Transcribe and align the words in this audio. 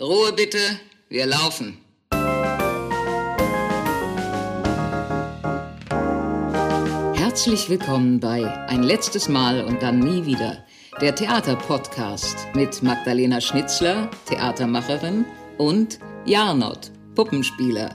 Ruhe 0.00 0.32
bitte, 0.32 0.58
wir 1.10 1.26
laufen. 1.26 1.76
Herzlich 7.14 7.68
willkommen 7.68 8.18
bei 8.18 8.50
Ein 8.68 8.84
letztes 8.84 9.28
Mal 9.28 9.62
und 9.62 9.82
dann 9.82 9.98
nie 9.98 10.24
wieder, 10.24 10.64
der 11.02 11.14
Theaterpodcast 11.14 12.54
mit 12.54 12.82
Magdalena 12.82 13.42
Schnitzler, 13.42 14.10
Theatermacherin, 14.24 15.26
und 15.58 15.98
Jarnot, 16.24 16.90
Puppenspieler. 17.14 17.94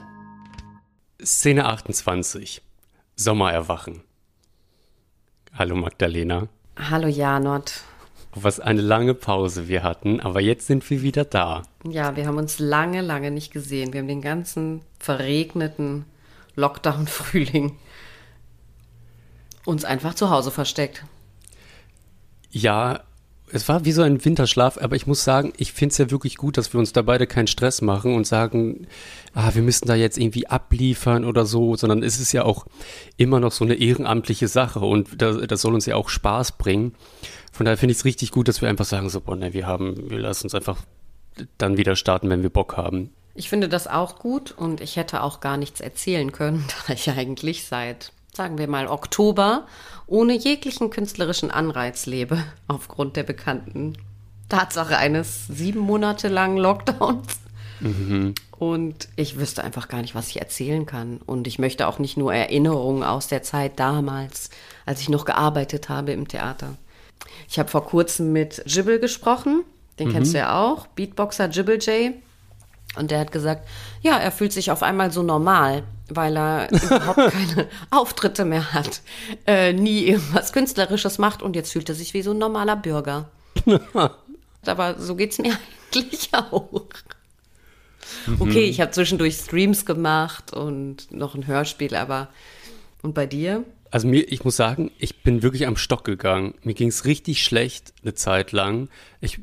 Szene 1.20 1.66
28. 1.66 2.62
Sommererwachen. 3.16 4.02
Hallo 5.52 5.74
Magdalena. 5.74 6.48
Hallo 6.76 7.08
Janot. 7.08 7.82
Was 8.42 8.60
eine 8.60 8.80
lange 8.80 9.14
Pause 9.14 9.68
wir 9.68 9.82
hatten, 9.82 10.20
aber 10.20 10.40
jetzt 10.40 10.66
sind 10.66 10.88
wir 10.90 11.02
wieder 11.02 11.24
da. 11.24 11.62
Ja, 11.88 12.16
wir 12.16 12.26
haben 12.26 12.38
uns 12.38 12.58
lange, 12.58 13.00
lange 13.00 13.30
nicht 13.30 13.52
gesehen. 13.52 13.92
Wir 13.92 14.00
haben 14.00 14.08
den 14.08 14.22
ganzen 14.22 14.82
verregneten 14.98 16.04
Lockdown-Frühling 16.56 17.76
uns 19.64 19.84
einfach 19.84 20.14
zu 20.14 20.30
Hause 20.30 20.50
versteckt. 20.50 21.04
Ja, 22.50 23.02
es 23.52 23.68
war 23.68 23.84
wie 23.84 23.92
so 23.92 24.02
ein 24.02 24.24
Winterschlaf, 24.24 24.78
aber 24.78 24.96
ich 24.96 25.06
muss 25.06 25.24
sagen, 25.24 25.52
ich 25.56 25.72
finde 25.72 25.92
es 25.92 25.98
ja 25.98 26.10
wirklich 26.10 26.36
gut, 26.36 26.58
dass 26.58 26.72
wir 26.72 26.80
uns 26.80 26.92
da 26.92 27.02
beide 27.02 27.26
keinen 27.26 27.46
Stress 27.46 27.80
machen 27.80 28.14
und 28.14 28.26
sagen, 28.26 28.86
ah, 29.34 29.54
wir 29.54 29.62
müssen 29.62 29.86
da 29.86 29.94
jetzt 29.94 30.18
irgendwie 30.18 30.46
abliefern 30.46 31.24
oder 31.24 31.46
so, 31.46 31.76
sondern 31.76 32.02
es 32.02 32.20
ist 32.20 32.32
ja 32.32 32.44
auch 32.44 32.66
immer 33.16 33.40
noch 33.40 33.52
so 33.52 33.64
eine 33.64 33.74
ehrenamtliche 33.74 34.48
Sache 34.48 34.80
und 34.80 35.20
das, 35.20 35.38
das 35.46 35.60
soll 35.62 35.74
uns 35.74 35.86
ja 35.86 35.96
auch 35.96 36.08
Spaß 36.08 36.58
bringen. 36.58 36.94
Von 37.52 37.64
daher 37.64 37.78
finde 37.78 37.92
ich 37.92 37.98
es 37.98 38.04
richtig 38.04 38.30
gut, 38.30 38.48
dass 38.48 38.62
wir 38.62 38.68
einfach 38.68 38.84
sagen, 38.84 39.08
so, 39.08 39.20
boah, 39.20 39.36
ne, 39.36 39.52
wir 39.52 39.66
haben, 39.66 40.10
wir 40.10 40.18
lassen 40.18 40.46
uns 40.46 40.54
einfach 40.54 40.78
dann 41.58 41.76
wieder 41.76 41.96
starten, 41.96 42.30
wenn 42.30 42.42
wir 42.42 42.50
Bock 42.50 42.76
haben. 42.76 43.10
Ich 43.34 43.48
finde 43.48 43.68
das 43.68 43.86
auch 43.86 44.18
gut 44.18 44.50
und 44.50 44.80
ich 44.80 44.96
hätte 44.96 45.22
auch 45.22 45.40
gar 45.40 45.56
nichts 45.56 45.80
erzählen 45.80 46.32
können, 46.32 46.64
da 46.86 46.92
ich 46.92 47.10
eigentlich 47.10 47.64
seit, 47.66 48.12
sagen 48.34 48.58
wir 48.58 48.68
mal, 48.68 48.88
Oktober 48.88 49.66
ohne 50.06 50.34
jeglichen 50.34 50.90
künstlerischen 50.90 51.50
Anreiz 51.50 52.06
lebe, 52.06 52.42
aufgrund 52.68 53.16
der 53.16 53.24
bekannten 53.24 53.96
Tatsache 54.48 54.96
eines 54.96 55.46
sieben 55.46 55.80
Monate 55.80 56.28
langen 56.28 56.56
Lockdowns. 56.56 57.38
Mhm. 57.80 58.34
Und 58.58 59.08
ich 59.14 59.38
wüsste 59.38 59.62
einfach 59.62 59.86
gar 59.86 60.02
nicht, 60.02 60.16
was 60.16 60.30
ich 60.30 60.40
erzählen 60.40 60.84
kann. 60.84 61.18
Und 61.18 61.46
ich 61.46 61.60
möchte 61.60 61.86
auch 61.86 62.00
nicht 62.00 62.16
nur 62.16 62.34
Erinnerungen 62.34 63.04
aus 63.04 63.28
der 63.28 63.42
Zeit 63.42 63.78
damals, 63.78 64.50
als 64.84 65.00
ich 65.00 65.08
noch 65.08 65.24
gearbeitet 65.24 65.88
habe 65.88 66.12
im 66.12 66.26
Theater. 66.26 66.74
Ich 67.48 67.58
habe 67.58 67.68
vor 67.68 67.84
kurzem 67.84 68.32
mit 68.32 68.62
Jibble 68.66 69.00
gesprochen, 69.00 69.64
den 69.98 70.08
mhm. 70.08 70.12
kennst 70.12 70.34
du 70.34 70.38
ja 70.38 70.60
auch, 70.60 70.86
Beatboxer 70.88 71.48
Jibble 71.48 71.78
J. 71.78 72.14
Und 72.96 73.10
der 73.10 73.20
hat 73.20 73.32
gesagt, 73.32 73.68
ja, 74.02 74.16
er 74.16 74.32
fühlt 74.32 74.52
sich 74.52 74.70
auf 74.70 74.82
einmal 74.82 75.12
so 75.12 75.22
normal, 75.22 75.84
weil 76.08 76.36
er 76.36 76.70
überhaupt 76.82 77.32
keine 77.32 77.68
Auftritte 77.90 78.44
mehr 78.44 78.72
hat, 78.72 79.02
äh, 79.46 79.72
nie 79.72 80.04
irgendwas 80.06 80.52
Künstlerisches 80.52 81.18
macht 81.18 81.42
und 81.42 81.54
jetzt 81.54 81.72
fühlt 81.72 81.88
er 81.88 81.94
sich 81.94 82.14
wie 82.14 82.22
so 82.22 82.32
ein 82.32 82.38
normaler 82.38 82.76
Bürger. 82.76 83.28
Aber 84.66 84.98
so 84.98 85.14
geht 85.14 85.32
es 85.32 85.38
mir 85.38 85.56
eigentlich 85.94 86.30
auch. 86.32 86.68
Mhm. 88.26 88.40
Okay, 88.40 88.64
ich 88.64 88.80
habe 88.80 88.90
zwischendurch 88.90 89.36
Streams 89.36 89.84
gemacht 89.84 90.52
und 90.52 91.10
noch 91.12 91.34
ein 91.34 91.46
Hörspiel, 91.46 91.94
aber 91.94 92.28
und 93.02 93.14
bei 93.14 93.26
dir? 93.26 93.64
Also 93.90 94.08
mir, 94.08 94.30
ich 94.30 94.44
muss 94.44 94.56
sagen, 94.56 94.90
ich 94.98 95.22
bin 95.22 95.42
wirklich 95.42 95.66
am 95.66 95.76
Stock 95.76 96.04
gegangen. 96.04 96.54
Mir 96.62 96.74
ging 96.74 96.88
es 96.88 97.04
richtig 97.04 97.42
schlecht 97.42 97.94
eine 98.02 98.14
Zeit 98.14 98.52
lang. 98.52 98.88
Ich 99.20 99.40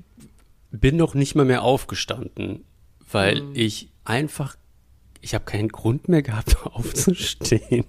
bin 0.72 0.98
noch 0.98 1.14
nicht 1.14 1.36
mal 1.36 1.46
mehr 1.46 1.64
aufgestanden, 1.64 2.64
weil 3.12 3.42
mhm. 3.42 3.52
ich 3.56 3.90
einfach, 4.04 4.56
ich 5.22 5.34
habe 5.34 5.46
keinen 5.46 5.70
Grund 5.70 6.10
mehr 6.10 6.22
gehabt, 6.22 6.58
aufzustehen. 6.66 7.86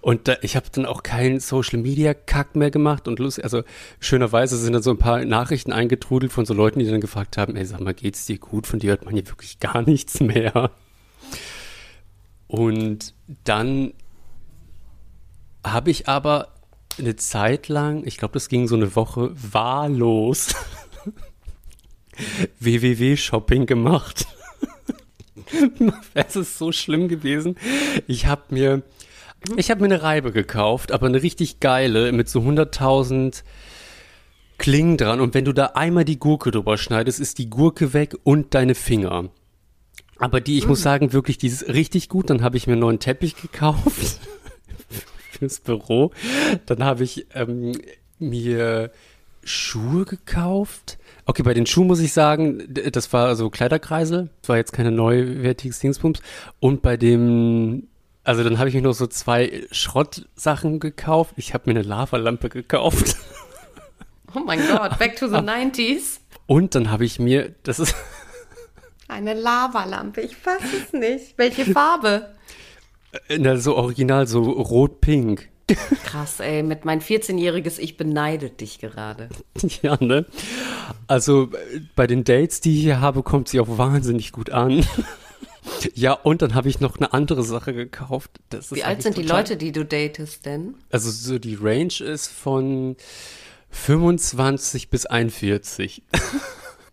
Und 0.00 0.28
da, 0.28 0.36
ich 0.42 0.54
habe 0.56 0.66
dann 0.70 0.86
auch 0.86 1.02
keinen 1.02 1.40
Social 1.40 1.80
Media 1.80 2.14
Kack 2.14 2.54
mehr 2.54 2.70
gemacht 2.70 3.08
und 3.08 3.18
lustig, 3.18 3.42
also 3.42 3.64
schönerweise 3.98 4.56
sind 4.56 4.72
dann 4.72 4.82
so 4.82 4.90
ein 4.90 4.98
paar 4.98 5.24
Nachrichten 5.24 5.72
eingetrudelt 5.72 6.32
von 6.32 6.46
so 6.46 6.54
Leuten, 6.54 6.78
die 6.78 6.86
dann 6.86 7.00
gefragt 7.00 7.36
haben, 7.36 7.56
ey, 7.56 7.64
sag 7.64 7.80
mal, 7.80 7.94
geht's 7.94 8.26
dir 8.26 8.38
gut? 8.38 8.66
Von 8.68 8.78
dir 8.78 8.90
hört 8.90 9.04
man 9.04 9.14
hier 9.14 9.26
wirklich 9.26 9.58
gar 9.58 9.82
nichts 9.82 10.20
mehr. 10.20 10.70
Und 12.46 13.14
dann 13.44 13.92
habe 15.64 15.90
ich 15.90 16.08
aber 16.08 16.48
eine 16.98 17.16
Zeit 17.16 17.68
lang, 17.68 18.02
ich 18.04 18.16
glaube, 18.16 18.34
das 18.34 18.48
ging 18.48 18.66
so 18.66 18.76
eine 18.76 18.94
Woche 18.96 19.30
wahllos 19.34 20.54
WWW-Shopping 22.60 23.66
gemacht. 23.66 24.26
es 26.14 26.36
ist 26.36 26.58
so 26.58 26.72
schlimm 26.72 27.08
gewesen. 27.08 27.56
Ich 28.06 28.26
habe 28.26 28.42
mir, 28.50 28.82
ich 29.56 29.70
habe 29.70 29.80
mir 29.80 29.86
eine 29.86 30.02
Reibe 30.02 30.32
gekauft, 30.32 30.92
aber 30.92 31.06
eine 31.06 31.22
richtig 31.22 31.60
geile 31.60 32.12
mit 32.12 32.28
so 32.28 32.40
100.000 32.40 33.42
Klingen 34.58 34.96
dran. 34.96 35.20
Und 35.20 35.34
wenn 35.34 35.44
du 35.44 35.52
da 35.52 35.66
einmal 35.66 36.04
die 36.04 36.18
Gurke 36.18 36.50
drüber 36.50 36.76
schneidest, 36.78 37.20
ist 37.20 37.38
die 37.38 37.48
Gurke 37.48 37.92
weg 37.92 38.16
und 38.24 38.54
deine 38.54 38.74
Finger. 38.74 39.30
Aber 40.18 40.40
die, 40.40 40.58
ich 40.58 40.66
muss 40.66 40.82
sagen, 40.82 41.12
wirklich, 41.12 41.38
die 41.38 41.46
ist 41.46 41.68
richtig 41.68 42.08
gut. 42.08 42.28
Dann 42.28 42.42
habe 42.42 42.56
ich 42.56 42.66
mir 42.66 42.72
einen 42.72 42.80
neuen 42.80 42.98
Teppich 42.98 43.36
gekauft 43.36 44.18
fürs 45.30 45.60
Büro. 45.60 46.12
Dann 46.66 46.84
habe 46.84 47.04
ich 47.04 47.26
ähm, 47.34 47.72
mir 48.18 48.90
Schuhe 49.44 50.04
gekauft. 50.04 50.98
Okay, 51.24 51.42
bei 51.42 51.54
den 51.54 51.66
Schuhen 51.66 51.86
muss 51.86 52.00
ich 52.00 52.12
sagen, 52.12 52.62
das 52.68 53.12
war 53.12 53.36
so 53.36 53.50
Kleiderkreisel. 53.50 54.30
Das 54.40 54.48
war 54.48 54.56
jetzt 54.56 54.72
keine 54.72 54.90
neuwertiges 54.90 55.80
Dingsbums. 55.80 56.20
Und 56.60 56.82
bei 56.82 56.96
dem, 56.96 57.88
also 58.24 58.44
dann 58.44 58.58
habe 58.58 58.68
ich 58.68 58.74
mir 58.74 58.82
noch 58.82 58.94
so 58.94 59.06
zwei 59.06 59.66
Schrottsachen 59.70 60.80
gekauft. 60.80 61.34
Ich 61.36 61.54
habe 61.54 61.64
mir 61.66 61.78
eine 61.78 61.88
Lavalampe 61.88 62.48
gekauft. 62.48 63.16
Oh 64.34 64.40
mein 64.40 64.60
Gott, 64.68 64.98
back 64.98 65.16
to 65.16 65.26
the 65.26 65.36
90s. 65.36 66.20
Und 66.46 66.74
dann 66.74 66.90
habe 66.90 67.06
ich 67.06 67.18
mir, 67.18 67.54
das 67.62 67.78
ist. 67.78 67.94
Eine 69.08 69.32
Lavalampe, 69.32 70.20
ich 70.20 70.36
fasse 70.36 70.64
es 70.84 70.92
nicht. 70.92 71.38
Welche 71.38 71.64
Farbe? 71.64 72.34
Äh, 73.28 73.38
na, 73.38 73.56
so 73.56 73.76
original, 73.76 74.26
so 74.26 74.42
rot-pink. 74.42 75.48
Krass, 76.04 76.40
ey, 76.40 76.62
mit 76.62 76.84
mein 76.84 77.00
14-jähriges 77.00 77.78
Ich 77.78 77.96
beneidet 77.96 78.60
dich 78.60 78.78
gerade. 78.78 79.28
Ja, 79.82 79.96
ne? 80.00 80.24
Also 81.06 81.50
bei 81.94 82.06
den 82.06 82.24
Dates, 82.24 82.60
die 82.60 82.76
ich 82.76 82.80
hier 82.82 83.00
habe, 83.00 83.22
kommt 83.22 83.48
sie 83.48 83.60
auch 83.60 83.78
wahnsinnig 83.78 84.32
gut 84.32 84.50
an. 84.50 84.84
Ja, 85.94 86.14
und 86.14 86.40
dann 86.40 86.54
habe 86.54 86.70
ich 86.70 86.80
noch 86.80 86.96
eine 86.96 87.12
andere 87.12 87.42
Sache 87.42 87.74
gekauft. 87.74 88.40
Wie 88.70 88.84
alt 88.84 89.02
sind 89.02 89.18
die 89.18 89.22
Leute, 89.22 89.58
die 89.58 89.70
du 89.70 89.84
datest 89.84 90.46
denn? 90.46 90.74
Also 90.90 91.10
so 91.10 91.38
die 91.38 91.56
Range 91.56 91.92
ist 92.00 92.28
von 92.28 92.96
25 93.70 94.88
bis 94.88 95.04
41. 95.04 96.02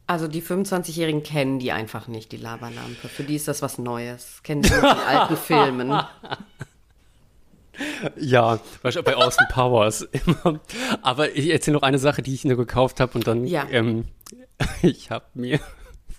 Also 0.07 0.27
die 0.27 0.41
25-Jährigen 0.41 1.23
kennen 1.23 1.57
die 1.59 1.71
einfach 1.71 2.07
nicht, 2.07 2.31
die 2.31 2.37
Lavalampe. 2.37 3.07
Für 3.07 3.23
die 3.23 3.35
ist 3.35 3.47
das 3.47 3.61
was 3.61 3.77
Neues. 3.77 4.41
Kennen 4.43 4.61
die 4.61 4.69
nur 4.69 4.81
die 4.81 4.87
alten 4.87 5.37
Filmen. 5.37 5.99
Ja, 8.17 8.59
bei 8.81 9.15
Austin 9.15 9.47
Powers 9.49 10.01
immer. 10.25 10.59
Aber 11.01 11.35
ich 11.35 11.49
erzähle 11.49 11.75
noch 11.75 11.83
eine 11.83 11.99
Sache, 11.99 12.21
die 12.21 12.33
ich 12.33 12.45
nur 12.45 12.57
gekauft 12.57 12.99
habe 12.99 13.13
und 13.15 13.27
dann, 13.27 13.45
ja. 13.45 13.67
ähm, 13.71 14.05
ich 14.81 15.09
habe 15.09 15.25
mir 15.33 15.59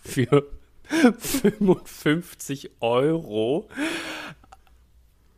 für 0.03 0.47
55 0.89 2.71
Euro 2.81 3.69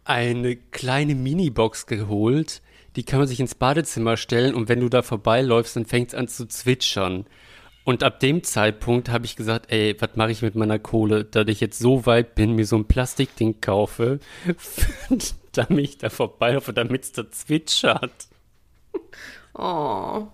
eine 0.05 0.57
kleine 0.57 1.15
Minibox 1.15 1.87
geholt. 1.87 2.63
Die 2.97 3.05
kann 3.05 3.19
man 3.19 3.29
sich 3.29 3.41
ins 3.41 3.55
Badezimmer 3.55 4.17
stellen 4.17 4.55
und 4.55 4.69
wenn 4.69 4.81
du 4.81 4.89
da 4.89 5.03
vorbeiläufst, 5.03 5.77
dann 5.77 5.85
fängt 5.85 6.09
es 6.09 6.15
an 6.15 6.29
zu 6.29 6.47
zwitschern. 6.47 7.27
Und 7.89 8.03
ab 8.03 8.21
dem 8.21 8.45
Zeitpunkt 8.45 9.09
habe 9.09 9.25
ich 9.25 9.35
gesagt, 9.35 9.73
ey, 9.73 9.97
was 9.99 10.11
mache 10.15 10.31
ich 10.31 10.43
mit 10.43 10.55
meiner 10.55 10.79
Kohle, 10.79 11.25
da 11.25 11.41
ich 11.47 11.59
jetzt 11.59 11.79
so 11.79 12.05
weit 12.05 12.35
bin, 12.35 12.55
mir 12.55 12.67
so 12.67 12.77
ein 12.77 12.85
Plastikding 12.85 13.63
kaufe, 13.63 14.21
damit 15.53 15.85
ich 15.87 15.97
da 15.97 16.11
vorbeilaufe, 16.11 16.75
damit 16.75 17.05
es 17.05 17.13
da 17.13 17.31
zwitschert. 17.31 18.13
Oh. 19.55 20.27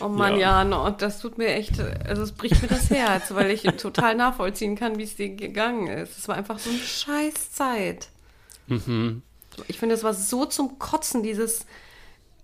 Oh 0.00 0.08
Mann, 0.08 0.36
ja. 0.40 0.64
no, 0.64 0.90
das 0.90 1.20
tut 1.20 1.38
mir 1.38 1.54
echt, 1.54 1.78
also 1.78 2.22
es 2.22 2.32
bricht 2.32 2.60
mir 2.60 2.66
das 2.66 2.90
Herz, 2.90 3.32
weil 3.32 3.52
ich 3.52 3.62
total 3.80 4.16
nachvollziehen 4.16 4.74
kann, 4.74 4.98
wie 4.98 5.04
es 5.04 5.14
dir 5.14 5.28
gegangen 5.28 5.86
ist. 5.86 6.18
Es 6.18 6.26
war 6.26 6.34
einfach 6.34 6.58
so 6.58 6.70
eine 6.70 6.80
Scheißzeit. 6.80 8.08
Mhm. 8.66 9.22
Ich 9.68 9.78
finde, 9.78 9.94
es 9.94 10.02
war 10.02 10.12
so 10.12 10.44
zum 10.44 10.80
Kotzen, 10.80 11.22
dieses, 11.22 11.66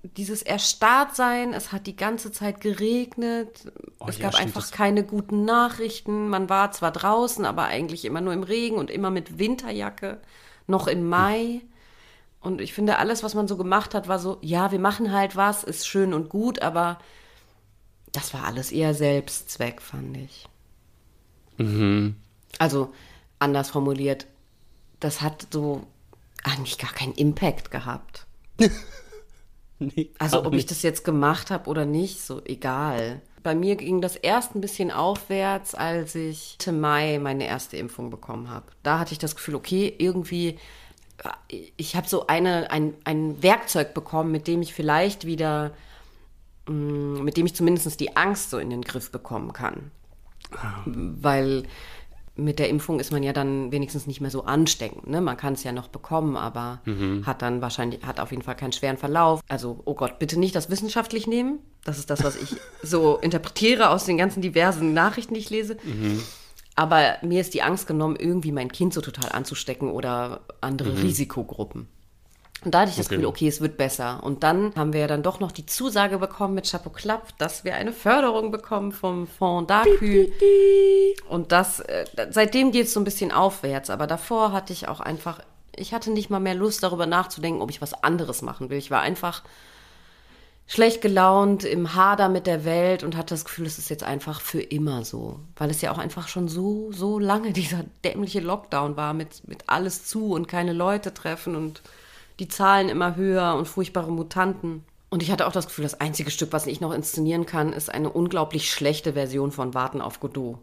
dieses 0.03 0.43
Erstarrtsein, 0.43 1.53
es 1.53 1.73
hat 1.73 1.87
die 1.87 1.97
ganze 1.97 2.33
Zeit 2.33 2.61
geregnet, 2.61 3.71
oh, 3.99 4.07
es 4.09 4.19
gab 4.19 4.35
ja, 4.35 4.41
einfach 4.41 4.71
keine 4.71 5.05
guten 5.05 5.45
Nachrichten. 5.45 6.29
Man 6.29 6.49
war 6.49 6.73
zwar 6.73 6.91
draußen, 6.91 7.45
aber 7.45 7.65
eigentlich 7.65 8.05
immer 8.05 8.21
nur 8.21 8.33
im 8.33 8.43
Regen 8.43 8.77
und 8.77 8.91
immer 8.91 9.11
mit 9.11 9.39
Winterjacke, 9.39 10.21
noch 10.67 10.87
im 10.87 11.09
Mai. 11.09 11.61
Und 12.41 12.61
ich 12.61 12.73
finde, 12.73 12.99
alles, 12.99 13.23
was 13.23 13.35
man 13.35 13.47
so 13.47 13.57
gemacht 13.57 13.95
hat, 13.95 14.09
war 14.09 14.19
so, 14.19 14.39
ja, 14.41 14.73
wir 14.73 14.79
machen 14.79 15.13
halt 15.13 15.37
was, 15.37 15.65
ist 15.65 15.87
schön 15.87 16.15
und 16.15 16.31
gut, 16.31 16.63
aber 16.63 16.99
das 18.13 18.33
war 18.33 18.45
alles 18.45 18.73
eher 18.73 18.95
Selbstzweck, 18.95 19.83
fand 19.83 20.17
ich. 20.17 20.49
Also 22.59 22.95
anders 23.39 23.71
formuliert, 23.71 24.27
das 24.99 25.21
hat 25.21 25.49
so 25.53 25.87
eigentlich 26.43 26.79
gar 26.79 26.93
keinen 26.93 27.13
Impact 27.13 27.71
gehabt. 27.71 28.27
Nee, 29.81 30.11
Also 30.19 30.45
ob 30.45 30.55
ich 30.55 30.59
nicht. 30.59 30.71
das 30.71 30.83
jetzt 30.83 31.05
gemacht 31.05 31.51
habe 31.51 31.69
oder 31.71 31.85
nicht, 31.87 32.21
so 32.21 32.43
egal. 32.45 33.23
Bei 33.43 33.55
mir 33.55 33.77
ging 33.77 34.03
das 34.03 34.17
erst 34.17 34.55
ein 34.55 34.61
bisschen 34.61 34.91
aufwärts, 34.91 35.75
als 35.75 36.15
ich 36.15 36.59
Mitte 36.59 36.73
Mai 36.73 37.19
meine 37.19 37.47
erste 37.47 37.77
Impfung 37.79 38.11
bekommen 38.11 38.51
habe. 38.51 38.67
Da 38.83 38.99
hatte 38.99 39.13
ich 39.13 39.19
das 39.19 39.35
Gefühl, 39.35 39.55
okay, 39.55 39.95
irgendwie, 39.99 40.59
äh, 41.49 41.57
ich 41.77 41.97
habe 41.97 42.09
so 42.09 42.27
eine, 42.27 42.71
ein, 42.71 42.95
ein 43.05 43.43
Werkzeug 43.43 43.95
bekommen, 43.95 44.31
mit 44.33 44.47
dem 44.47 44.61
ich 44.63 44.75
vielleicht 44.75 45.25
wieder, 45.25 45.73
mh, 46.69 47.23
mit 47.23 47.37
dem 47.39 47.47
ich 47.47 47.55
zumindest 47.55 47.99
die 48.01 48.17
Angst 48.17 48.51
so 48.51 48.59
in 48.59 48.71
den 48.71 48.83
Griff 48.83 49.11
bekommen 49.11 49.53
kann. 49.55 49.91
Weil 50.85 51.65
mit 52.45 52.59
der 52.59 52.69
Impfung 52.69 53.01
ist 53.01 53.13
man 53.13 53.23
ja 53.23 53.33
dann 53.33 53.71
wenigstens 53.73 54.07
nicht 54.07 54.21
mehr 54.21 54.31
so 54.31 54.45
ansteckend. 54.45 55.09
Ne? 55.09 55.21
Man 55.21 55.37
kann 55.37 55.53
es 55.53 55.65
ja 55.65 55.73
noch 55.73 55.89
bekommen, 55.89 56.37
aber 56.37 56.81
hat 57.27 57.43
dann 57.43 57.61
wahrscheinlich, 57.61 58.03
hat 58.05 58.21
auf 58.21 58.31
jeden 58.31 58.43
Fall 58.43 58.57
keinen 58.57 58.73
schweren 58.73 58.97
Verlauf. 58.97 59.41
Also, 59.49 59.81
oh 59.85 59.95
Gott, 59.95 60.19
bitte 60.19 60.39
nicht 60.39 60.55
das 60.55 60.71
wissenschaftlich 60.71 61.27
nehmen. 61.27 61.59
Das 61.85 61.99
ist 61.99 62.11
das, 62.11 62.25
was 62.25 62.37
ich 62.37 62.57
so 62.83 63.17
interpretiere 63.19 63.91
aus 63.91 64.05
den 64.05 64.17
ganzen 64.17 64.43
diversen 64.43 64.93
Nachrichten, 64.93 65.35
die 65.35 65.41
ich 65.41 65.51
lese. 65.51 65.77
Aber 66.77 67.17
mir 67.23 67.41
ist 67.41 67.55
die 67.55 67.63
Angst 67.63 67.87
genommen, 67.87 68.17
irgendwie 68.17 68.53
mein 68.53 68.73
Kind 68.73 68.95
so 68.95 69.01
total 69.01 69.33
anzustecken 69.33 69.91
oder 69.91 70.41
andere 70.61 71.03
Risikogruppen. 71.03 71.89
Und 72.65 72.75
da 72.75 72.81
hatte 72.81 72.91
ich 72.91 72.97
das 72.97 73.07
Okay. 73.07 73.17
Gefühl, 73.17 73.27
okay, 73.29 73.49
es 73.49 73.61
wird 73.61 73.79
besser. 73.79 74.23
Und 74.23 74.43
dann 74.43 74.75
haben 74.77 74.93
wir 74.93 75.01
ja 75.01 75.07
dann 75.07 75.23
doch 75.23 75.41
noch 75.41 75.51
die 75.51 75.65
Zusage 75.65 76.19
bekommen 76.19 76.55
mit 76.55 76.71
Chapeau 76.71 76.91
Clap, 76.91 77.37
dass 77.39 77.65
wir 77.65 77.75
eine 77.75 77.93
Förderung 77.93 78.51
bekommen 78.51 78.93
vom 78.93 79.27
Fonds 79.27 79.69
DACU. 79.69 80.27
Und 81.29 81.53
das, 81.53 81.81
äh, 81.81 82.05
seitdem 82.31 82.71
geht 82.71 82.87
es 82.87 82.93
so 82.93 83.01
ein 83.01 83.05
bisschen 83.05 83.33
aufwärts. 83.33 83.89
Aber 83.89 84.07
davor 84.07 84.53
hatte 84.53 84.75
ich 84.75 84.89
auch 84.89 85.01
einfach, 85.01 85.41
ich 85.75 85.95
hatte 85.95 86.11
nicht 86.11 86.29
mal 86.29 86.41
mehr 86.41 86.55
Lust 86.55 86.83
darüber 86.83 87.07
nachzudenken, 87.07 87.63
ob 87.63 87.71
ich 87.71 87.81
was 87.81 87.95
anderes 88.05 88.43
machen 88.43 88.69
will. 88.69 88.79
Ich 88.79 88.91
war 88.91 89.01
einfach 89.01 89.43
schlecht 90.67 91.01
gelaunt, 91.01 91.65
im 91.65 91.95
Hader 91.95 92.29
mit 92.29 92.47
der 92.47 92.65
Welt 92.67 93.03
und 93.03 93.17
hatte 93.17 93.35
das 93.35 93.45
Gefühl, 93.45 93.67
es 93.67 93.79
ist 93.79 93.89
jetzt 93.89 94.05
einfach 94.05 94.41
für 94.41 94.61
immer 94.61 95.05
so. 95.05 95.41
Weil 95.57 95.71
es 95.71 95.81
ja 95.81 95.91
auch 95.93 95.99
einfach 95.99 96.29
schon 96.29 96.47
so, 96.47 96.93
so 96.93 97.19
lange 97.19 97.53
dieser 97.53 97.85
dämliche 98.05 98.41
Lockdown 98.41 98.97
war 98.97 99.15
mit, 99.15 99.49
mit 99.49 99.65
alles 99.69 100.05
zu 100.05 100.33
und 100.33 100.47
keine 100.47 100.75
Leute 100.75 101.13
treffen 101.15 101.57
und 101.57 101.83
die 102.41 102.49
Zahlen 102.49 102.89
immer 102.89 103.17
höher 103.17 103.55
und 103.55 103.69
furchtbare 103.69 104.11
Mutanten. 104.11 104.85
Und 105.11 105.23
ich 105.23 105.31
hatte 105.31 105.47
auch 105.47 105.53
das 105.53 105.67
Gefühl, 105.67 105.85
das 105.85 106.01
einzige 106.01 106.31
Stück, 106.31 106.53
was 106.53 106.67
ich 106.67 106.81
noch 106.81 106.93
inszenieren 106.93 107.47
kann, 107.47 107.73
ist 107.73 107.93
eine 107.93 108.11
unglaublich 108.11 108.71
schlechte 108.71 109.13
Version 109.13 109.53
von 109.53 109.75
Warten 109.75 110.01
auf 110.01 110.21
Godot. 110.21 110.59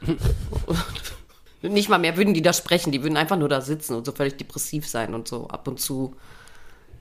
Nicht 1.62 1.88
mal 1.88 1.98
mehr 1.98 2.16
würden 2.16 2.34
die 2.34 2.42
da 2.42 2.52
sprechen, 2.52 2.92
die 2.92 3.02
würden 3.02 3.16
einfach 3.16 3.36
nur 3.36 3.48
da 3.48 3.60
sitzen 3.60 3.96
und 3.96 4.06
so 4.06 4.12
völlig 4.12 4.36
depressiv 4.36 4.86
sein 4.86 5.12
und 5.12 5.26
so 5.26 5.48
ab 5.48 5.66
und 5.66 5.80
zu 5.80 6.14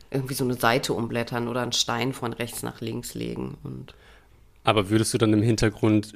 irgendwie 0.10 0.34
so 0.34 0.46
eine 0.46 0.56
Seite 0.56 0.94
umblättern 0.94 1.48
oder 1.48 1.62
einen 1.62 1.74
Stein 1.74 2.14
von 2.14 2.34
rechts 2.34 2.64
nach 2.64 2.82
links 2.82 3.14
legen. 3.14 3.58
Und 3.64 3.94
Aber 4.64 4.90
würdest 4.90 5.14
du 5.14 5.18
dann 5.18 5.34
im 5.34 5.44
Hintergrund 5.44 6.14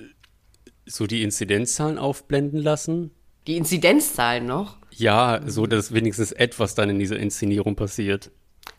so 0.86 1.06
die 1.06 1.22
Inzidenzzahlen 1.22 2.00
aufblenden 2.00 2.60
lassen? 2.60 3.12
Die 3.48 3.58
Inzidenzzahlen 3.58 4.46
noch, 4.46 4.78
Ja, 4.92 5.40
so 5.46 5.66
dass 5.68 5.94
wenigstens 5.94 6.32
etwas 6.32 6.76
dann 6.76 6.90
in 6.90 7.00
dieser 7.00 7.18
Inszenierung 7.18 7.76
passiert. 7.76 8.30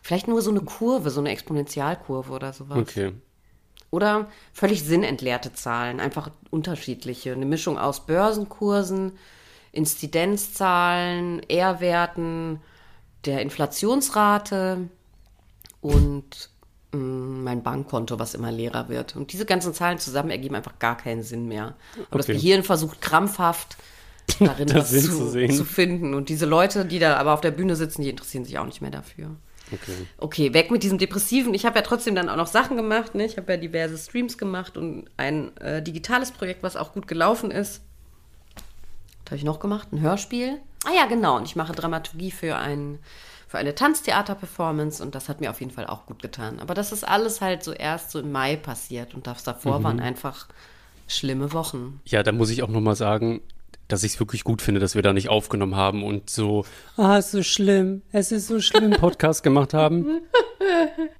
vielleicht 0.01 0.27
nur 0.27 0.41
so 0.41 0.49
eine 0.51 0.61
Kurve, 0.61 1.09
so 1.09 1.19
eine 1.19 1.31
Exponentialkurve 1.31 2.31
oder 2.31 2.53
sowas. 2.53 2.77
Okay. 2.77 3.13
Oder 3.91 4.27
völlig 4.53 4.83
sinnentleerte 4.83 5.53
Zahlen, 5.53 5.99
einfach 5.99 6.31
unterschiedliche. 6.49 7.33
Eine 7.33 7.45
Mischung 7.45 7.77
aus 7.77 8.05
Börsenkursen, 8.05 9.13
Inzidenzzahlen, 9.71 11.41
R-Werten, 11.49 12.59
der 13.25 13.41
Inflationsrate 13.41 14.89
und 15.81 16.49
mh, 16.91 16.97
mein 17.43 17.63
Bankkonto, 17.63 18.19
was 18.19 18.33
immer 18.33 18.51
leerer 18.51 18.89
wird. 18.89 19.15
Und 19.15 19.33
diese 19.33 19.45
ganzen 19.45 19.73
Zahlen 19.73 19.99
zusammen 19.99 20.29
ergeben 20.31 20.55
einfach 20.55 20.79
gar 20.79 20.97
keinen 20.97 21.23
Sinn 21.23 21.47
mehr. 21.47 21.75
Und 22.09 22.19
das 22.19 22.25
Okay. 22.27 22.33
Gehirn 22.33 22.63
versucht 22.63 23.01
krampfhaft 23.01 23.77
darin 24.39 24.67
Das 24.73 24.93
was 24.93 25.03
zu, 25.05 25.47
zu 25.49 25.65
finden. 25.65 26.13
Und 26.13 26.29
diese 26.29 26.45
Leute, 26.45 26.85
die 26.85 26.99
da 26.99 27.17
aber 27.17 27.33
auf 27.33 27.41
der 27.41 27.51
Bühne 27.51 27.75
sitzen, 27.75 28.01
die 28.01 28.09
interessieren 28.09 28.45
sich 28.45 28.57
auch 28.57 28.65
nicht 28.65 28.81
mehr 28.81 28.91
dafür. 28.91 29.35
Okay. 29.71 30.07
Okay, 30.17 30.53
weg 30.53 30.71
mit 30.71 30.83
diesem 30.83 30.97
Depressiven. 30.97 31.53
Ich 31.53 31.65
habe 31.65 31.77
ja 31.77 31.81
trotzdem 31.81 32.15
dann 32.15 32.29
auch 32.29 32.35
noch 32.35 32.47
Sachen 32.47 32.77
gemacht. 32.77 33.15
Ne? 33.15 33.25
Ich 33.25 33.37
habe 33.37 33.53
ja 33.53 33.57
diverse 33.57 33.97
Streams 33.97 34.37
gemacht 34.37 34.77
und 34.77 35.05
ein 35.17 35.55
äh, 35.57 35.81
digitales 35.81 36.31
Projekt, 36.31 36.63
was 36.63 36.75
auch 36.75 36.93
gut 36.93 37.07
gelaufen 37.07 37.51
ist. 37.51 37.81
Was 39.23 39.31
habe 39.31 39.35
ich 39.37 39.43
noch 39.43 39.59
gemacht? 39.59 39.87
Ein 39.91 40.01
Hörspiel. 40.01 40.59
Ah 40.85 40.93
ja, 40.95 41.05
genau. 41.05 41.37
Und 41.37 41.45
ich 41.45 41.55
mache 41.55 41.73
Dramaturgie 41.73 42.31
für, 42.31 42.57
ein, 42.57 42.99
für 43.47 43.57
eine 43.57 43.73
Tanztheater-Performance 43.73 45.01
und 45.01 45.15
das 45.15 45.29
hat 45.29 45.39
mir 45.39 45.49
auf 45.49 45.61
jeden 45.61 45.71
Fall 45.71 45.87
auch 45.87 46.05
gut 46.05 46.21
getan. 46.21 46.59
Aber 46.59 46.73
das 46.73 46.91
ist 46.91 47.07
alles 47.07 47.39
halt 47.39 47.63
so 47.63 47.71
erst 47.71 48.11
so 48.11 48.19
im 48.19 48.31
Mai 48.31 48.57
passiert 48.57 49.15
und 49.15 49.27
das 49.27 49.43
davor 49.43 49.83
waren 49.83 49.99
einfach 50.01 50.47
schlimme 51.07 51.53
Wochen. 51.53 52.01
Ja, 52.05 52.21
da 52.21 52.31
muss 52.31 52.49
ich 52.49 52.63
auch 52.63 52.69
nochmal 52.69 52.95
sagen, 52.95 53.41
dass 53.93 54.03
ich 54.03 54.13
es 54.13 54.19
wirklich 54.19 54.43
gut 54.43 54.63
finde, 54.63 54.79
dass 54.79 54.95
wir 54.95 55.03
da 55.03 55.13
nicht 55.13 55.29
aufgenommen 55.29 55.75
haben 55.75 56.03
und 56.03 56.27
so, 56.27 56.65
ah, 56.97 57.17
ist 57.17 57.29
so 57.29 57.43
schlimm, 57.43 58.01
es 58.11 58.31
ist 58.31 58.47
so 58.47 58.59
schlimm, 58.59 58.91
Podcast 58.91 59.43
gemacht 59.43 59.73
haben. 59.73 60.21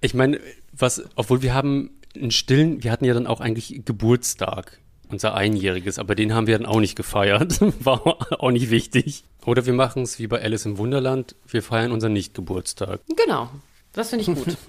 Ich 0.01 0.13
meine, 0.13 0.39
was, 0.71 1.03
obwohl 1.15 1.41
wir 1.41 1.53
haben 1.53 1.91
einen 2.15 2.31
stillen, 2.31 2.83
wir 2.83 2.91
hatten 2.91 3.05
ja 3.05 3.13
dann 3.13 3.27
auch 3.27 3.41
eigentlich 3.41 3.81
Geburtstag, 3.85 4.79
unser 5.09 5.35
Einjähriges, 5.35 5.99
aber 5.99 6.15
den 6.15 6.33
haben 6.33 6.47
wir 6.47 6.57
dann 6.57 6.65
auch 6.65 6.79
nicht 6.79 6.95
gefeiert. 6.95 7.59
War 7.83 8.41
auch 8.41 8.51
nicht 8.51 8.69
wichtig. 8.69 9.25
Oder 9.45 9.65
wir 9.65 9.73
machen 9.73 10.03
es 10.03 10.17
wie 10.19 10.27
bei 10.27 10.41
Alice 10.41 10.65
im 10.65 10.77
Wunderland, 10.77 11.35
wir 11.47 11.61
feiern 11.61 11.91
unseren 11.91 12.13
Nicht-Geburtstag. 12.13 13.01
Genau. 13.15 13.49
Das 13.91 14.09
finde 14.09 14.23
ich 14.23 14.33
gut. 14.33 14.57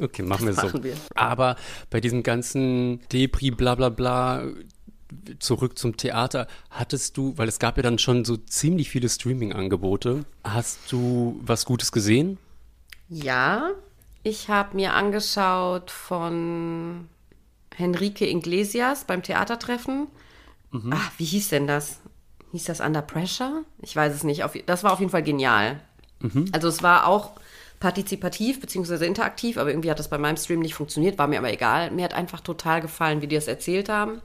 Okay, 0.00 0.22
machen 0.22 0.46
wir 0.46 0.54
Das 0.54 0.60
so. 0.60 0.66
machen 0.68 0.84
wir. 0.84 0.94
Aber 1.16 1.56
bei 1.90 2.00
diesem 2.00 2.22
ganzen 2.22 3.00
Depri, 3.12 3.50
bla 3.50 3.74
bla 3.74 3.88
bla, 3.88 4.44
zurück 5.38 5.78
zum 5.78 5.96
Theater, 5.96 6.46
hattest 6.70 7.16
du, 7.16 7.36
weil 7.36 7.48
es 7.48 7.58
gab 7.58 7.76
ja 7.76 7.82
dann 7.82 7.98
schon 7.98 8.24
so 8.24 8.36
ziemlich 8.36 8.90
viele 8.90 9.08
Streaming-Angebote, 9.08 10.24
hast 10.44 10.78
du 10.90 11.40
was 11.42 11.64
Gutes 11.64 11.92
gesehen? 11.92 12.38
Ja, 13.08 13.70
ich 14.22 14.48
habe 14.48 14.76
mir 14.76 14.92
angeschaut 14.92 15.90
von 15.90 17.08
Henrique 17.74 18.28
Iglesias 18.28 19.04
beim 19.04 19.22
Theatertreffen. 19.22 20.08
Ah, 20.90 21.10
wie 21.16 21.24
hieß 21.24 21.48
denn 21.48 21.66
das? 21.66 22.00
Hieß 22.52 22.64
das 22.64 22.80
Under 22.80 23.00
Pressure? 23.00 23.64
Ich 23.80 23.96
weiß 23.96 24.14
es 24.14 24.24
nicht. 24.24 24.44
Das 24.66 24.84
war 24.84 24.92
auf 24.92 25.00
jeden 25.00 25.10
Fall 25.10 25.22
genial. 25.22 25.80
Also 26.52 26.68
es 26.68 26.82
war 26.82 27.06
auch 27.06 27.30
partizipativ 27.80 28.60
bzw. 28.60 29.06
interaktiv, 29.06 29.56
aber 29.56 29.70
irgendwie 29.70 29.90
hat 29.90 29.98
das 29.98 30.10
bei 30.10 30.18
meinem 30.18 30.36
Stream 30.36 30.60
nicht 30.60 30.74
funktioniert, 30.74 31.16
war 31.16 31.28
mir 31.28 31.38
aber 31.38 31.52
egal. 31.52 31.90
Mir 31.92 32.04
hat 32.04 32.12
einfach 32.12 32.40
total 32.40 32.80
gefallen, 32.80 33.22
wie 33.22 33.28
die 33.28 33.36
das 33.36 33.46
erzählt 33.46 33.88
haben. 33.88 34.20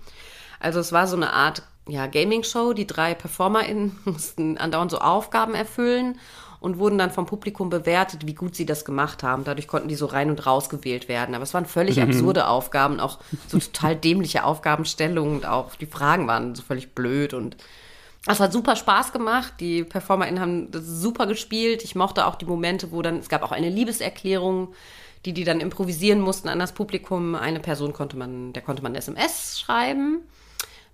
Also 0.64 0.80
es 0.80 0.92
war 0.92 1.08
so 1.08 1.16
eine 1.18 1.34
Art 1.34 1.64
ja, 1.88 2.08
Gaming-Show. 2.08 2.74
Die 2.74 2.88
drei 2.88 3.14
PerformerInnen 3.14 4.00
mussten 4.06 4.58
andauernd 4.58 4.92
so 4.92 5.00
Aufgaben 5.00 5.54
erfüllen 5.54 6.18
und 6.60 6.80
wurden 6.80 6.98
dann 6.98 7.12
vom 7.12 7.26
Publikum 7.26 7.70
bewertet, 7.70 8.26
wie 8.26 8.34
gut 8.34 8.56
sie 8.56 8.66
das 8.66 8.86
gemacht 8.86 9.22
haben. 9.22 9.44
Dadurch 9.44 9.68
konnten 9.68 9.90
die 9.90 9.96
so 9.96 10.06
rein 10.06 10.30
und 10.30 10.46
raus 10.46 10.70
gewählt 10.70 11.10
werden. 11.10 11.36
Aber 11.36 11.44
es 11.44 11.54
waren 11.54 11.66
völlig 11.66 12.02
absurde 12.02 12.48
Aufgaben, 12.48 13.02
auch 13.02 13.20
so 13.48 13.60
total 13.60 13.96
dämliche 13.98 14.46
Aufgabenstellungen 14.46 15.36
und 15.36 15.46
auch 15.46 15.76
die 15.76 15.86
Fragen 15.86 16.26
waren 16.26 16.56
so 16.56 16.64
völlig 16.64 16.96
blöd 16.96 17.34
und 17.34 17.58
es 18.26 18.40
hat 18.40 18.54
super 18.54 18.78
Spaß 18.78 19.12
gemacht. 19.12 19.56
Die 19.60 19.84
PerformerInnen 19.84 20.40
haben 20.40 20.72
das 20.72 20.86
super 20.86 21.28
gespielt. 21.28 21.84
Ich 21.84 21.96
mochte 21.96 22.26
auch 22.26 22.36
die 22.36 22.46
Momente, 22.46 22.94
wo 22.94 23.02
dann, 23.02 23.18
es 23.18 23.28
gab 23.28 23.44
auch 23.44 23.52
eine 23.52 23.68
Liebeserklärung, 23.68 24.74
die 25.26 25.34
die 25.34 25.44
dann 25.44 25.60
improvisieren 25.60 26.22
mussten 26.22 26.48
an 26.48 26.60
das 26.60 26.72
Publikum. 26.72 27.36
Eine 27.36 27.60
Person 27.60 27.92
konnte 27.92 28.16
man, 28.16 28.54
der 28.54 28.62
konnte 28.62 28.82
man 28.82 28.96
SMS 28.96 29.60
schreiben 29.60 30.22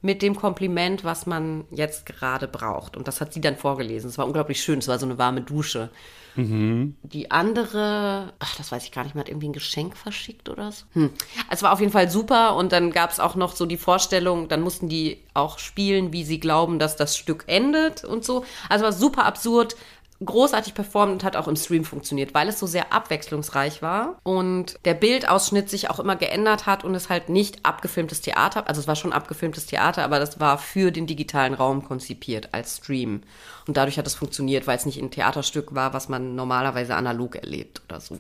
mit 0.02 0.22
dem 0.22 0.36
Kompliment, 0.36 1.04
was 1.04 1.26
man 1.26 1.66
jetzt 1.72 2.06
gerade 2.06 2.48
braucht. 2.48 2.96
Und 2.96 3.08
das 3.08 3.22
hat 3.22 3.34
sie 3.34 3.42
dann 3.42 3.58
vorgelesen. 3.58 4.10
Es 4.10 4.18
war 4.18 4.26
unglaublich 4.26 4.62
schön. 4.62 4.80
Es 4.80 4.88
war 4.88 5.00
so 5.00 5.06
eine 5.06 5.18
warme 5.18 5.42
Dusche. 5.42 5.90
Die 6.36 7.32
andere, 7.32 8.34
ach, 8.40 8.56
das 8.56 8.72
weiß 8.72 8.86
ich 8.86 8.92
gar 8.92 9.04
nicht, 9.04 9.14
man 9.14 9.22
hat 9.24 9.30
irgendwie 9.30 9.50
ein 9.50 9.54
Geschenk 9.54 9.98
verschickt 9.98 10.48
oder 10.48 10.72
so. 10.72 10.86
Hm. 10.94 11.10
Es 11.50 11.64
war 11.64 11.74
auf 11.74 11.82
jeden 11.82 11.92
Fall 11.92 12.10
super 12.10 12.56
und 12.56 12.72
dann 12.72 12.92
gab 12.92 13.12
es 13.12 13.20
auch 13.20 13.36
noch 13.36 13.56
so 13.56 13.66
die 13.66 13.78
Vorstellung, 13.78 14.48
dann 14.48 14.62
mussten 14.62 14.88
die 14.88 15.18
auch 15.34 15.60
spielen, 15.60 16.14
wie 16.14 16.24
sie 16.24 16.40
glauben, 16.40 16.80
dass 16.80 16.96
das 16.96 17.18
Stück 17.18 17.44
endet 17.48 18.06
und 18.06 18.24
so. 18.24 18.46
Also 18.70 18.86
war 18.86 18.94
super 18.94 19.26
absurd, 19.26 19.76
großartig 20.24 20.74
performt 20.74 21.14
und 21.14 21.24
hat 21.24 21.38
auch 21.38 21.48
im 21.48 21.56
Stream 21.56 21.86
funktioniert, 21.86 22.34
weil 22.34 22.50
es 22.50 22.60
so 22.60 22.68
sehr 22.68 22.92
abwechslungsreich 22.92 23.82
war 23.82 24.20
und 24.24 24.78
der 24.84 24.94
Bildausschnitt 24.94 25.70
sich 25.70 25.90
auch 25.90 26.00
immer 26.00 26.18
geändert 26.18 26.66
hat 26.66 26.84
und 26.84 26.94
es 26.94 27.10
halt 27.10 27.30
nicht 27.30 27.66
abgefilmtes 27.66 28.20
Theater, 28.20 28.68
also 28.68 28.82
es 28.82 28.88
war 28.88 28.98
schon 28.98 29.14
abgefilmtes 29.14 29.66
Theater, 29.68 30.04
aber 30.04 30.20
das 30.20 30.40
war 30.40 30.58
für 30.58 30.92
den 30.92 31.08
digitalen 31.08 31.54
Raum 31.54 31.86
konzipiert 31.86 32.50
als 32.52 32.78
Stream. 32.78 33.22
Und 33.66 33.78
dadurch 33.78 33.98
hat 33.98 34.08
es 34.08 34.16
funktioniert, 34.16 34.68
weil 34.68 34.78
es 34.78 34.86
nicht 34.86 35.02
ein 35.02 35.12
Theaterstück 35.12 35.74
war, 35.74 35.94
was 35.94 36.10
man 36.10 36.36
normalerweise 36.36 36.96
analog 36.96 37.36
erlebt 37.36 37.82
oder 37.88 38.02
so. 38.02 38.20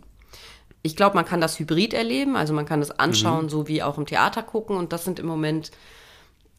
Ich 0.81 0.95
glaube, 0.95 1.15
man 1.15 1.25
kann 1.25 1.41
das 1.41 1.59
hybrid 1.59 1.93
erleben, 1.93 2.37
also 2.37 2.53
man 2.53 2.65
kann 2.65 2.81
es 2.81 2.91
anschauen, 2.91 3.49
so 3.49 3.67
wie 3.67 3.83
auch 3.83 3.97
im 3.97 4.05
Theater 4.05 4.41
gucken 4.43 4.77
und 4.77 4.93
das 4.93 5.03
sind 5.03 5.19
im 5.19 5.25
Moment 5.25 5.71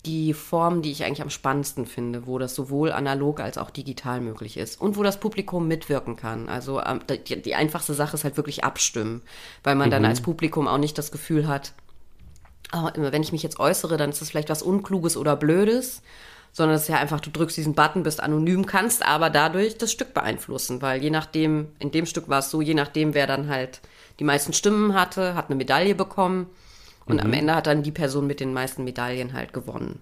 die 0.07 0.33
Form, 0.33 0.80
die 0.83 0.90
ich 0.90 1.04
eigentlich 1.04 1.23
am 1.23 1.30
spannendsten 1.30 1.85
finde, 1.85 2.26
wo 2.26 2.38
das 2.38 2.54
sowohl 2.54 2.90
analog 2.92 3.40
als 3.40 3.59
auch 3.59 3.71
digital 3.71 4.21
möglich 4.21 4.57
ist 4.57 4.80
und 4.80 4.97
wo 4.97 5.02
das 5.02 5.21
Publikum 5.21 5.69
mitwirken 5.69 6.16
kann. 6.16 6.49
Also 6.49 6.80
ähm, 6.80 7.00
die, 7.09 7.42
die 7.42 7.54
einfachste 7.54 7.92
Sache 7.92 8.14
ist 8.14 8.25
halt 8.25 8.37
wirklich 8.37 8.64
abstimmen, 8.64 9.23
weil 9.62 9.75
man 9.75 9.88
mhm. 9.88 9.92
dann 9.92 10.04
als 10.07 10.23
Publikum 10.23 10.69
auch 10.69 10.78
nicht 10.78 10.97
das 10.97 11.12
Gefühl 11.12 11.49
hat, 11.49 11.75
oh, 12.73 12.88
wenn 12.95 13.23
ich 13.23 13.33
mich 13.33 13.42
jetzt 13.42 13.61
äußere, 13.61 13.99
dann 13.99 14.11
ist 14.11 14.23
das 14.23 14.30
vielleicht 14.30 14.49
was 14.49 14.62
Unkluges 14.62 15.16
oder 15.16 15.37
Blödes, 15.37 16.02
sondern 16.52 16.76
es 16.76 16.83
ist 16.83 16.88
ja 16.88 16.97
einfach, 16.97 17.21
du 17.21 17.30
drückst 17.30 17.59
diesen 17.59 17.75
Button, 17.75 18.02
bist 18.02 18.23
anonym, 18.23 18.64
kannst 18.64 19.04
aber 19.04 19.28
dadurch 19.28 19.76
das 19.76 19.92
Stück 19.92 20.14
beeinflussen, 20.14 20.80
weil 20.80 21.02
je 21.02 21.11
nachdem, 21.11 21.69
in 21.78 21.90
dem 21.90 22.07
Stück 22.07 22.28
war 22.28 22.38
es 22.38 22.50
so, 22.50 22.62
je 22.62 22.75
nachdem, 22.75 23.12
wer 23.12 23.26
dann 23.26 23.49
halt 23.49 23.80
die 24.19 24.25
meisten 24.25 24.54
Stimmen 24.54 24.95
hatte, 24.95 25.35
hat 25.35 25.50
eine 25.50 25.57
Medaille 25.57 25.95
bekommen 25.95 26.47
und 27.11 27.17
mhm. 27.17 27.26
am 27.26 27.33
Ende 27.33 27.55
hat 27.55 27.67
dann 27.67 27.83
die 27.83 27.93
Person 27.93 28.26
mit 28.26 28.40
den 28.40 28.52
meisten 28.52 28.85
Medaillen 28.85 29.33
halt 29.33 29.52
gewonnen. 29.52 30.00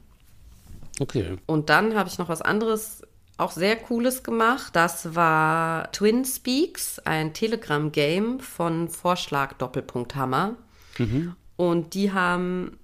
Okay. 1.00 1.36
Und 1.46 1.70
dann 1.70 1.94
habe 1.94 2.08
ich 2.08 2.18
noch 2.18 2.28
was 2.28 2.42
anderes, 2.42 3.02
auch 3.36 3.52
sehr 3.52 3.76
Cooles 3.76 4.22
gemacht. 4.22 4.74
Das 4.74 5.14
war 5.14 5.90
Twin 5.92 6.24
Speaks, 6.24 6.98
ein 7.00 7.32
Telegram-Game 7.32 8.40
von 8.40 8.88
Vorschlag 8.88 9.54
Doppelpunkt 9.54 10.16
Hammer. 10.16 10.56
Mhm. 10.98 11.34
Und 11.56 11.94
die 11.94 12.12
haben 12.12 12.78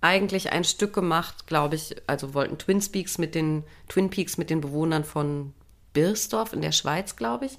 eigentlich 0.00 0.52
ein 0.52 0.64
Stück 0.64 0.92
gemacht, 0.92 1.46
glaube 1.46 1.74
ich, 1.74 1.96
also 2.06 2.34
wollten 2.34 2.58
Twin 2.58 2.80
Peaks 2.80 3.18
mit 3.18 3.34
den 3.34 3.64
Twin 3.88 4.10
Peaks 4.10 4.36
mit 4.36 4.50
den 4.50 4.60
Bewohnern 4.60 5.04
von 5.04 5.52
Birsdorf 5.92 6.52
in 6.52 6.60
der 6.60 6.72
Schweiz, 6.72 7.16
glaube 7.16 7.46
ich, 7.46 7.58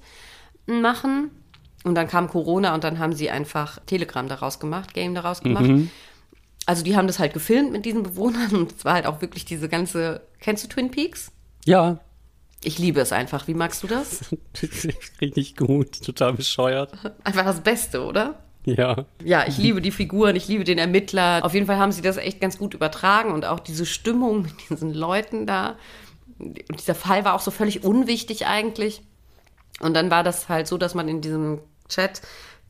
machen. 0.66 1.30
Und 1.84 1.94
dann 1.94 2.08
kam 2.08 2.28
Corona 2.28 2.74
und 2.74 2.84
dann 2.84 2.98
haben 2.98 3.12
sie 3.12 3.30
einfach 3.30 3.78
Telegram 3.86 4.28
daraus 4.28 4.58
gemacht, 4.58 4.94
Game 4.94 5.14
daraus 5.14 5.40
gemacht. 5.40 5.66
Mhm. 5.66 5.90
Also 6.66 6.82
die 6.84 6.96
haben 6.96 7.06
das 7.06 7.18
halt 7.18 7.32
gefilmt 7.32 7.72
mit 7.72 7.86
diesen 7.86 8.02
Bewohnern 8.02 8.54
und 8.54 8.72
es 8.72 8.84
war 8.84 8.94
halt 8.94 9.06
auch 9.06 9.20
wirklich 9.20 9.44
diese 9.44 9.68
ganze. 9.68 10.20
Kennst 10.40 10.64
du 10.64 10.68
Twin 10.68 10.90
Peaks? 10.90 11.32
Ja. 11.64 12.00
Ich 12.62 12.78
liebe 12.78 13.00
es 13.00 13.12
einfach. 13.12 13.46
Wie 13.46 13.54
magst 13.54 13.82
du 13.82 13.86
das? 13.86 14.24
Richtig 15.20 15.56
gut, 15.56 16.04
total 16.04 16.32
bescheuert. 16.32 16.92
Einfach 17.24 17.44
das 17.44 17.60
Beste, 17.60 18.04
oder? 18.04 18.42
Ja. 18.64 19.06
Ja, 19.24 19.46
ich 19.46 19.56
liebe 19.56 19.80
die 19.80 19.90
Figuren, 19.90 20.36
ich 20.36 20.48
liebe 20.48 20.64
den 20.64 20.78
Ermittler. 20.78 21.40
Auf 21.42 21.54
jeden 21.54 21.66
Fall 21.66 21.78
haben 21.78 21.92
sie 21.92 22.02
das 22.02 22.16
echt 22.16 22.40
ganz 22.40 22.58
gut 22.58 22.74
übertragen 22.74 23.32
und 23.32 23.44
auch 23.44 23.60
diese 23.60 23.86
Stimmung 23.86 24.42
mit 24.42 24.52
diesen 24.68 24.92
Leuten 24.92 25.46
da. 25.46 25.76
Und 26.38 26.78
dieser 26.78 26.94
Fall 26.94 27.24
war 27.24 27.34
auch 27.34 27.40
so 27.40 27.50
völlig 27.50 27.84
unwichtig 27.84 28.46
eigentlich. 28.46 29.02
Und 29.80 29.94
dann 29.94 30.10
war 30.10 30.22
das 30.22 30.48
halt 30.48 30.66
so, 30.66 30.76
dass 30.76 30.94
man 30.94 31.08
in 31.08 31.20
diesem 31.20 31.60
Chat, 31.88 32.22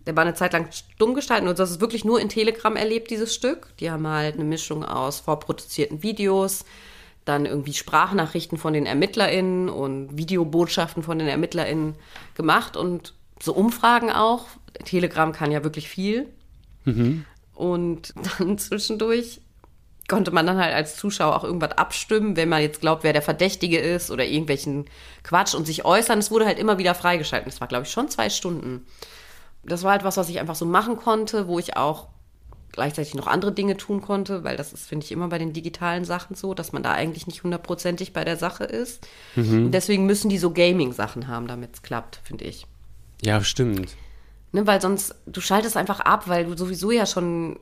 der 0.07 0.17
war 0.17 0.23
eine 0.23 0.35
Zeit 0.35 0.53
lang 0.55 0.71
stumm 0.73 1.15
gestalten 1.15 1.49
und 1.49 1.59
das 1.59 1.71
ist 1.71 1.81
wirklich 1.81 2.05
nur 2.05 2.21
in 2.21 2.29
Telegram 2.29 2.75
erlebt, 2.77 3.11
dieses 3.11 3.35
Stück. 3.35 3.69
Die 3.79 3.91
haben 3.91 4.07
halt 4.07 4.37
eine 4.37 4.45
Mischung 4.45 4.85
aus 4.85 5.21
vorproduzierten 5.21 6.03
Videos, 6.03 6.65
dann 7.25 7.45
irgendwie 7.45 7.75
Sprachnachrichten 7.75 8.57
von 8.57 8.73
den 8.73 8.87
ErmittlerInnen 8.87 9.69
und 9.69 10.17
Videobotschaften 10.17 11.03
von 11.03 11.19
den 11.19 11.29
ErmittlerInnen 11.29 11.95
gemacht 12.35 12.77
und 12.77 13.13
so 13.43 13.53
Umfragen 13.53 14.11
auch. 14.11 14.47
Telegram 14.85 15.33
kann 15.33 15.53
ja 15.53 15.63
wirklich 15.63 15.89
viel. 15.89 16.27
Mhm. 16.85 17.25
Und 17.55 18.15
dann 18.39 18.57
zwischendurch 18.57 19.41
konnte 20.09 20.31
man 20.31 20.47
dann 20.47 20.57
halt 20.57 20.75
als 20.75 20.97
Zuschauer 20.97 21.37
auch 21.37 21.45
irgendwas 21.45 21.73
abstimmen, 21.73 22.37
wenn 22.37 22.49
man 22.49 22.63
jetzt 22.63 22.81
glaubt, 22.81 23.05
wer 23.05 23.13
der 23.13 23.23
Verdächtige 23.23 23.79
ist 23.79 24.11
oder 24.11 24.25
irgendwelchen 24.25 24.87
Quatsch 25.23 25.55
und 25.55 25.67
sich 25.67 25.85
äußern. 25.85 26.19
Es 26.19 26.31
wurde 26.31 26.47
halt 26.47 26.59
immer 26.59 26.79
wieder 26.79 26.95
freigeschaltet. 26.95 27.53
Das 27.53 27.61
war, 27.61 27.69
glaube 27.69 27.85
ich, 27.85 27.93
schon 27.93 28.09
zwei 28.09 28.31
Stunden. 28.31 28.87
Das 29.63 29.83
war 29.83 29.93
halt 29.93 30.05
was, 30.05 30.17
was 30.17 30.31
ich 30.31 30.41
einfach 30.41 30.55
so 30.55 30.65
machen 30.65 30.97
konnte, 30.97 31.47
wo 31.47 31.59
ich 31.59 31.77
auch 31.77 32.09
gleichzeitig 32.73 33.15
noch 33.15 33.27
andere 33.27 33.53
Dinge 33.53 33.77
tun 33.77 34.01
konnte, 34.01 34.45
weil 34.45 34.57
das 34.57 34.73
ist, 34.73 34.87
finde 34.87 35.05
ich, 35.05 35.13
immer 35.13 35.29
bei 35.29 35.39
den 35.39 35.53
digitalen 35.53 36.05
Sachen 36.05 36.37
so, 36.37 36.55
dass 36.55 36.73
man 36.73 36.83
da 36.83 36.93
eigentlich 36.93 37.27
nicht 37.27 37.43
hundertprozentig 37.43 38.13
bei 38.13 38.25
der 38.25 38.37
Sache 38.37 38.65
ist. 38.65 39.07
Mhm. 39.37 39.67
Und 39.67 39.73
deswegen 39.73 40.07
müssen 40.07 40.29
die 40.29 40.39
so 40.39 40.53
Gaming-Sachen 40.53 41.29
haben, 41.29 41.49
damit 41.49 41.75
es 41.75 41.83
klappt, 41.83 42.21
finde 42.25 42.45
ich. 42.45 42.67
Ja, 43.21 43.43
stimmt. 43.43 43.97
Ne, 44.53 44.67
weil 44.67 44.81
sonst, 44.81 45.15
du 45.27 45.41
schaltest 45.41 45.77
einfach 45.77 46.01
ab, 46.01 46.29
weil 46.29 46.47
du 46.47 46.57
sowieso 46.57 46.91
ja 46.91 47.05
schon 47.05 47.59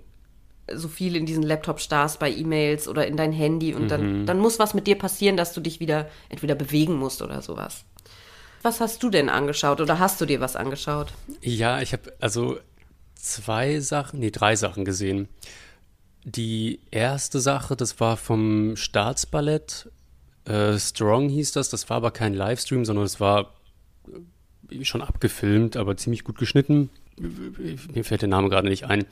so 0.72 0.88
viel 0.88 1.16
in 1.16 1.26
diesen 1.26 1.42
Laptop 1.42 1.80
starrst 1.80 2.18
bei 2.18 2.30
E-Mails 2.30 2.88
oder 2.88 3.06
in 3.06 3.16
dein 3.16 3.32
Handy 3.32 3.74
und 3.74 3.84
mhm. 3.84 3.88
dann, 3.88 4.26
dann 4.26 4.38
muss 4.38 4.58
was 4.58 4.74
mit 4.74 4.86
dir 4.86 4.96
passieren, 4.96 5.36
dass 5.36 5.52
du 5.52 5.60
dich 5.60 5.80
wieder 5.80 6.08
entweder 6.28 6.54
bewegen 6.54 6.94
musst 6.94 7.22
oder 7.22 7.40
sowas. 7.42 7.84
Was 8.62 8.80
hast 8.80 9.02
du 9.02 9.10
denn 9.10 9.28
angeschaut 9.28 9.80
oder 9.80 9.98
hast 9.98 10.20
du 10.20 10.26
dir 10.26 10.40
was 10.40 10.56
angeschaut? 10.56 11.12
Ja, 11.40 11.80
ich 11.80 11.92
habe 11.92 12.12
also 12.20 12.58
zwei 13.14 13.80
Sachen, 13.80 14.20
nee, 14.20 14.30
drei 14.30 14.56
Sachen 14.56 14.84
gesehen. 14.84 15.28
Die 16.24 16.80
erste 16.90 17.38
Sache, 17.38 17.76
das 17.76 18.00
war 18.00 18.16
vom 18.16 18.74
Staatsballett. 18.76 19.88
Äh, 20.44 20.78
Strong 20.78 21.28
hieß 21.28 21.52
das. 21.52 21.68
Das 21.68 21.88
war 21.88 21.98
aber 21.98 22.10
kein 22.10 22.34
Livestream, 22.34 22.84
sondern 22.84 23.04
es 23.04 23.20
war 23.20 23.54
schon 24.82 25.02
abgefilmt, 25.02 25.76
aber 25.76 25.96
ziemlich 25.96 26.24
gut 26.24 26.38
geschnitten. 26.38 26.90
Mir 27.18 28.04
fällt 28.04 28.22
der 28.22 28.28
Name 28.28 28.48
gerade 28.48 28.68
nicht 28.68 28.84
ein. 28.84 29.04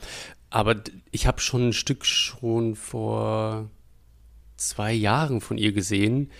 Aber 0.50 0.76
ich 1.10 1.26
habe 1.26 1.40
schon 1.40 1.68
ein 1.68 1.72
Stück 1.72 2.04
schon 2.04 2.76
vor 2.76 3.70
zwei 4.56 4.92
Jahren 4.92 5.40
von 5.40 5.58
ihr 5.58 5.72
gesehen. 5.72 6.30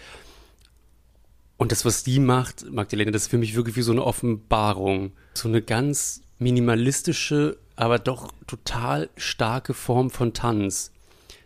Und 1.56 1.73
das, 1.73 1.85
was 1.85 2.04
die 2.04 2.21
macht, 2.21 2.71
Magdalena, 2.71 3.11
das 3.11 3.23
ist 3.23 3.28
für 3.28 3.38
mich 3.38 3.54
wirklich 3.54 3.76
wie 3.76 3.83
so 3.83 3.92
eine 3.92 4.04
Offenbarung. 4.04 5.12
So 5.35 5.49
eine 5.49 5.62
ganz 5.62 6.23
minimalistische, 6.38 7.59
aber 7.76 7.99
doch 7.99 8.33
total 8.47 9.09
starke 9.16 9.75
Form 9.75 10.11
von 10.11 10.33
Tanz. 10.33 10.92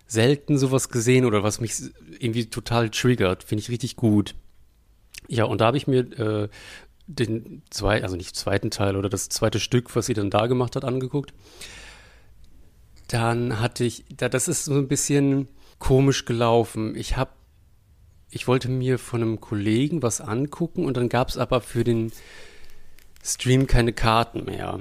Selten 0.07 0.57
sowas 0.57 0.89
gesehen 0.89 1.27
oder 1.27 1.43
was 1.43 1.61
mich 1.61 1.75
irgendwie 2.19 2.47
total 2.47 2.91
triggert. 2.91 3.45
Finde 3.45 3.63
ich 3.63 3.69
richtig 3.69 3.97
gut. 3.97 4.35
Ja, 5.29 5.45
und 5.45 5.61
da 5.61 5.67
habe 5.67 5.77
ich 5.77 5.87
mir 5.87 6.01
äh, 6.19 6.49
den 7.09 7.63
zweiten, 7.71 8.05
also 8.05 8.17
nicht 8.17 8.37
zweiten 8.37 8.71
Teil 8.71 8.95
oder 8.95 9.09
das 9.09 9.29
zweite 9.31 9.61
Stück, 9.61 9.97
was 9.97 10.07
sie 10.07 10.15
dann 10.15 10.31
da 10.31 10.47
gemacht 10.47 10.77
hat, 10.77 10.85
angeguckt. 10.85 11.33
Dann 13.09 13.61
hatte 13.61 13.85
ich, 13.85 14.05
da, 14.15 14.29
das 14.29 14.47
ist 14.47 14.67
so 14.67 14.75
ein 14.75 14.89
bisschen 14.89 15.49
komisch 15.79 16.27
gelaufen. 16.27 16.95
Ich 16.95 17.17
habe, 17.17 17.31
ich 18.31 18.47
wollte 18.47 18.69
mir 18.69 18.99
von 18.99 19.23
einem 19.23 19.41
Kollegen 19.41 20.03
was 20.03 20.21
angucken 20.21 20.85
und 20.85 20.97
dann 20.99 21.09
gab 21.09 21.31
es 21.31 21.39
aber 21.39 21.63
für 21.63 21.83
den 21.83 22.13
Stream 23.25 23.67
keine 23.67 23.95
Karten 23.95 24.45
mehr. 24.45 24.81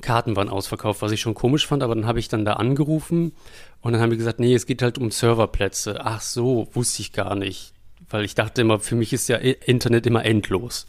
Karten 0.00 0.34
waren 0.34 0.48
ausverkauft, 0.48 1.02
was 1.02 1.12
ich 1.12 1.20
schon 1.20 1.34
komisch 1.34 1.68
fand, 1.68 1.84
aber 1.84 1.94
dann 1.94 2.06
habe 2.06 2.18
ich 2.18 2.26
dann 2.26 2.44
da 2.44 2.54
angerufen 2.54 3.32
und 3.80 3.92
dann 3.92 4.02
haben 4.02 4.10
die 4.10 4.16
gesagt, 4.16 4.40
nee, 4.40 4.52
es 4.52 4.66
geht 4.66 4.82
halt 4.82 4.98
um 4.98 5.12
Serverplätze. 5.12 6.00
Ach 6.04 6.20
so, 6.20 6.68
wusste 6.72 7.02
ich 7.02 7.12
gar 7.12 7.36
nicht, 7.36 7.72
weil 8.10 8.24
ich 8.24 8.34
dachte 8.34 8.62
immer, 8.62 8.80
für 8.80 8.96
mich 8.96 9.12
ist 9.12 9.28
ja 9.28 9.36
Internet 9.36 10.06
immer 10.06 10.24
endlos. 10.24 10.88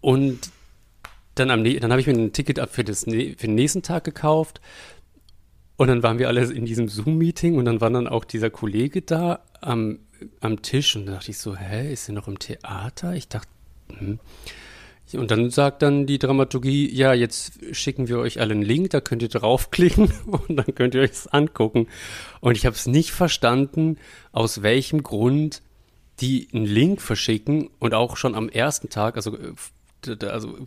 Und 0.00 0.50
dann, 1.34 1.48
dann 1.48 1.90
habe 1.90 2.00
ich 2.00 2.06
mir 2.06 2.14
ein 2.14 2.32
Ticket 2.32 2.60
für, 2.70 2.84
das, 2.84 3.04
für 3.04 3.10
den 3.10 3.54
nächsten 3.54 3.82
Tag 3.82 4.04
gekauft. 4.04 4.60
Und 5.76 5.88
dann 5.88 6.02
waren 6.02 6.18
wir 6.18 6.28
alle 6.28 6.44
in 6.52 6.64
diesem 6.64 6.88
Zoom-Meeting 6.88 7.56
und 7.56 7.64
dann 7.64 7.80
war 7.80 7.90
dann 7.90 8.08
auch 8.08 8.24
dieser 8.24 8.50
Kollege 8.50 9.02
da 9.02 9.40
am, 9.60 10.00
am 10.40 10.60
Tisch 10.62 10.96
und 10.96 11.06
da 11.06 11.12
dachte 11.12 11.30
ich 11.30 11.38
so, 11.38 11.56
hä, 11.56 11.92
ist 11.92 12.08
er 12.08 12.14
noch 12.14 12.26
im 12.26 12.40
Theater? 12.40 13.14
Ich 13.14 13.28
dachte, 13.28 13.48
hm. 13.96 14.18
Und 15.14 15.30
dann 15.30 15.48
sagt 15.50 15.80
dann 15.80 16.06
die 16.06 16.18
Dramaturgie, 16.18 16.94
ja, 16.94 17.14
jetzt 17.14 17.52
schicken 17.72 18.08
wir 18.08 18.18
euch 18.18 18.40
alle 18.40 18.52
einen 18.52 18.62
Link, 18.62 18.90
da 18.90 19.00
könnt 19.00 19.22
ihr 19.22 19.28
draufklicken 19.28 20.12
und 20.26 20.56
dann 20.56 20.74
könnt 20.74 20.94
ihr 20.94 21.00
euch 21.00 21.10
das 21.10 21.28
angucken. 21.28 21.86
Und 22.40 22.58
ich 22.58 22.66
habe 22.66 22.76
es 22.76 22.86
nicht 22.86 23.12
verstanden, 23.12 23.96
aus 24.32 24.62
welchem 24.62 25.02
Grund 25.02 25.62
die 26.20 26.48
einen 26.52 26.66
Link 26.66 27.00
verschicken 27.00 27.70
und 27.78 27.94
auch 27.94 28.16
schon 28.16 28.34
am 28.34 28.48
ersten 28.50 28.90
Tag, 28.90 29.16
also 29.16 29.34
äh, 29.36 29.52
also 30.22 30.66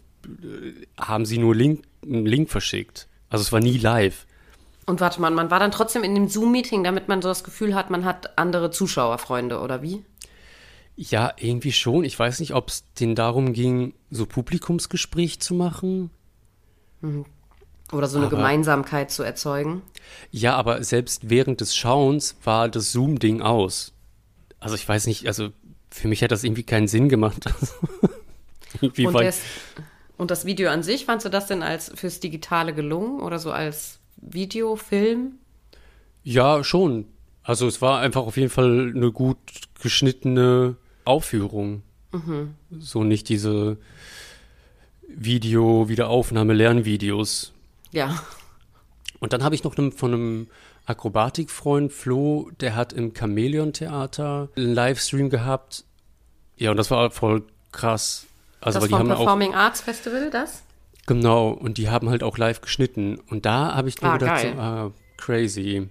haben 0.99 1.25
sie 1.25 1.37
nur 1.37 1.55
Link, 1.55 1.83
einen 2.03 2.25
Link 2.25 2.49
verschickt. 2.49 3.07
Also 3.29 3.43
es 3.43 3.51
war 3.51 3.59
nie 3.59 3.77
live. 3.77 4.25
Und 4.85 4.99
warte 4.99 5.21
mal, 5.21 5.31
man 5.31 5.51
war 5.51 5.59
dann 5.59 5.71
trotzdem 5.71 6.03
in 6.03 6.15
dem 6.15 6.27
Zoom-Meeting, 6.27 6.83
damit 6.83 7.07
man 7.07 7.21
so 7.21 7.29
das 7.29 7.43
Gefühl 7.43 7.75
hat, 7.75 7.89
man 7.89 8.03
hat 8.03 8.37
andere 8.37 8.71
Zuschauerfreunde, 8.71 9.59
oder 9.59 9.81
wie? 9.81 10.03
Ja, 10.95 11.33
irgendwie 11.37 11.71
schon. 11.71 12.03
Ich 12.03 12.17
weiß 12.17 12.39
nicht, 12.39 12.53
ob 12.53 12.69
es 12.69 12.83
denen 12.93 13.15
darum 13.15 13.53
ging, 13.53 13.93
so 14.09 14.25
Publikumsgespräch 14.25 15.39
zu 15.39 15.53
machen. 15.53 16.09
Mhm. 17.01 17.25
Oder 17.91 18.07
so 18.07 18.17
eine 18.17 18.27
aber, 18.27 18.37
Gemeinsamkeit 18.37 19.11
zu 19.11 19.23
erzeugen. 19.23 19.81
Ja, 20.31 20.55
aber 20.55 20.83
selbst 20.83 21.29
während 21.29 21.61
des 21.61 21.75
Schauens 21.75 22.35
war 22.43 22.69
das 22.69 22.91
Zoom-Ding 22.91 23.41
aus. 23.41 23.93
Also 24.59 24.75
ich 24.75 24.87
weiß 24.87 25.07
nicht, 25.07 25.27
also 25.27 25.49
für 25.89 26.07
mich 26.07 26.23
hat 26.23 26.31
das 26.31 26.43
irgendwie 26.43 26.63
keinen 26.63 26.87
Sinn 26.87 27.09
gemacht. 27.09 27.45
Wie 28.93 29.07
und, 29.07 29.13
das, 29.13 29.41
und 30.17 30.31
das 30.31 30.45
Video 30.45 30.69
an 30.69 30.83
sich, 30.83 31.05
fandst 31.05 31.25
du 31.25 31.29
das 31.29 31.47
denn 31.47 31.63
als 31.63 31.91
fürs 31.95 32.19
Digitale 32.19 32.73
gelungen 32.73 33.19
oder 33.21 33.39
so 33.39 33.51
als 33.51 33.99
Video, 34.17 34.75
Film? 34.75 35.39
Ja, 36.23 36.63
schon. 36.63 37.05
Also 37.43 37.67
es 37.67 37.81
war 37.81 37.99
einfach 37.99 38.21
auf 38.21 38.37
jeden 38.37 38.49
Fall 38.49 38.93
eine 38.95 39.11
gut 39.11 39.37
geschnittene 39.81 40.75
Aufführung. 41.05 41.81
Mhm. 42.11 42.55
So 42.79 43.03
nicht 43.03 43.29
diese 43.29 43.77
Video, 45.07 45.89
Wiederaufnahme, 45.89 46.53
Lernvideos. 46.53 47.53
Ja. 47.91 48.21
Und 49.19 49.33
dann 49.33 49.43
habe 49.43 49.55
ich 49.55 49.63
noch 49.63 49.75
von 49.75 50.13
einem 50.13 50.47
Akrobatikfreund 50.85 51.91
Flo, 51.91 52.49
der 52.59 52.75
hat 52.75 52.93
im 52.93 53.13
Chamäleon-Theater 53.13 54.49
einen 54.55 54.73
Livestream 54.73 55.29
gehabt. 55.29 55.85
Ja, 56.57 56.71
und 56.71 56.77
das 56.77 56.91
war 56.91 57.11
voll 57.11 57.43
krass. 57.71 58.27
Also, 58.61 58.79
das 58.79 58.89
vom 58.89 58.99
haben 58.99 59.11
auch, 59.11 59.17
Performing 59.17 59.53
Arts 59.53 59.81
Festival, 59.81 60.29
das? 60.31 60.63
genau, 61.07 61.49
und 61.49 61.77
die 61.77 61.89
haben 61.89 62.09
halt 62.09 62.23
auch 62.23 62.37
live 62.37 62.61
geschnitten. 62.61 63.19
Und 63.29 63.45
da 63.45 63.73
habe 63.75 63.89
ich 63.89 64.01
mir 64.01 64.09
Ah, 64.09 64.17
gedacht, 64.17 64.41
so, 64.41 64.47
ah, 64.59 64.91
crazy. 65.17 65.87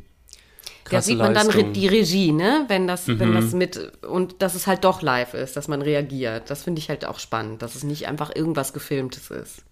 Da 0.89 1.01
sieht 1.03 1.19
man 1.19 1.35
dann 1.35 1.47
Leistung. 1.47 1.67
re- 1.67 1.73
die 1.73 1.87
Regie, 1.87 2.33
ne? 2.33 2.65
Wenn 2.69 2.87
das, 2.89 3.07
wenn 3.07 3.31
Mhm. 3.31 3.35
das 3.35 3.53
mit 3.53 3.93
und 4.05 4.43
dass 4.43 4.55
es 4.57 4.67
halt 4.67 4.83
doch 4.85 5.03
live 5.03 5.35
ist, 5.35 5.57
dass 5.57 5.69
man 5.69 5.83
reagiert. 5.83 6.51
Das 6.51 6.65
finde 6.65 6.81
ich 6.81 6.89
halt 6.89 7.05
auch 7.05 7.19
spannend, 7.21 7.63
dass 7.63 7.75
es 7.77 7.85
nicht 7.85 8.09
einfach 8.09 8.35
irgendwas 8.35 8.73
gefilmtes 8.73 9.31
ist. 9.31 9.63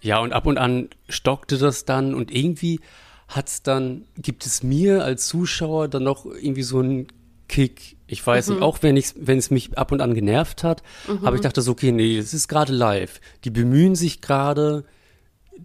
Ja, 0.00 0.18
und 0.18 0.32
ab 0.32 0.46
und 0.46 0.56
an 0.58 0.88
stockte 1.08 1.58
das 1.58 1.84
dann 1.84 2.14
und 2.14 2.34
irgendwie 2.34 2.80
hat's 3.28 3.62
dann, 3.62 4.06
gibt 4.16 4.46
es 4.46 4.62
mir 4.62 5.04
als 5.04 5.26
Zuschauer 5.28 5.88
dann 5.88 6.04
noch 6.04 6.24
irgendwie 6.26 6.62
so 6.62 6.78
einen 6.80 7.06
Kick. 7.48 7.96
Ich 8.10 8.26
weiß 8.26 8.48
Mhm. 8.48 8.54
nicht, 8.56 8.62
auch 8.62 8.78
wenn 8.82 8.96
ich, 8.96 9.12
wenn 9.16 9.38
es 9.38 9.50
mich 9.50 9.78
ab 9.78 9.92
und 9.92 10.00
an 10.02 10.14
genervt 10.14 10.64
hat, 10.64 10.82
aber 11.22 11.36
ich 11.36 11.42
dachte 11.42 11.62
so, 11.62 11.72
okay, 11.72 11.92
nee, 11.92 12.16
das 12.16 12.34
ist 12.34 12.48
gerade 12.48 12.72
live. 12.72 13.20
Die 13.44 13.50
bemühen 13.50 13.94
sich 13.94 14.20
gerade, 14.20 14.84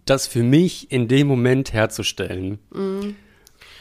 das 0.04 0.26
für 0.26 0.42
mich 0.42 0.90
in 0.92 1.08
dem 1.08 1.26
Moment 1.26 1.72
herzustellen. 1.72 2.58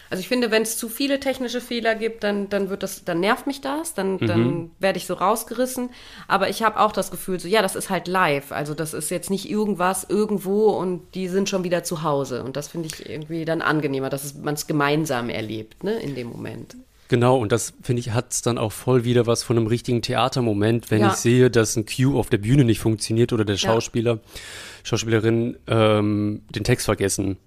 Also 0.10 0.22
ich 0.22 0.28
finde, 0.28 0.50
wenn 0.52 0.62
es 0.62 0.78
zu 0.78 0.88
viele 0.88 1.20
technische 1.20 1.60
Fehler 1.62 1.96
gibt, 1.96 2.24
dann, 2.24 2.48
dann 2.50 2.70
wird 2.70 2.84
das, 2.84 3.04
dann 3.04 3.20
nervt 3.20 3.48
mich 3.48 3.60
das, 3.62 3.94
dann, 3.96 4.20
dann 4.20 4.72
werde 4.80 4.98
ich 4.98 5.08
so 5.08 5.16
rausgerissen. 5.16 5.90
Aber 6.28 6.48
ich 6.50 6.62
habe 6.64 6.80
auch 6.80 6.92
das 6.92 7.10
Gefühl, 7.12 7.40
so 7.40 7.48
ja, 7.48 7.62
das 7.62 7.76
ist 7.76 7.90
halt 7.90 8.08
live. 8.08 8.52
Also 8.52 8.74
das 8.76 8.94
ist 8.94 9.10
jetzt 9.10 9.30
nicht 9.30 9.50
irgendwas 9.50 10.06
irgendwo 10.08 10.70
und 10.70 11.02
die 11.16 11.28
sind 11.28 11.50
schon 11.50 11.64
wieder 11.64 11.84
zu 11.84 12.04
Hause. 12.04 12.44
Und 12.44 12.56
das 12.56 12.68
finde 12.68 12.88
ich 12.88 13.10
irgendwie 13.10 13.46
dann 13.46 13.62
angenehmer, 13.62 14.10
dass 14.10 14.36
man 14.36 14.54
es 14.54 14.68
gemeinsam 14.68 15.30
erlebt, 15.30 15.84
ne, 15.84 15.94
in 16.00 16.16
dem 16.16 16.28
Moment. 16.30 16.76
Genau, 17.08 17.38
und 17.38 17.52
das 17.52 17.74
finde 17.82 18.00
ich, 18.00 18.12
hat's 18.14 18.42
dann 18.42 18.58
auch 18.58 18.72
voll 18.72 19.04
wieder 19.04 19.28
was 19.28 19.44
von 19.44 19.58
einem 19.58 19.68
richtigen 19.68 20.02
Theatermoment, 20.02 20.90
wenn 20.90 21.02
Ja. 21.02 21.10
ich 21.10 21.16
sehe, 21.16 21.52
dass 21.52 21.76
ein 21.76 21.86
Cue 21.86 22.18
auf 22.18 22.30
der 22.30 22.40
Bühne 22.40 22.64
nicht 22.64 22.80
funktioniert 22.80 23.32
oder 23.32 23.46
der 23.46 23.58
Schauspieler, 23.58 24.20
Schauspielerin 24.84 25.58
ähm, 25.68 26.42
den 26.50 26.64
Text 26.64 26.86
vergessen. 26.86 27.38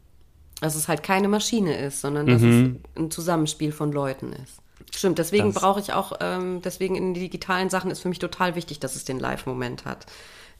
Dass 0.60 0.74
es 0.76 0.88
halt 0.88 1.02
keine 1.02 1.28
Maschine 1.28 1.76
ist, 1.78 2.00
sondern 2.00 2.26
dass 2.26 2.42
es 2.42 2.70
ein 2.96 3.10
Zusammenspiel 3.10 3.72
von 3.72 3.92
Leuten 3.92 4.32
ist. 4.32 4.60
Stimmt, 4.94 5.18
deswegen 5.18 5.52
brauche 5.52 5.80
ich 5.80 5.92
auch, 5.92 6.12
ähm, 6.20 6.62
deswegen 6.64 6.96
in 6.96 7.14
digitalen 7.14 7.68
Sachen 7.68 7.90
ist 7.90 8.00
für 8.00 8.08
mich 8.08 8.18
total 8.18 8.54
wichtig, 8.54 8.80
dass 8.80 8.96
es 8.96 9.04
den 9.04 9.18
Live-Moment 9.20 9.84
hat. 9.84 10.06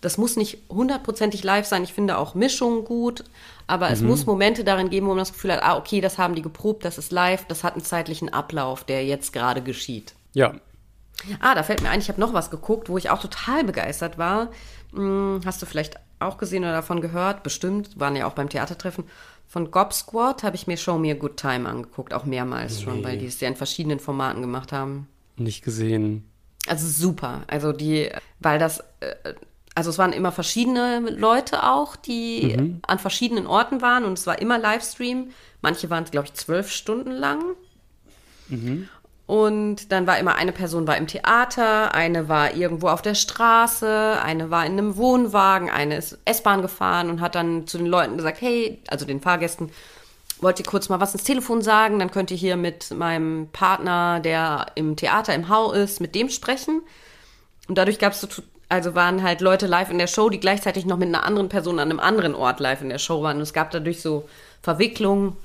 Das 0.01 0.17
muss 0.17 0.37
nicht 0.37 0.59
hundertprozentig 0.69 1.43
live 1.43 1.67
sein. 1.67 1.83
Ich 1.83 1.93
finde 1.93 2.19
auch 2.19 2.35
Mischungen 2.35 2.85
gut, 2.85 3.25
aber 3.67 3.91
es 3.91 4.01
muss 4.01 4.27
Momente 4.27 4.63
darin 4.63 4.91
geben, 4.91 5.07
wo 5.07 5.11
man 5.11 5.19
das 5.19 5.33
Gefühl 5.33 5.53
hat, 5.53 5.63
ah, 5.63 5.77
okay, 5.77 6.01
das 6.01 6.19
haben 6.19 6.37
die 6.37 6.43
geprobt, 6.43 6.85
das 6.85 6.99
ist 6.99 7.11
live, 7.11 7.47
das 7.47 7.65
hat 7.65 7.75
einen 7.75 7.85
zeitlichen 7.85 8.29
Ablauf, 8.33 8.85
der 8.85 9.05
jetzt 9.05 9.33
gerade 9.33 9.61
geschieht. 9.63 10.15
Ja, 10.35 10.55
Ah, 11.41 11.57
da 11.57 11.65
fällt 11.65 11.83
mir 11.83 11.91
ein, 11.91 11.99
ich 11.99 12.09
habe 12.09 12.21
noch 12.21 12.33
was 12.33 12.49
geguckt, 12.49 12.89
wo 12.89 12.97
ich 12.97 13.11
auch 13.11 13.21
total 13.21 13.65
begeistert 13.65 14.19
war. 14.19 14.51
Hm, 14.93 15.41
hast 15.45 15.61
du 15.61 15.67
vielleicht 15.67 15.97
auch 16.21 16.39
gesehen 16.39 16.63
oder 16.63 16.73
davon 16.73 17.01
gehört? 17.01 17.43
Bestimmt, 17.43 17.99
waren 17.99 18.15
ja 18.15 18.27
auch 18.27 18.35
beim 18.35 18.49
Theatertreffen. 18.49 19.03
Von 19.49 19.71
Gob 19.73 19.93
Squad 19.93 20.43
habe 20.45 20.55
ich 20.57 20.67
mir 20.69 20.77
Show 20.77 20.97
Me 20.99 21.11
a 21.11 21.15
Good 21.15 21.37
Time 21.37 21.69
angeguckt, 21.69 22.15
auch 22.15 22.25
mehrmals 22.25 22.83
schon, 22.83 23.03
weil 23.03 23.19
die 23.19 23.27
es 23.27 23.41
ja 23.41 23.49
in 23.49 23.57
verschiedenen 23.57 23.99
Formaten 23.99 24.43
gemacht 24.43 24.71
haben. 24.73 25.09
nicht 25.37 25.65
gesehen. 25.65 26.25
Also 26.69 26.87
super. 26.87 27.43
Also 27.47 27.73
die, 27.73 28.11
weil 28.41 28.59
das, 28.59 28.81
äh, 29.01 29.15
also 29.79 29.91
es 29.91 29.99
waren 29.99 30.13
immer 30.13 30.33
verschiedene 30.33 30.99
Leute 30.99 31.63
auch, 31.63 31.95
die 31.95 32.81
an 32.85 32.99
verschiedenen 32.99 33.47
Orten 33.47 33.81
waren 33.81 34.05
und 34.05 34.15
es 34.15 34.27
war 34.27 34.41
immer 34.41 34.59
Livestream. 34.59 35.31
Manche 35.63 35.89
waren, 35.89 36.05
glaube 36.05 36.27
ich, 36.27 36.35
zwölf 36.35 36.73
Stunden 36.73 37.13
lang. 37.13 37.45
Und 39.29 39.93
dann 39.93 40.09
war 40.09 40.19
immer 40.19 40.35
eine 40.35 40.51
Person 40.51 40.89
war 40.89 40.97
im 40.97 41.07
Theater, 41.07 41.95
eine 41.95 42.29
war 42.29 42.55
irgendwo 42.55 42.89
auf 42.89 43.03
der 43.03 43.15
Straße, 43.15 44.19
eine 44.21 44.51
war 44.51 44.67
in 44.67 44.73
einem 44.73 44.97
Wohnwagen, 44.97 45.71
eine 45.71 45.99
ist 45.99 46.19
S-Bahn 46.25 46.61
gefahren 46.61 47.09
und 47.09 47.21
hat 47.21 47.37
dann 47.37 47.69
zu 47.69 47.79
den 47.79 47.87
Leuten 47.87 48.17
gesagt, 48.17 48.41
hey, 48.41 48.83
also 48.89 49.07
den 49.07 49.21
Fahrgästen, 49.21 49.71
wollt 50.41 50.59
ihr 50.59 50.67
kurz 50.67 50.89
mal 50.89 50.99
was 50.99 51.13
ins 51.13 51.23
Telefon 51.23 51.63
sagen? 51.63 52.01
Dann 52.01 52.11
könnt 52.11 52.33
ihr 52.33 52.37
hier 52.37 52.57
mit 52.57 52.91
meinem 52.91 53.47
Partner, 53.53 54.19
der 54.19 54.73
im 54.75 54.97
Theater 54.97 55.37
im 55.37 55.49
Hau 55.49 55.71
ist, 55.71 56.01
mit 56.01 56.17
dem 56.17 56.31
sprechen. 56.31 56.83
Und 57.69 57.79
dadurch 57.79 58.01
gab 58.01 58.15
es 58.15 58.23
so, 58.23 58.29
also 58.69 58.95
waren 58.95 59.23
halt 59.23 59.41
Leute 59.41 59.67
live 59.67 59.91
in 59.91 59.99
der 59.99 60.07
Show, 60.07 60.29
die 60.29 60.41
gleichzeitig 60.41 60.85
noch 60.85 60.99
mit 60.99 61.09
einer 61.09 61.25
anderen 61.25 61.49
Person 61.49 61.79
an 61.79 61.91
einem 61.91 62.01
anderen 62.01 62.35
Ort 62.35 62.61
live 62.61 62.83
in 62.83 62.91
der 62.91 62.99
Show 62.99 63.23
waren. 63.23 63.37
Und 63.37 63.43
es 63.43 63.53
gab 63.53 63.71
dadurch 63.71 64.03
so 64.03 64.29
Verwicklungen. 64.63 65.37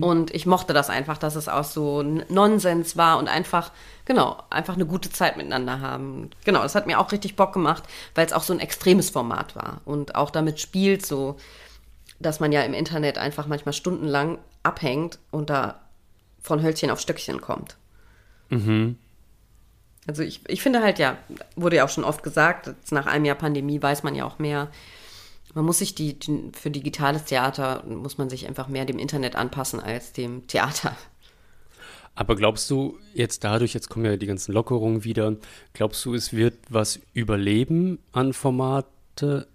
Und 0.00 0.32
ich 0.32 0.46
mochte 0.46 0.72
das 0.72 0.90
einfach, 0.90 1.18
dass 1.18 1.34
es 1.34 1.48
auch 1.48 1.64
so 1.64 2.00
Nonsens 2.02 2.96
war 2.96 3.18
und 3.18 3.26
einfach, 3.26 3.72
genau, 4.04 4.40
einfach 4.48 4.74
eine 4.74 4.86
gute 4.86 5.10
Zeit 5.10 5.36
miteinander 5.36 5.80
haben. 5.80 6.30
Genau, 6.44 6.62
das 6.62 6.76
hat 6.76 6.86
mir 6.86 7.00
auch 7.00 7.10
richtig 7.10 7.34
Bock 7.34 7.52
gemacht, 7.52 7.82
weil 8.14 8.24
es 8.24 8.32
auch 8.32 8.44
so 8.44 8.52
ein 8.52 8.60
extremes 8.60 9.10
Format 9.10 9.56
war 9.56 9.80
und 9.84 10.14
auch 10.14 10.30
damit 10.30 10.60
spielt, 10.60 11.04
so, 11.04 11.36
dass 12.20 12.38
man 12.38 12.52
ja 12.52 12.62
im 12.62 12.74
Internet 12.74 13.18
einfach 13.18 13.48
manchmal 13.48 13.72
stundenlang 13.72 14.38
abhängt 14.62 15.18
und 15.32 15.50
da 15.50 15.80
von 16.40 16.62
Hölzchen 16.62 16.90
auf 16.90 17.00
Stöckchen 17.00 17.40
kommt. 17.40 17.76
Also 20.06 20.22
ich, 20.22 20.40
ich 20.48 20.62
finde 20.62 20.82
halt, 20.82 20.98
ja, 20.98 21.18
wurde 21.56 21.76
ja 21.76 21.84
auch 21.84 21.88
schon 21.88 22.04
oft 22.04 22.22
gesagt, 22.22 22.74
nach 22.90 23.06
einem 23.06 23.24
Jahr 23.24 23.36
Pandemie 23.36 23.82
weiß 23.82 24.02
man 24.02 24.14
ja 24.14 24.24
auch 24.24 24.38
mehr. 24.38 24.70
Man 25.54 25.64
muss 25.64 25.78
sich 25.78 25.94
die, 25.94 26.18
die 26.18 26.50
für 26.52 26.70
digitales 26.70 27.24
Theater 27.24 27.82
muss 27.86 28.18
man 28.18 28.28
sich 28.28 28.46
einfach 28.46 28.68
mehr 28.68 28.84
dem 28.84 28.98
Internet 28.98 29.36
anpassen 29.36 29.80
als 29.80 30.12
dem 30.12 30.46
Theater. 30.46 30.94
Aber 32.14 32.34
glaubst 32.36 32.70
du 32.70 32.98
jetzt 33.14 33.44
dadurch, 33.44 33.74
jetzt 33.74 33.90
kommen 33.90 34.04
ja 34.06 34.16
die 34.16 34.26
ganzen 34.26 34.52
Lockerungen 34.52 35.04
wieder, 35.04 35.36
glaubst 35.74 36.04
du, 36.04 36.14
es 36.14 36.32
wird 36.32 36.54
was 36.70 37.00
überleben 37.12 37.98
an 38.12 38.32
Formate? 38.32 39.48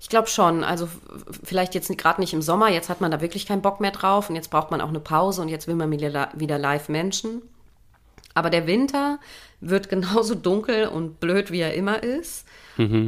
Ich 0.00 0.08
glaube 0.08 0.28
schon. 0.28 0.64
Also 0.64 0.88
vielleicht 1.42 1.74
jetzt 1.74 1.96
gerade 1.98 2.20
nicht 2.20 2.32
im 2.32 2.40
Sommer. 2.40 2.70
Jetzt 2.70 2.88
hat 2.88 3.00
man 3.00 3.10
da 3.10 3.20
wirklich 3.20 3.46
keinen 3.46 3.62
Bock 3.62 3.80
mehr 3.80 3.90
drauf 3.90 4.30
und 4.30 4.36
jetzt 4.36 4.50
braucht 4.50 4.70
man 4.70 4.80
auch 4.80 4.88
eine 4.88 5.00
Pause 5.00 5.42
und 5.42 5.48
jetzt 5.48 5.66
will 5.66 5.74
man 5.74 5.90
wieder 5.90 6.58
live 6.58 6.88
Menschen. 6.88 7.42
Aber 8.38 8.50
der 8.50 8.68
Winter 8.68 9.18
wird 9.60 9.88
genauso 9.90 10.34
dunkel 10.34 10.86
und 10.86 11.18
blöd, 11.18 11.50
wie 11.50 11.60
er 11.60 11.74
immer 11.74 12.02
ist. 12.02 12.46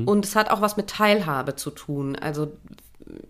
Und 0.04 0.24
es 0.24 0.34
hat 0.34 0.50
auch 0.50 0.60
was 0.60 0.76
mit 0.76 0.88
Teilhabe 0.88 1.54
zu 1.54 1.70
tun. 1.70 2.16
Also 2.16 2.52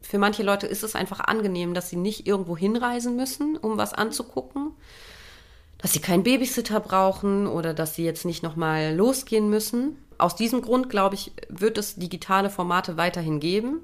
für 0.00 0.18
manche 0.18 0.42
Leute 0.42 0.66
ist 0.66 0.82
es 0.82 0.94
einfach 0.94 1.20
angenehm, 1.20 1.74
dass 1.74 1.90
sie 1.90 1.96
nicht 1.96 2.26
irgendwo 2.26 2.56
hinreisen 2.56 3.14
müssen, 3.16 3.58
um 3.58 3.76
was 3.76 3.92
anzugucken. 3.92 4.70
Dass 5.78 5.92
sie 5.92 6.00
keinen 6.00 6.22
Babysitter 6.22 6.80
brauchen 6.80 7.46
oder 7.46 7.74
dass 7.74 7.94
sie 7.94 8.04
jetzt 8.04 8.24
nicht 8.24 8.42
nochmal 8.42 8.94
losgehen 8.94 9.50
müssen. 9.50 9.96
Aus 10.16 10.34
diesem 10.34 10.62
Grund, 10.62 10.88
glaube 10.88 11.14
ich, 11.14 11.32
wird 11.48 11.76
es 11.76 11.96
digitale 11.96 12.50
Formate 12.50 12.96
weiterhin 12.96 13.40
geben. 13.40 13.80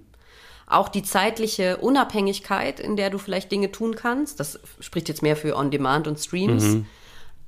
Auch 0.67 0.89
die 0.89 1.03
zeitliche 1.03 1.77
Unabhängigkeit, 1.77 2.81
in 2.81 2.97
der 2.97 3.11
du 3.11 3.19
vielleicht 3.19 3.53
Dinge 3.53 3.71
tun 3.71 3.95
kannst, 3.95 4.41
das 4.41 4.59
spricht 4.81 5.09
jetzt 5.09 5.23
mehr 5.23 5.37
für 5.37 5.57
On-Demand 5.57 6.09
und 6.09 6.19
Streams, 6.19 6.79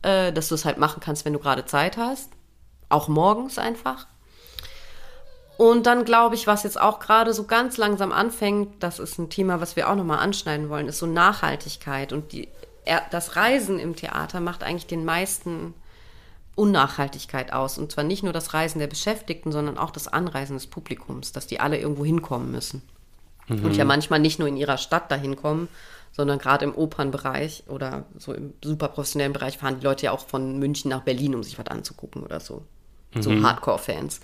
äh, 0.03 0.33
dass 0.33 0.49
du 0.49 0.55
es 0.55 0.65
halt 0.65 0.79
machen 0.79 1.01
kannst, 1.01 1.25
wenn 1.25 1.33
du 1.33 1.39
gerade 1.39 1.65
Zeit 1.67 1.97
hast. 1.97 2.31
Auch 2.89 3.09
morgens 3.09 3.59
einfach. 3.59 4.07
Und 5.59 5.87
dann 5.87 6.05
glaube 6.05 6.37
ich, 6.37 6.47
was 6.47 6.63
jetzt 6.63 6.81
auch 6.81 7.01
gerade 7.01 7.35
so 7.35 7.45
ganz 7.45 7.77
langsam 7.77 8.13
anfängt, 8.13 8.81
das 8.81 9.01
ist 9.01 9.19
ein 9.19 9.29
Thema, 9.29 9.61
was 9.61 9.75
wir 9.75 9.91
auch 9.91 9.97
nochmal 9.97 10.21
anschneiden 10.21 10.69
wollen, 10.69 10.87
ist 10.87 11.01
so 11.01 11.07
Nachhaltigkeit. 11.07 12.13
Und 12.13 12.33
die, 12.33 12.49
das 13.11 13.35
Reisen 13.35 13.81
im 13.81 13.97
Theater 13.97 14.39
macht 14.39 14.63
eigentlich 14.63 14.87
den 14.87 15.05
meisten 15.05 15.75
Unnachhaltigkeit 16.55 17.53
aus. 17.53 17.77
Und 17.77 17.91
zwar 17.91 18.05
nicht 18.05 18.23
nur 18.23 18.33
das 18.33 18.55
Reisen 18.55 18.79
der 18.79 18.87
Beschäftigten, 18.87 19.51
sondern 19.51 19.79
auch 19.79 19.91
das 19.91 20.07
Anreisen 20.07 20.55
des 20.55 20.69
Publikums, 20.69 21.33
dass 21.33 21.49
die 21.49 21.59
alle 21.59 21.79
irgendwo 21.79 22.05
hinkommen 22.05 22.53
müssen. 22.53 22.83
Und 23.49 23.77
ja 23.77 23.85
manchmal 23.85 24.21
nicht 24.21 24.39
nur 24.39 24.47
in 24.47 24.59
ihrer 24.59 24.77
Stadt 24.77 25.11
dahin 25.11 25.35
kommen, 25.35 25.69
sondern 26.13 26.39
gerade 26.39 26.65
im 26.65 26.75
Opernbereich 26.75 27.65
oder 27.69 28.05
so 28.17 28.33
im 28.33 28.55
super 28.63 28.89
professionellen 28.89 29.33
Bereich 29.33 29.59
fahren 29.59 29.79
die 29.81 29.85
Leute 29.85 30.07
ja 30.07 30.13
auch 30.13 30.27
von 30.27 30.59
München 30.59 30.91
nach 30.91 31.03
Berlin, 31.03 31.35
um 31.35 31.43
sich 31.43 31.59
was 31.59 31.67
anzugucken 31.67 32.23
oder 32.23 32.41
so. 32.41 32.63
So 33.19 33.31
Hardcore-Fans. 33.31 34.21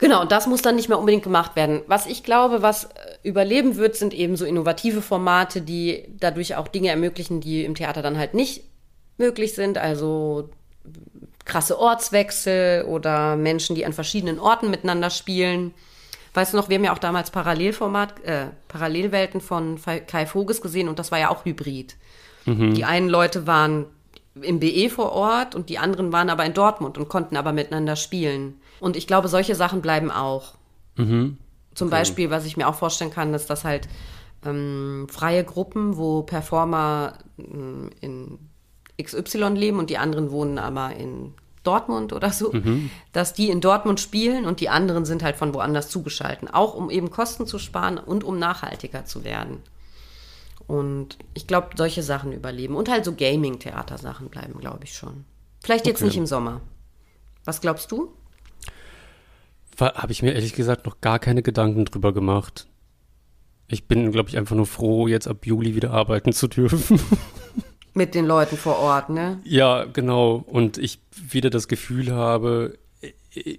Genau, 0.00 0.22
und 0.22 0.32
das 0.32 0.46
muss 0.46 0.62
dann 0.62 0.76
nicht 0.76 0.88
mehr 0.88 0.98
unbedingt 0.98 1.24
gemacht 1.24 1.56
werden. 1.56 1.82
Was 1.86 2.06
ich 2.06 2.22
glaube, 2.24 2.62
was 2.62 2.84
äh, 2.84 2.88
überleben 3.22 3.76
wird, 3.76 3.96
sind 3.96 4.14
eben 4.14 4.36
so 4.36 4.46
innovative 4.46 5.02
Formate, 5.02 5.60
die 5.60 6.04
dadurch 6.18 6.56
auch 6.56 6.68
Dinge 6.68 6.88
ermöglichen, 6.88 7.40
die 7.40 7.64
im 7.64 7.74
Theater 7.74 8.00
dann 8.00 8.16
halt 8.16 8.32
nicht 8.32 8.64
möglich 9.18 9.54
sind. 9.54 9.76
Also 9.76 10.48
krasse 11.44 11.78
Ortswechsel 11.78 12.84
oder 12.84 13.36
Menschen, 13.36 13.76
die 13.76 13.84
an 13.84 13.92
verschiedenen 13.92 14.38
Orten 14.38 14.70
miteinander 14.70 15.10
spielen. 15.10 15.74
Weißt 16.34 16.52
du 16.52 16.56
noch, 16.56 16.68
wir 16.68 16.76
haben 16.76 16.84
ja 16.84 16.92
auch 16.92 16.98
damals 16.98 17.30
Parallelformat, 17.30 18.24
äh, 18.24 18.46
Parallelwelten 18.68 19.40
von 19.40 19.78
Kai 20.06 20.26
Voges 20.26 20.60
gesehen 20.60 20.88
und 20.88 20.98
das 20.98 21.10
war 21.10 21.18
ja 21.18 21.30
auch 21.30 21.44
Hybrid. 21.44 21.96
Die 22.72 22.84
einen 22.84 23.08
Leute 23.08 23.46
waren 23.46 23.86
im 24.40 24.60
BE 24.60 24.88
vor 24.90 25.12
Ort 25.12 25.54
und 25.54 25.68
die 25.68 25.78
anderen 25.78 26.12
waren 26.12 26.30
aber 26.30 26.44
in 26.44 26.54
Dortmund 26.54 26.98
und 26.98 27.08
konnten 27.08 27.36
aber 27.36 27.52
miteinander 27.52 27.96
spielen. 27.96 28.60
Und 28.80 28.96
ich 28.96 29.06
glaube, 29.06 29.28
solche 29.28 29.54
Sachen 29.54 29.82
bleiben 29.82 30.10
auch. 30.10 30.54
Zum 31.74 31.90
Beispiel, 31.90 32.30
was 32.30 32.46
ich 32.46 32.56
mir 32.56 32.68
auch 32.68 32.74
vorstellen 32.74 33.10
kann, 33.10 33.34
ist, 33.34 33.50
dass 33.50 33.64
halt 33.64 33.88
ähm, 34.44 35.06
freie 35.10 35.44
Gruppen, 35.44 35.96
wo 35.96 36.22
Performer 36.22 37.18
ähm, 37.38 37.90
in 38.00 38.38
XY 39.00 39.50
leben 39.54 39.78
und 39.78 39.90
die 39.90 39.98
anderen 39.98 40.30
wohnen 40.30 40.58
aber 40.58 40.94
in 40.96 41.34
Dortmund 41.62 42.12
oder 42.12 42.30
so, 42.30 42.52
mhm. 42.52 42.90
dass 43.12 43.34
die 43.34 43.50
in 43.50 43.60
Dortmund 43.60 44.00
spielen 44.00 44.46
und 44.46 44.60
die 44.60 44.68
anderen 44.68 45.04
sind 45.04 45.22
halt 45.22 45.36
von 45.36 45.52
woanders 45.54 45.88
zugeschaltet. 45.88 46.54
Auch 46.54 46.74
um 46.74 46.90
eben 46.90 47.10
Kosten 47.10 47.46
zu 47.46 47.58
sparen 47.58 47.98
und 47.98 48.24
um 48.24 48.38
nachhaltiger 48.38 49.04
zu 49.04 49.24
werden. 49.24 49.58
Und 50.66 51.18
ich 51.34 51.46
glaube, 51.46 51.70
solche 51.76 52.02
Sachen 52.02 52.32
überleben. 52.32 52.76
Und 52.76 52.88
halt 52.88 53.04
so 53.04 53.14
Gaming-Theatersachen 53.14 54.28
bleiben, 54.28 54.60
glaube 54.60 54.84
ich 54.84 54.94
schon. 54.94 55.24
Vielleicht 55.62 55.86
jetzt 55.86 55.98
okay. 55.98 56.06
nicht 56.06 56.16
im 56.16 56.26
Sommer. 56.26 56.60
Was 57.44 57.60
glaubst 57.60 57.90
du? 57.90 58.14
Habe 59.78 60.12
ich 60.12 60.22
mir 60.22 60.32
ehrlich 60.32 60.52
gesagt 60.52 60.86
noch 60.86 61.00
gar 61.00 61.18
keine 61.18 61.42
Gedanken 61.42 61.86
drüber 61.86 62.12
gemacht. 62.12 62.68
Ich 63.66 63.88
bin, 63.88 64.12
glaube 64.12 64.28
ich, 64.28 64.36
einfach 64.36 64.56
nur 64.56 64.66
froh, 64.66 65.08
jetzt 65.08 65.26
ab 65.26 65.46
Juli 65.46 65.74
wieder 65.74 65.90
arbeiten 65.90 66.32
zu 66.32 66.48
dürfen. 66.48 67.00
Mit 67.94 68.14
den 68.14 68.26
Leuten 68.26 68.56
vor 68.56 68.78
Ort, 68.78 69.10
ne? 69.10 69.40
Ja, 69.44 69.84
genau. 69.84 70.44
Und 70.46 70.78
ich 70.78 71.00
wieder 71.12 71.50
das 71.50 71.68
Gefühl 71.68 72.12
habe, 72.12 72.78
äh, 73.32 73.58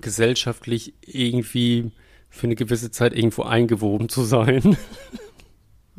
gesellschaftlich 0.00 0.94
irgendwie 1.02 1.92
für 2.30 2.46
eine 2.46 2.56
gewisse 2.56 2.90
Zeit 2.90 3.14
irgendwo 3.14 3.42
eingewoben 3.42 4.08
zu 4.08 4.22
sein. 4.22 4.76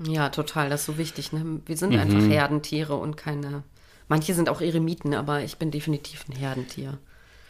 Ja, 0.08 0.30
total, 0.30 0.70
das 0.70 0.82
ist 0.82 0.86
so 0.88 0.98
wichtig. 0.98 1.32
Ne? 1.34 1.62
Wir 1.66 1.78
sind 1.78 1.94
mhm. 1.94 2.00
einfach 2.00 2.22
Herdentiere 2.22 2.96
und 2.96 3.16
keine. 3.16 3.64
Manche 4.08 4.34
sind 4.34 4.50
auch 4.50 4.60
Eremiten, 4.62 5.14
aber 5.14 5.44
ich 5.44 5.58
bin 5.58 5.72
definitiv 5.72 6.26
ein 6.28 6.36
Herdentier. 6.36 6.98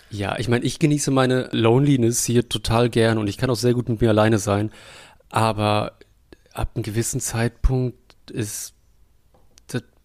Ja, 0.09 0.37
ich 0.37 0.47
meine, 0.47 0.65
ich 0.65 0.77
genieße 0.77 1.09
meine 1.09 1.49
Loneliness 1.51 2.25
hier 2.25 2.47
total 2.47 2.89
gern 2.89 3.17
und 3.17 3.27
ich 3.27 3.37
kann 3.37 3.49
auch 3.49 3.55
sehr 3.55 3.73
gut 3.73 3.89
mit 3.89 4.01
mir 4.01 4.09
alleine 4.09 4.37
sein. 4.37 4.71
Aber 5.29 5.93
ab 6.53 6.71
einem 6.75 6.83
gewissen 6.83 7.19
Zeitpunkt 7.19 8.29
ist 8.29 8.73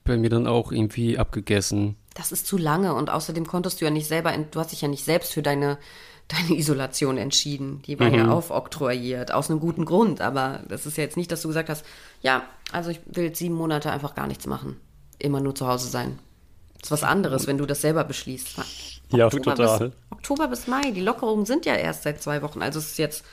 bei 0.09 0.17
mir 0.17 0.31
dann 0.31 0.47
auch 0.47 0.73
irgendwie 0.73 1.19
abgegessen. 1.19 1.97
Das 2.15 2.33
ist 2.33 2.47
zu 2.47 2.59
lange 2.59 2.95
und 2.95 3.11
außerdem 3.11 3.47
konntest 3.47 3.81
du 3.81 3.85
ja 3.85 3.93
nicht 3.93 4.09
selber, 4.09 4.37
du 4.37 4.59
hast 4.59 4.73
dich 4.73 4.83
ja 4.83 4.89
nicht 4.89 5.05
selbst 5.05 5.33
für 5.33 5.43
deine 5.43 5.79
deine 6.29 6.59
Isolation 6.59 7.17
entschieden. 7.17 7.81
Die 7.87 7.99
war 7.99 8.09
mhm. 8.09 8.15
ja 8.15 8.29
aufoktroyiert, 8.29 9.33
aus 9.33 9.51
einem 9.51 9.61
guten 9.61 9.87
Grund. 9.87 10.21
Aber 10.21 10.61
das 10.69 10.85
ist 10.85 10.99
ja 10.99 11.05
jetzt 11.05 11.17
nicht, 11.17 11.33
dass 11.33 11.43
du 11.43 11.49
gesagt 11.49 11.71
hast, 11.71 11.85
ja, 12.21 12.43
also 12.71 12.91
ich 12.91 13.01
will 13.07 13.25
jetzt 13.25 13.39
sieben 13.39 13.55
Monate 13.55 13.91
einfach 13.91 14.15
gar 14.15 14.27
nichts 14.27 14.47
machen. 14.47 14.77
Immer 15.19 15.41
nur 15.41 15.55
zu 15.55 15.67
Hause 15.67 15.89
sein. 15.89 16.19
Das 16.75 16.89
ist 16.89 16.91
was 16.91 17.03
anderes, 17.03 17.47
wenn 17.47 17.59
du 17.59 17.67
das 17.67 17.81
selber 17.81 18.05
beschließt. 18.05 18.59
Ja, 19.11 19.27
Oktober 19.27 19.55
total. 19.55 19.89
Bis, 19.89 19.99
Oktober 20.11 20.49
bis 20.49 20.67
Mai. 20.67 20.91
Die 20.91 21.01
Lockerungen 21.01 21.47
sind 21.47 21.67
ja 21.67 21.75
erst 21.75 22.03
seit 22.03 22.23
zwei 22.23 22.43
Wochen. 22.43 22.63
Also 22.63 22.79
es 22.79 22.89
ist 22.89 22.99
jetzt, 22.99 23.25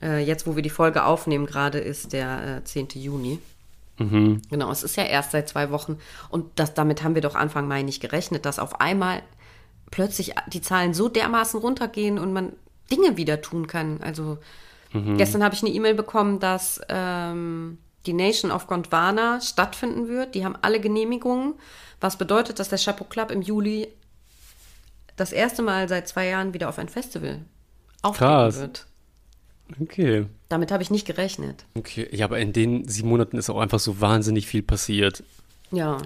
äh, 0.00 0.24
jetzt 0.24 0.46
wo 0.46 0.54
wir 0.56 0.62
die 0.62 0.70
Folge 0.70 1.04
aufnehmen, 1.04 1.44
gerade 1.44 1.80
ist 1.80 2.12
der 2.12 2.58
äh, 2.58 2.64
10. 2.64 2.88
Juni. 2.94 3.40
Mhm. 3.98 4.42
Genau, 4.50 4.70
es 4.70 4.82
ist 4.82 4.96
ja 4.96 5.04
erst 5.04 5.32
seit 5.32 5.48
zwei 5.48 5.70
Wochen. 5.70 5.98
Und 6.28 6.46
das, 6.56 6.74
damit 6.74 7.02
haben 7.02 7.14
wir 7.14 7.22
doch 7.22 7.34
Anfang 7.34 7.68
Mai 7.68 7.82
nicht 7.82 8.00
gerechnet, 8.00 8.46
dass 8.46 8.58
auf 8.58 8.80
einmal 8.80 9.22
plötzlich 9.90 10.34
die 10.48 10.62
Zahlen 10.62 10.94
so 10.94 11.08
dermaßen 11.08 11.60
runtergehen 11.60 12.18
und 12.18 12.32
man 12.32 12.52
Dinge 12.90 13.16
wieder 13.16 13.40
tun 13.40 13.66
kann. 13.66 14.00
Also 14.02 14.38
mhm. 14.92 15.18
gestern 15.18 15.44
habe 15.44 15.54
ich 15.54 15.62
eine 15.62 15.72
E-Mail 15.72 15.94
bekommen, 15.94 16.40
dass 16.40 16.80
ähm, 16.88 17.78
die 18.06 18.12
Nation 18.12 18.50
of 18.50 18.66
Gondwana 18.66 19.40
stattfinden 19.40 20.08
wird. 20.08 20.34
Die 20.34 20.44
haben 20.44 20.56
alle 20.62 20.80
Genehmigungen, 20.80 21.54
was 22.00 22.16
bedeutet, 22.16 22.58
dass 22.58 22.68
der 22.68 22.78
Chapeau 22.78 23.04
Club 23.04 23.30
im 23.30 23.42
Juli 23.42 23.88
das 25.16 25.32
erste 25.32 25.62
Mal 25.62 25.88
seit 25.88 26.08
zwei 26.08 26.26
Jahren 26.26 26.54
wieder 26.54 26.68
auf 26.68 26.78
ein 26.78 26.88
Festival 26.88 27.40
auftreten 28.02 28.60
wird. 28.60 28.86
Okay. 29.80 30.26
Damit 30.48 30.70
habe 30.70 30.82
ich 30.82 30.90
nicht 30.90 31.06
gerechnet. 31.06 31.64
Okay, 31.74 32.08
ja, 32.12 32.26
aber 32.26 32.38
in 32.38 32.52
den 32.52 32.86
sieben 32.88 33.08
Monaten 33.08 33.36
ist 33.38 33.50
auch 33.50 33.60
einfach 33.60 33.80
so 33.80 34.00
wahnsinnig 34.00 34.46
viel 34.46 34.62
passiert. 34.62 35.22
Ja. 35.70 35.98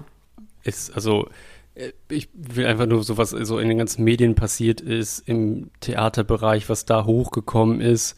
Ist, 0.63 0.93
also, 0.93 1.29
äh, 1.75 1.91
ich 2.09 2.29
will 2.33 2.65
einfach 2.65 2.85
nur 2.85 3.03
so, 3.03 3.17
was 3.17 3.31
so 3.31 3.59
in 3.59 3.69
den 3.69 3.77
ganzen 3.77 4.03
Medien 4.03 4.35
passiert 4.35 4.81
ist, 4.81 5.19
im 5.27 5.69
Theaterbereich, 5.79 6.69
was 6.69 6.85
da 6.85 7.05
hochgekommen 7.05 7.81
ist. 7.81 8.15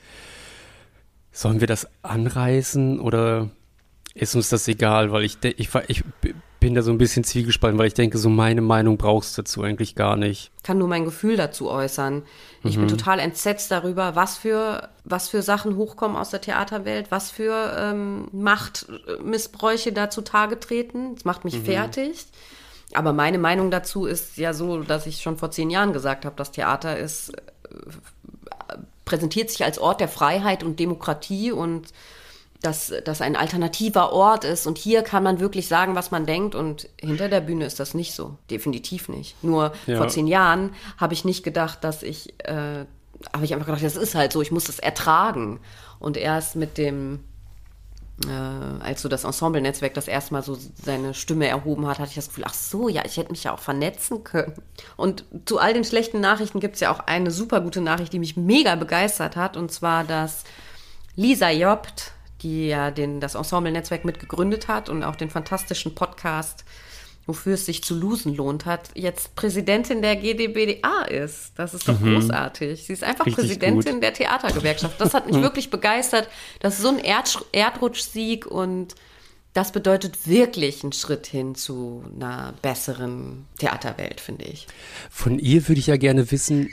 Sollen 1.32 1.60
wir 1.60 1.68
das 1.68 1.88
anreißen 2.02 3.00
oder 3.00 3.50
ist 4.14 4.36
uns 4.36 4.50
das 4.50 4.68
egal? 4.68 5.12
Weil 5.12 5.24
ich, 5.24 5.38
ich, 5.44 5.70
ich 5.88 6.04
bin 6.60 6.76
da 6.76 6.82
so 6.82 6.92
ein 6.92 6.98
bisschen 6.98 7.24
zwiegespalten, 7.24 7.80
weil 7.80 7.88
ich 7.88 7.94
denke, 7.94 8.18
so 8.18 8.30
meine 8.30 8.62
Meinung 8.62 8.98
brauchst 8.98 9.38
du 9.38 9.42
dazu 9.42 9.64
eigentlich 9.64 9.96
gar 9.96 10.18
nicht. 10.18 10.52
Ich 10.58 10.64
kann 10.64 10.78
nur 10.78 10.88
mein 10.88 11.06
Gefühl 11.06 11.38
dazu 11.38 11.70
äußern. 11.70 12.24
Ich 12.64 12.76
mhm. 12.76 12.82
bin 12.82 12.90
total 12.90 13.20
entsetzt 13.20 13.72
darüber, 13.72 14.16
was 14.16 14.38
für, 14.38 14.90
was 15.06 15.30
für 15.30 15.42
Sachen 15.42 15.78
hochkommen 15.78 16.18
aus 16.18 16.32
der 16.32 16.42
Theaterwelt, 16.42 17.12
was 17.12 17.32
für 17.32 17.76
ähm, 17.78 18.28
Machtmissbräuche 18.32 19.94
da 19.94 20.10
zutage 20.10 20.60
treten. 20.60 21.16
Das 21.16 21.26
macht 21.26 21.46
mich 21.46 21.60
mhm. 21.60 21.66
fertig. 21.66 22.26
Aber 22.94 23.14
meine 23.14 23.38
Meinung 23.38 23.72
dazu 23.72 24.06
ist 24.06 24.38
ja 24.38 24.54
so, 24.54 24.82
dass 24.82 25.06
ich 25.06 25.22
schon 25.22 25.38
vor 25.38 25.52
zehn 25.52 25.70
Jahren 25.70 25.94
gesagt 25.94 26.26
habe, 26.26 26.36
das 26.36 26.52
Theater 26.52 26.98
ist, 26.98 27.30
äh, 27.30 27.40
präsentiert 29.06 29.50
sich 29.50 29.64
als 29.64 29.80
Ort 29.80 30.02
der 30.02 30.08
Freiheit 30.10 30.64
und 30.64 30.80
Demokratie 30.80 31.52
und 31.52 31.94
dass 32.62 32.92
das 33.06 33.22
ein 33.22 33.36
alternativer 33.36 34.12
Ort 34.12 34.44
ist 34.44 34.68
und 34.68 34.78
hier 34.78 35.02
kann 35.02 35.24
man 35.24 35.40
wirklich 35.40 35.68
sagen, 35.68 35.96
was 35.96 36.12
man 36.12 36.26
denkt 36.26 36.56
und 36.56 36.90
hinter 37.00 37.30
der 37.30 37.40
Bühne 37.40 37.66
ist 37.66 37.80
das 37.80 37.94
nicht 37.94 38.14
so, 38.14 38.38
definitiv 38.50 39.08
nicht. 39.08 39.42
Nur 39.44 39.72
ja. 39.88 39.98
vor 39.98 40.10
zehn 40.10 40.28
Jahren 40.28 40.74
habe 40.98 41.14
ich 41.14 41.24
nicht 41.24 41.44
gedacht, 41.44 41.84
dass 41.84 42.04
ich, 42.04 42.34
äh, 42.44 42.86
habe 43.34 43.46
ich 43.46 43.54
einfach 43.54 43.66
gedacht, 43.66 43.84
das 43.84 43.96
ist 43.96 44.14
halt 44.14 44.34
so, 44.34 44.42
ich 44.42 44.52
muss 44.52 44.66
das 44.66 44.80
ertragen. 44.80 45.62
Und 46.00 46.18
erst 46.18 46.58
mit 46.58 46.78
dem 46.78 47.22
äh, 48.28 48.84
als 48.84 49.02
so 49.02 49.10
das 49.10 49.24
Ensemble-Netzwerk 49.24 49.94
das 49.94 50.08
erste 50.08 50.34
Mal 50.34 50.44
so 50.44 50.58
seine 50.84 51.14
Stimme 51.14 51.48
erhoben 51.48 51.88
hat, 51.88 52.00
hatte 52.00 52.10
ich 52.10 52.16
das 52.16 52.28
Gefühl, 52.28 52.44
ach 52.46 52.54
so, 52.54 52.90
ja, 52.90 53.04
ich 53.06 53.18
hätte 53.18 53.32
mich 53.32 53.44
ja 53.44 53.54
auch 53.54 53.60
vernetzen 53.60 54.24
können. 54.24 54.54
Und 54.98 55.24
zu 55.46 55.60
all 55.60 55.74
den 55.74 55.86
schlechten 55.86 56.20
Nachrichten 56.20 56.60
gibt 56.60 56.76
es 56.76 56.82
ja 56.82 56.92
auch 56.92 57.00
eine 57.00 57.32
super 57.32 57.62
gute 57.62 57.82
Nachricht, 57.82 58.12
die 58.12 58.20
mich 58.20 58.36
mega 58.36 58.76
begeistert 58.76 59.36
hat, 59.36 59.56
und 59.56 59.72
zwar, 59.72 60.04
dass 60.04 60.44
Lisa 61.16 61.50
Jobt, 61.50 62.12
die 62.42 62.68
ja 62.68 62.92
den, 62.92 63.20
das 63.20 63.36
Ensemble-Netzwerk 63.36 64.06
mitgegründet 64.06 64.68
hat 64.68 64.90
und 64.90 65.04
auch 65.04 65.16
den 65.16 65.30
fantastischen 65.30 65.96
Podcast 65.96 66.66
wofür 67.30 67.54
es 67.54 67.66
sich 67.68 67.84
zu 67.84 67.94
losen 67.96 68.36
lohnt 68.36 68.66
hat, 68.66 68.90
jetzt 68.96 69.36
Präsidentin 69.36 70.02
der 70.02 70.16
GdBDA 70.16 71.04
ist. 71.04 71.52
Das 71.56 71.76
ist 71.76 71.88
doch 71.88 72.00
mhm. 72.00 72.16
großartig. 72.16 72.84
Sie 72.84 72.92
ist 72.92 73.04
einfach 73.04 73.28
Richtig 73.28 73.46
Präsidentin 73.46 73.94
gut. 73.94 74.04
der 74.04 74.14
Theatergewerkschaft. 74.14 75.00
Das 75.00 75.14
hat 75.14 75.28
mich 75.28 75.36
wirklich 75.42 75.70
begeistert. 75.70 76.28
Das 76.60 76.78
ist 76.78 76.82
so 76.82 76.90
ein 76.90 76.98
Erd 76.98 77.38
Erdrutschsieg 77.52 78.48
und 78.48 78.96
das 79.54 79.72
bedeutet 79.72 80.28
wirklich 80.28 80.84
einen 80.84 80.92
Schritt 80.92 81.28
hin 81.28 81.54
zu 81.54 82.04
einer 82.16 82.56
besseren 82.64 83.46
Theaterwelt, 83.60 84.22
finde 84.22 84.46
ich. 84.46 84.66
Von 85.12 85.38
ihr 85.38 85.68
würde 85.68 85.80
ich 85.80 85.88
ja 85.88 85.98
gerne 85.98 86.32
wissen, 86.32 86.72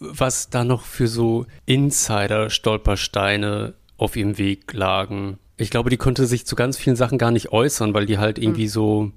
was 0.00 0.48
da 0.48 0.64
noch 0.64 0.84
für 0.84 1.08
so 1.08 1.44
Insider-Stolpersteine 1.66 3.74
auf 3.98 4.16
ihrem 4.16 4.38
Weg 4.38 4.72
lagen. 4.72 5.38
Ich 5.58 5.70
glaube, 5.70 5.90
die 5.90 5.96
konnte 5.96 6.26
sich 6.26 6.46
zu 6.46 6.56
ganz 6.56 6.78
vielen 6.78 6.96
Sachen 6.96 7.18
gar 7.18 7.32
nicht 7.32 7.52
äußern, 7.52 7.92
weil 7.92 8.06
die 8.06 8.16
halt 8.16 8.38
irgendwie 8.38 8.64
mhm. 8.64 8.68
so 8.68 9.12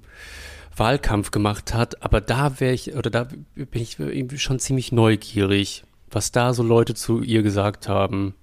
Wahlkampf 0.76 1.30
gemacht 1.30 1.72
hat, 1.72 2.02
aber 2.02 2.20
da 2.20 2.60
wäre 2.60 2.74
ich, 2.74 2.94
oder 2.94 3.10
da 3.10 3.28
bin 3.54 3.82
ich 3.82 3.98
irgendwie 3.98 4.38
schon 4.38 4.58
ziemlich 4.58 4.92
neugierig, 4.92 5.84
was 6.10 6.32
da 6.32 6.52
so 6.52 6.62
Leute 6.62 6.94
zu 6.94 7.22
ihr 7.22 7.42
gesagt 7.42 7.88
haben. 7.88 8.34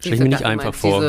Stell 0.00 0.14
ich 0.14 0.20
mir 0.20 0.28
nicht 0.30 0.44
einfach 0.44 0.74
vor. 0.74 1.00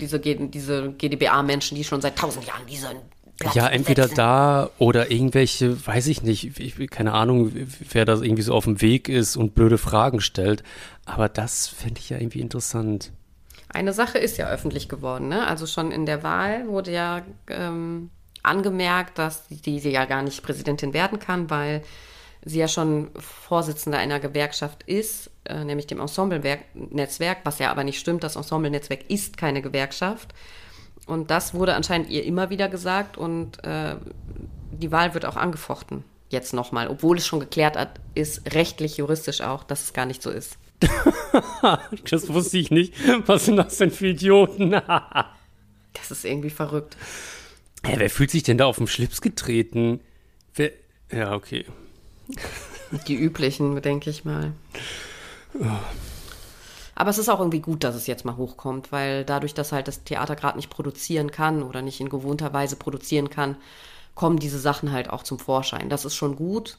Diese, 0.00 0.20
diese, 0.20 0.48
diese 0.48 0.92
GdBA-Menschen, 0.92 1.76
die 1.76 1.84
schon 1.84 2.00
seit 2.00 2.16
tausend 2.16 2.46
Jahren 2.46 2.66
diesen 2.66 2.96
Platz 3.38 3.54
Ja, 3.54 3.68
entweder 3.68 4.02
besetzen. 4.02 4.16
da 4.16 4.70
oder 4.78 5.10
irgendwelche, 5.10 5.86
weiß 5.86 6.08
ich 6.08 6.22
nicht, 6.22 6.58
ich, 6.58 6.90
keine 6.90 7.12
Ahnung, 7.12 7.52
wer 7.90 8.04
da 8.04 8.14
irgendwie 8.14 8.42
so 8.42 8.54
auf 8.54 8.64
dem 8.64 8.80
Weg 8.80 9.08
ist 9.08 9.36
und 9.36 9.54
blöde 9.54 9.78
Fragen 9.78 10.20
stellt. 10.20 10.64
Aber 11.04 11.28
das 11.28 11.68
fände 11.68 12.00
ich 12.00 12.10
ja 12.10 12.18
irgendwie 12.18 12.40
interessant. 12.40 13.12
Eine 13.72 13.92
Sache 13.92 14.18
ist 14.18 14.36
ja 14.36 14.48
öffentlich 14.48 14.88
geworden, 14.88 15.28
ne? 15.28 15.46
Also 15.46 15.66
schon 15.66 15.92
in 15.92 16.04
der 16.04 16.22
Wahl 16.22 16.66
wurde 16.66 16.90
ja 16.90 17.22
ähm, 17.48 18.10
angemerkt, 18.42 19.18
dass 19.18 19.46
sie 19.48 19.78
ja 19.78 20.04
gar 20.06 20.22
nicht 20.22 20.42
Präsidentin 20.42 20.92
werden 20.92 21.18
kann, 21.18 21.50
weil 21.50 21.82
sie 22.44 22.58
ja 22.58 22.68
schon 22.68 23.10
Vorsitzende 23.16 23.98
einer 23.98 24.18
Gewerkschaft 24.18 24.82
ist, 24.84 25.30
äh, 25.44 25.64
nämlich 25.64 25.86
dem 25.86 26.00
Ensemble-Netzwerk, 26.00 27.38
was 27.44 27.58
ja 27.58 27.70
aber 27.70 27.84
nicht 27.84 28.00
stimmt. 28.00 28.24
Das 28.24 28.36
Ensemble-Netzwerk 28.36 29.08
ist 29.08 29.36
keine 29.36 29.62
Gewerkschaft. 29.62 30.34
Und 31.06 31.30
das 31.30 31.54
wurde 31.54 31.74
anscheinend 31.74 32.08
ihr 32.08 32.24
immer 32.24 32.50
wieder 32.50 32.68
gesagt 32.68 33.18
und 33.18 33.62
äh, 33.64 33.96
die 34.72 34.90
Wahl 34.90 35.14
wird 35.14 35.26
auch 35.26 35.36
angefochten. 35.36 36.04
Jetzt 36.28 36.54
nochmal, 36.54 36.88
obwohl 36.88 37.18
es 37.18 37.26
schon 37.26 37.40
geklärt 37.40 37.76
hat, 37.76 38.00
ist 38.14 38.54
rechtlich, 38.54 38.96
juristisch 38.96 39.40
auch, 39.40 39.64
dass 39.64 39.82
es 39.82 39.92
gar 39.92 40.06
nicht 40.06 40.22
so 40.22 40.30
ist. 40.30 40.56
das 42.10 42.28
wusste 42.32 42.58
ich 42.58 42.70
nicht. 42.70 42.94
Was 43.26 43.46
sind 43.46 43.56
das 43.56 43.78
denn 43.78 43.90
für 43.90 44.08
Idioten? 44.08 44.70
das 45.92 46.10
ist 46.10 46.24
irgendwie 46.24 46.50
verrückt. 46.50 46.96
Ja, 47.84 47.98
wer 47.98 48.10
fühlt 48.10 48.30
sich 48.30 48.42
denn 48.42 48.58
da 48.58 48.66
auf 48.66 48.78
den 48.78 48.86
Schlips 48.86 49.20
getreten? 49.20 50.00
Wer, 50.54 50.72
ja, 51.10 51.34
okay. 51.34 51.64
Die 53.06 53.14
üblichen, 53.14 53.80
denke 53.82 54.10
ich 54.10 54.24
mal. 54.24 54.52
Oh. 55.54 55.66
Aber 56.94 57.10
es 57.10 57.18
ist 57.18 57.30
auch 57.30 57.38
irgendwie 57.38 57.60
gut, 57.60 57.82
dass 57.82 57.94
es 57.94 58.06
jetzt 58.06 58.26
mal 58.26 58.36
hochkommt, 58.36 58.92
weil 58.92 59.24
dadurch, 59.24 59.54
dass 59.54 59.72
halt 59.72 59.88
das 59.88 60.04
Theater 60.04 60.36
gerade 60.36 60.58
nicht 60.58 60.68
produzieren 60.68 61.30
kann 61.30 61.62
oder 61.62 61.80
nicht 61.80 62.00
in 62.00 62.10
gewohnter 62.10 62.52
Weise 62.52 62.76
produzieren 62.76 63.30
kann, 63.30 63.56
kommen 64.14 64.38
diese 64.38 64.58
Sachen 64.58 64.92
halt 64.92 65.08
auch 65.08 65.22
zum 65.22 65.38
Vorschein. 65.38 65.88
Das 65.88 66.04
ist 66.04 66.14
schon 66.14 66.36
gut. 66.36 66.76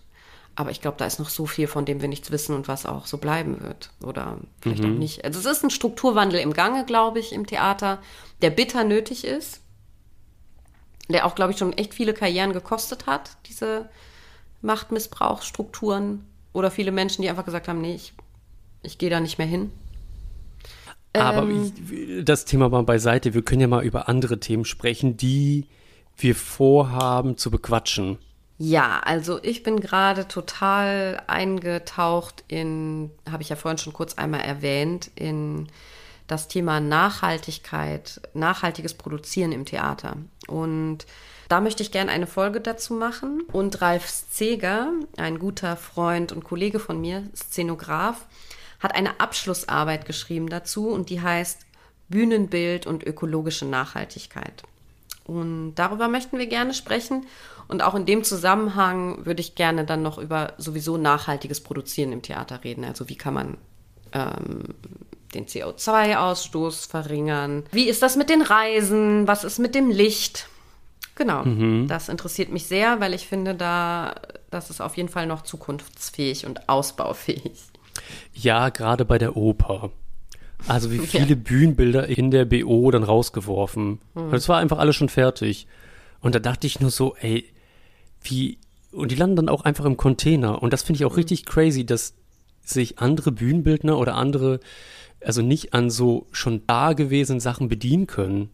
Aber 0.55 0.71
ich 0.71 0.81
glaube, 0.81 0.97
da 0.97 1.05
ist 1.05 1.19
noch 1.19 1.29
so 1.29 1.45
viel, 1.45 1.67
von 1.67 1.85
dem 1.85 2.01
wir 2.01 2.09
nichts 2.09 2.29
wissen 2.31 2.55
und 2.55 2.67
was 2.67 2.85
auch 2.85 3.05
so 3.05 3.17
bleiben 3.17 3.61
wird. 3.61 3.91
Oder 4.03 4.37
vielleicht 4.61 4.83
mhm. 4.83 4.93
auch 4.93 4.99
nicht. 4.99 5.23
Also 5.23 5.39
es 5.39 5.45
ist 5.45 5.63
ein 5.63 5.69
Strukturwandel 5.69 6.39
im 6.39 6.53
Gange, 6.53 6.85
glaube 6.85 7.19
ich, 7.19 7.31
im 7.31 7.47
Theater, 7.47 7.99
der 8.41 8.49
bitter 8.49 8.83
nötig 8.83 9.23
ist. 9.23 9.61
Der 11.09 11.25
auch, 11.25 11.35
glaube 11.35 11.51
ich, 11.51 11.57
schon 11.57 11.73
echt 11.73 11.93
viele 11.93 12.13
Karrieren 12.13 12.53
gekostet 12.53 13.05
hat, 13.05 13.37
diese 13.47 13.89
Machtmissbrauchsstrukturen. 14.61 16.25
Oder 16.53 16.69
viele 16.69 16.91
Menschen, 16.91 17.21
die 17.21 17.29
einfach 17.29 17.45
gesagt 17.45 17.67
haben, 17.69 17.81
nee, 17.81 17.95
ich, 17.95 18.13
ich 18.83 18.97
gehe 18.97 19.09
da 19.09 19.19
nicht 19.19 19.37
mehr 19.37 19.47
hin. 19.47 19.71
Aber 21.13 21.43
ähm, 21.43 21.71
ich, 21.89 22.25
das 22.25 22.45
Thema 22.45 22.69
mal 22.69 22.83
beiseite. 22.83 23.33
Wir 23.33 23.41
können 23.41 23.61
ja 23.61 23.67
mal 23.67 23.83
über 23.83 24.07
andere 24.07 24.39
Themen 24.39 24.65
sprechen, 24.65 25.17
die 25.17 25.65
wir 26.17 26.35
vorhaben 26.35 27.37
zu 27.37 27.51
bequatschen. 27.51 28.17
Ja, 28.63 28.99
also 29.03 29.39
ich 29.41 29.63
bin 29.63 29.79
gerade 29.79 30.27
total 30.27 31.23
eingetaucht 31.25 32.43
in, 32.47 33.09
habe 33.27 33.41
ich 33.41 33.49
ja 33.49 33.55
vorhin 33.55 33.79
schon 33.79 33.91
kurz 33.91 34.19
einmal 34.19 34.41
erwähnt, 34.41 35.09
in 35.15 35.67
das 36.27 36.47
Thema 36.47 36.79
Nachhaltigkeit, 36.79 38.21
nachhaltiges 38.35 38.93
Produzieren 38.93 39.51
im 39.51 39.65
Theater. 39.65 40.15
Und 40.47 41.07
da 41.49 41.59
möchte 41.59 41.81
ich 41.81 41.91
gerne 41.91 42.11
eine 42.11 42.27
Folge 42.27 42.61
dazu 42.61 42.93
machen. 42.93 43.41
Und 43.51 43.81
Ralf 43.81 44.07
Zeger, 44.29 44.91
ein 45.17 45.39
guter 45.39 45.75
Freund 45.75 46.31
und 46.31 46.43
Kollege 46.43 46.77
von 46.77 47.01
mir, 47.01 47.23
Szenograf, 47.35 48.27
hat 48.79 48.93
eine 48.93 49.19
Abschlussarbeit 49.19 50.05
geschrieben 50.05 50.49
dazu 50.49 50.89
und 50.89 51.09
die 51.09 51.19
heißt 51.19 51.65
Bühnenbild 52.09 52.85
und 52.85 53.03
ökologische 53.03 53.65
Nachhaltigkeit. 53.65 54.61
Und 55.25 55.75
darüber 55.75 56.07
möchten 56.07 56.37
wir 56.37 56.47
gerne 56.47 56.73
sprechen. 56.73 57.25
Und 57.71 57.81
auch 57.81 57.95
in 57.95 58.05
dem 58.05 58.25
Zusammenhang 58.25 59.25
würde 59.25 59.39
ich 59.39 59.55
gerne 59.55 59.85
dann 59.85 60.03
noch 60.03 60.17
über 60.17 60.53
sowieso 60.57 60.97
nachhaltiges 60.97 61.61
Produzieren 61.61 62.11
im 62.11 62.21
Theater 62.21 62.65
reden. 62.65 62.83
Also 62.83 63.07
wie 63.07 63.15
kann 63.15 63.33
man 63.33 63.57
ähm, 64.11 64.75
den 65.33 65.45
CO2-Ausstoß 65.45 66.89
verringern? 66.89 67.63
Wie 67.71 67.87
ist 67.87 68.01
das 68.01 68.17
mit 68.17 68.29
den 68.29 68.41
Reisen? 68.41 69.25
Was 69.25 69.45
ist 69.45 69.57
mit 69.57 69.73
dem 69.73 69.89
Licht? 69.89 70.49
Genau, 71.15 71.45
mhm. 71.45 71.87
das 71.87 72.09
interessiert 72.09 72.51
mich 72.51 72.65
sehr, 72.65 72.99
weil 72.99 73.13
ich 73.13 73.25
finde, 73.27 73.55
da 73.55 74.15
das 74.49 74.69
ist 74.69 74.81
auf 74.81 74.97
jeden 74.97 75.07
Fall 75.07 75.25
noch 75.25 75.43
zukunftsfähig 75.43 76.45
und 76.45 76.67
ausbaufähig. 76.67 77.53
Ja, 78.33 78.67
gerade 78.67 79.05
bei 79.05 79.17
der 79.17 79.37
Oper. 79.37 79.91
Also 80.67 80.91
wie 80.91 80.99
viele 81.07 81.25
ja. 81.29 81.35
Bühnenbilder 81.35 82.07
in 82.07 82.31
der 82.31 82.43
BO 82.43 82.91
dann 82.91 83.03
rausgeworfen. 83.03 83.99
Mhm. 84.13 84.31
Das 84.31 84.49
war 84.49 84.57
einfach 84.57 84.79
alles 84.79 84.97
schon 84.97 85.07
fertig. 85.07 85.67
Und 86.19 86.35
da 86.35 86.39
dachte 86.39 86.67
ich 86.67 86.81
nur 86.81 86.91
so, 86.91 87.15
ey, 87.21 87.45
wie, 88.23 88.57
und 88.91 89.11
die 89.11 89.15
landen 89.15 89.35
dann 89.35 89.49
auch 89.49 89.63
einfach 89.63 89.85
im 89.85 89.97
Container. 89.97 90.61
Und 90.61 90.73
das 90.73 90.83
finde 90.83 90.97
ich 90.97 91.05
auch 91.05 91.11
mhm. 91.11 91.17
richtig 91.17 91.45
crazy, 91.45 91.85
dass 91.85 92.13
sich 92.63 92.99
andere 92.99 93.31
Bühnenbildner 93.31 93.97
oder 93.97 94.15
andere, 94.15 94.59
also 95.23 95.41
nicht 95.41 95.73
an 95.73 95.89
so 95.89 96.27
schon 96.31 96.65
dagewesenen 96.67 97.39
Sachen 97.39 97.69
bedienen 97.69 98.07
können. 98.07 98.49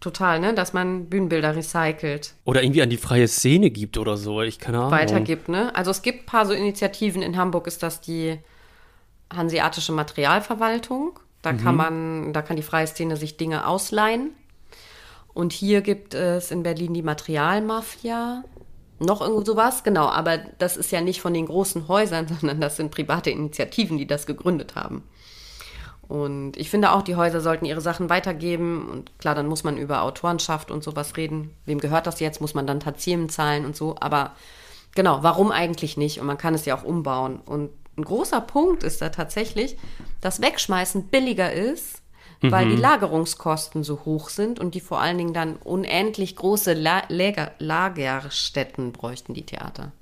Total, 0.00 0.40
ne? 0.40 0.54
Dass 0.54 0.72
man 0.72 1.06
Bühnenbilder 1.06 1.54
recycelt. 1.54 2.34
Oder 2.44 2.62
irgendwie 2.62 2.80
an 2.80 2.88
die 2.88 2.96
freie 2.96 3.28
Szene 3.28 3.70
gibt 3.70 3.98
oder 3.98 4.16
so. 4.16 4.40
Ich 4.40 4.58
keine 4.58 4.78
Ahnung. 4.78 4.92
Weitergibt, 4.92 5.48
ne? 5.48 5.74
Also 5.74 5.90
es 5.90 6.00
gibt 6.00 6.22
ein 6.22 6.26
paar 6.26 6.46
so 6.46 6.54
Initiativen. 6.54 7.20
In 7.20 7.36
Hamburg 7.36 7.66
ist 7.66 7.82
das 7.82 8.00
die 8.00 8.38
Hanseatische 9.30 9.92
Materialverwaltung. 9.92 11.18
Da 11.42 11.52
mhm. 11.52 11.58
kann 11.58 11.76
man, 11.76 12.32
da 12.32 12.40
kann 12.40 12.56
die 12.56 12.62
freie 12.62 12.86
Szene 12.86 13.16
sich 13.16 13.36
Dinge 13.36 13.66
ausleihen. 13.66 14.30
Und 15.34 15.52
hier 15.52 15.82
gibt 15.82 16.14
es 16.14 16.50
in 16.50 16.62
Berlin 16.62 16.94
die 16.94 17.02
Materialmafia. 17.02 18.42
Noch 19.00 19.22
irgendwo 19.22 19.42
sowas, 19.44 19.82
genau, 19.82 20.08
aber 20.08 20.38
das 20.58 20.76
ist 20.76 20.92
ja 20.92 21.00
nicht 21.00 21.22
von 21.22 21.32
den 21.34 21.46
großen 21.46 21.88
Häusern, 21.88 22.28
sondern 22.40 22.60
das 22.60 22.76
sind 22.76 22.90
private 22.90 23.30
Initiativen, 23.30 23.98
die 23.98 24.06
das 24.06 24.26
gegründet 24.26 24.74
haben. 24.76 25.02
Und 26.06 26.56
ich 26.56 26.70
finde 26.70 26.90
auch, 26.90 27.02
die 27.02 27.14
Häuser 27.14 27.40
sollten 27.40 27.64
ihre 27.64 27.80
Sachen 27.80 28.10
weitergeben. 28.10 28.88
Und 28.90 29.16
klar, 29.20 29.36
dann 29.36 29.46
muss 29.46 29.62
man 29.62 29.78
über 29.78 30.02
Autorenschaft 30.02 30.72
und 30.72 30.82
sowas 30.82 31.16
reden. 31.16 31.54
Wem 31.66 31.78
gehört 31.78 32.08
das 32.08 32.18
jetzt? 32.18 32.40
Muss 32.40 32.52
man 32.52 32.66
dann 32.66 32.80
Tantiemen 32.80 33.28
zahlen 33.28 33.64
und 33.64 33.76
so. 33.76 33.94
Aber 34.00 34.32
genau, 34.96 35.22
warum 35.22 35.52
eigentlich 35.52 35.96
nicht? 35.96 36.20
Und 36.20 36.26
man 36.26 36.36
kann 36.36 36.52
es 36.52 36.64
ja 36.64 36.76
auch 36.76 36.82
umbauen. 36.82 37.38
Und 37.38 37.70
ein 37.96 38.02
großer 38.02 38.40
Punkt 38.40 38.82
ist 38.82 39.00
da 39.00 39.10
tatsächlich, 39.10 39.76
dass 40.20 40.42
Wegschmeißen 40.42 41.04
billiger 41.04 41.52
ist, 41.52 42.02
mhm. 42.42 42.50
weil 42.50 42.68
die 42.68 42.76
mhm. 42.76 42.82
Lagerungskosten 42.82 43.84
so 43.84 44.04
hoch 44.04 44.28
sind 44.28 44.58
und 44.58 44.74
die 44.74 44.80
vor 44.80 45.00
allen 45.00 45.18
Dingen 45.18 45.34
dann 45.34 45.56
unendlich 45.56 46.36
große 46.36 46.74
La 46.74 47.02
Lager 47.08 47.52
Lagerstätten 47.58 48.92
bräuchten 48.92 49.34
die 49.34 49.46
Theater. 49.46 49.92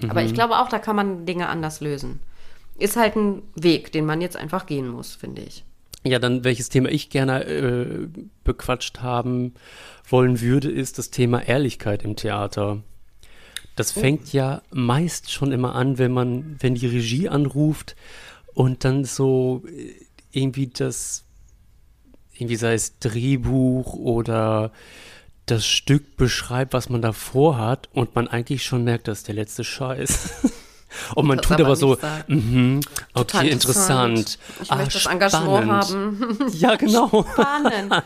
Mhm. 0.00 0.10
Aber 0.10 0.22
ich 0.22 0.34
glaube 0.34 0.58
auch, 0.58 0.68
da 0.68 0.78
kann 0.78 0.96
man 0.96 1.26
Dinge 1.26 1.48
anders 1.48 1.80
lösen. 1.80 2.20
Ist 2.78 2.96
halt 2.96 3.16
ein 3.16 3.42
Weg, 3.54 3.92
den 3.92 4.06
man 4.06 4.20
jetzt 4.20 4.36
einfach 4.36 4.66
gehen 4.66 4.88
muss, 4.88 5.14
finde 5.14 5.42
ich. 5.42 5.64
Ja, 6.04 6.18
dann 6.20 6.44
welches 6.44 6.68
Thema 6.68 6.90
ich 6.90 7.10
gerne 7.10 7.44
äh, 7.44 8.08
bequatscht 8.44 9.00
haben 9.00 9.54
wollen 10.08 10.40
würde, 10.40 10.70
ist 10.70 10.98
das 10.98 11.10
Thema 11.10 11.42
Ehrlichkeit 11.42 12.04
im 12.04 12.14
Theater. 12.14 12.82
Das 13.74 13.96
oh. 13.96 14.00
fängt 14.00 14.32
ja 14.32 14.62
meist 14.70 15.30
schon 15.32 15.52
immer 15.52 15.74
an, 15.74 15.98
wenn 15.98 16.12
man, 16.12 16.56
wenn 16.60 16.76
die 16.76 16.86
Regie 16.86 17.28
anruft 17.28 17.96
und 18.54 18.84
dann 18.84 19.04
so 19.04 19.64
äh, 19.66 19.94
irgendwie 20.30 20.68
das, 20.68 21.24
irgendwie 22.38 22.56
sei 22.56 22.74
es 22.74 22.98
Drehbuch 22.98 23.94
oder 23.94 24.72
das 25.46 25.66
Stück 25.66 26.16
beschreibt, 26.16 26.72
was 26.72 26.88
man 26.88 27.02
davor 27.02 27.58
hat 27.58 27.88
und 27.92 28.14
man 28.14 28.28
eigentlich 28.28 28.64
schon 28.64 28.84
merkt, 28.84 29.08
das 29.08 29.18
ist 29.18 29.28
der 29.28 29.34
letzte 29.34 29.64
Scheiß. 29.64 30.30
Und 31.14 31.26
man 31.26 31.38
tut 31.38 31.60
aber, 31.60 31.76
so, 31.76 31.98
mm 32.28 32.80
okay, 33.12 33.50
interessant. 33.50 34.38
Ich 34.62 34.72
ah, 34.72 34.76
möchte 34.76 34.94
das 34.94 35.06
Engagement 35.06 35.70
haben. 35.70 36.38
Ja, 36.54 36.76
genau. 36.76 37.26
Spannend. 37.30 38.02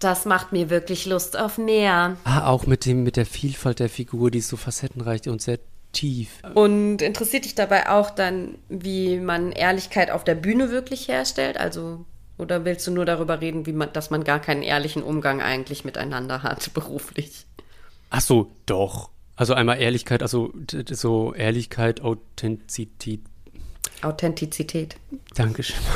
Das 0.00 0.24
macht 0.24 0.52
mir 0.52 0.68
wirklich 0.70 1.06
Lust 1.06 1.38
auf 1.38 1.58
mehr. 1.58 2.16
Ah, 2.24 2.48
auch 2.48 2.66
mit 2.66 2.86
dem, 2.86 3.02
mit 3.02 3.16
der 3.16 3.26
Vielfalt 3.26 3.78
der 3.78 3.88
Figur, 3.88 4.30
die 4.30 4.38
ist 4.38 4.48
so 4.48 4.56
facettenreich 4.56 5.28
und 5.28 5.42
sehr 5.42 5.58
tief. 5.92 6.28
Und 6.54 7.02
interessiert 7.02 7.44
dich 7.44 7.54
dabei 7.54 7.88
auch 7.88 8.10
dann, 8.10 8.58
wie 8.68 9.18
man 9.18 9.52
Ehrlichkeit 9.52 10.10
auf 10.10 10.24
der 10.24 10.34
Bühne 10.34 10.70
wirklich 10.70 11.08
herstellt? 11.08 11.56
Also, 11.58 12.04
oder 12.38 12.64
willst 12.64 12.86
du 12.86 12.90
nur 12.92 13.04
darüber 13.04 13.40
reden, 13.40 13.66
wie 13.66 13.72
man, 13.72 13.92
dass 13.92 14.10
man 14.10 14.24
gar 14.24 14.40
keinen 14.40 14.62
ehrlichen 14.62 15.02
Umgang 15.02 15.40
eigentlich 15.40 15.84
miteinander 15.84 16.42
hat, 16.42 16.72
beruflich? 16.74 17.46
Ach 18.10 18.20
so, 18.20 18.50
doch. 18.66 19.10
Also 19.36 19.54
einmal 19.54 19.80
Ehrlichkeit, 19.80 20.22
also 20.22 20.52
so 20.90 21.34
Ehrlichkeit, 21.34 22.00
Authentizität. 22.00 23.20
Authentizität. 24.02 24.96
Dankeschön. 25.34 25.76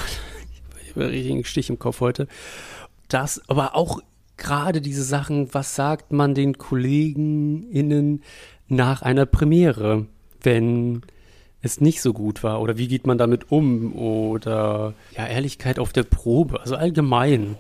Ich 0.85 0.97
habe 0.97 1.07
einen 1.07 1.15
richtigen 1.15 1.45
Stich 1.47 1.71
im 1.71 1.79
Kopf 1.79 2.01
heute 2.01 2.29
das, 3.13 3.41
aber 3.49 3.75
auch 3.75 4.01
gerade 4.37 4.81
diese 4.81 5.05
Sachen, 5.05 5.53
was 5.55 5.75
sagt 5.75 6.13
man 6.13 6.35
den 6.35 6.59
KollegenInnen 6.59 8.23
nach 8.69 9.03
einer 9.03 9.27
Premiere, 9.27 10.07
wenn 10.41 11.03
es 11.63 11.81
nicht 11.81 12.03
so 12.03 12.13
gut 12.13 12.43
war? 12.43 12.61
Oder 12.61 12.77
wie 12.77 12.89
geht 12.89 13.07
man 13.07 13.19
damit 13.19 13.51
um? 13.51 13.95
Oder 13.95 14.95
ja, 15.17 15.27
Ehrlichkeit 15.27 15.79
auf 15.79 15.93
der 15.93 16.03
Probe, 16.03 16.61
also 16.61 16.77
allgemein. 16.77 17.57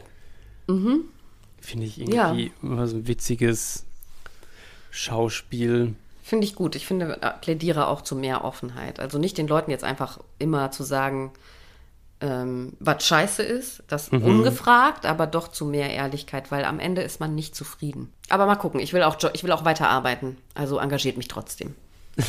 Mhm. 0.66 1.04
Finde 1.60 1.86
ich 1.86 2.00
irgendwie 2.00 2.46
ja. 2.46 2.52
immer 2.62 2.86
so 2.88 2.96
ein 2.96 3.06
witziges 3.06 3.86
Schauspiel. 4.90 5.94
Finde 6.22 6.44
ich 6.44 6.54
gut. 6.54 6.74
Ich 6.74 6.86
finde, 6.86 7.22
äh, 7.22 7.30
plädiere 7.40 7.86
auch 7.86 8.02
zu 8.02 8.16
mehr 8.16 8.44
Offenheit. 8.44 8.98
Also 8.98 9.18
nicht 9.18 9.38
den 9.38 9.46
Leuten 9.46 9.70
jetzt 9.70 9.84
einfach 9.84 10.18
immer 10.38 10.72
zu 10.72 10.82
sagen, 10.82 11.32
ähm, 12.20 12.72
was 12.80 13.04
scheiße 13.04 13.42
ist, 13.42 13.82
das 13.88 14.10
mhm. 14.10 14.22
ungefragt, 14.22 15.06
aber 15.06 15.26
doch 15.26 15.48
zu 15.48 15.64
mehr 15.64 15.90
Ehrlichkeit, 15.90 16.50
weil 16.50 16.64
am 16.64 16.78
Ende 16.78 17.02
ist 17.02 17.20
man 17.20 17.34
nicht 17.34 17.54
zufrieden. 17.54 18.12
Aber 18.28 18.46
mal 18.46 18.56
gucken, 18.56 18.80
ich 18.80 18.92
will 18.92 19.02
auch, 19.02 19.16
ich 19.32 19.44
will 19.44 19.52
auch 19.52 19.64
weiterarbeiten, 19.64 20.36
also 20.54 20.78
engagiert 20.78 21.16
mich 21.16 21.28
trotzdem. 21.28 21.74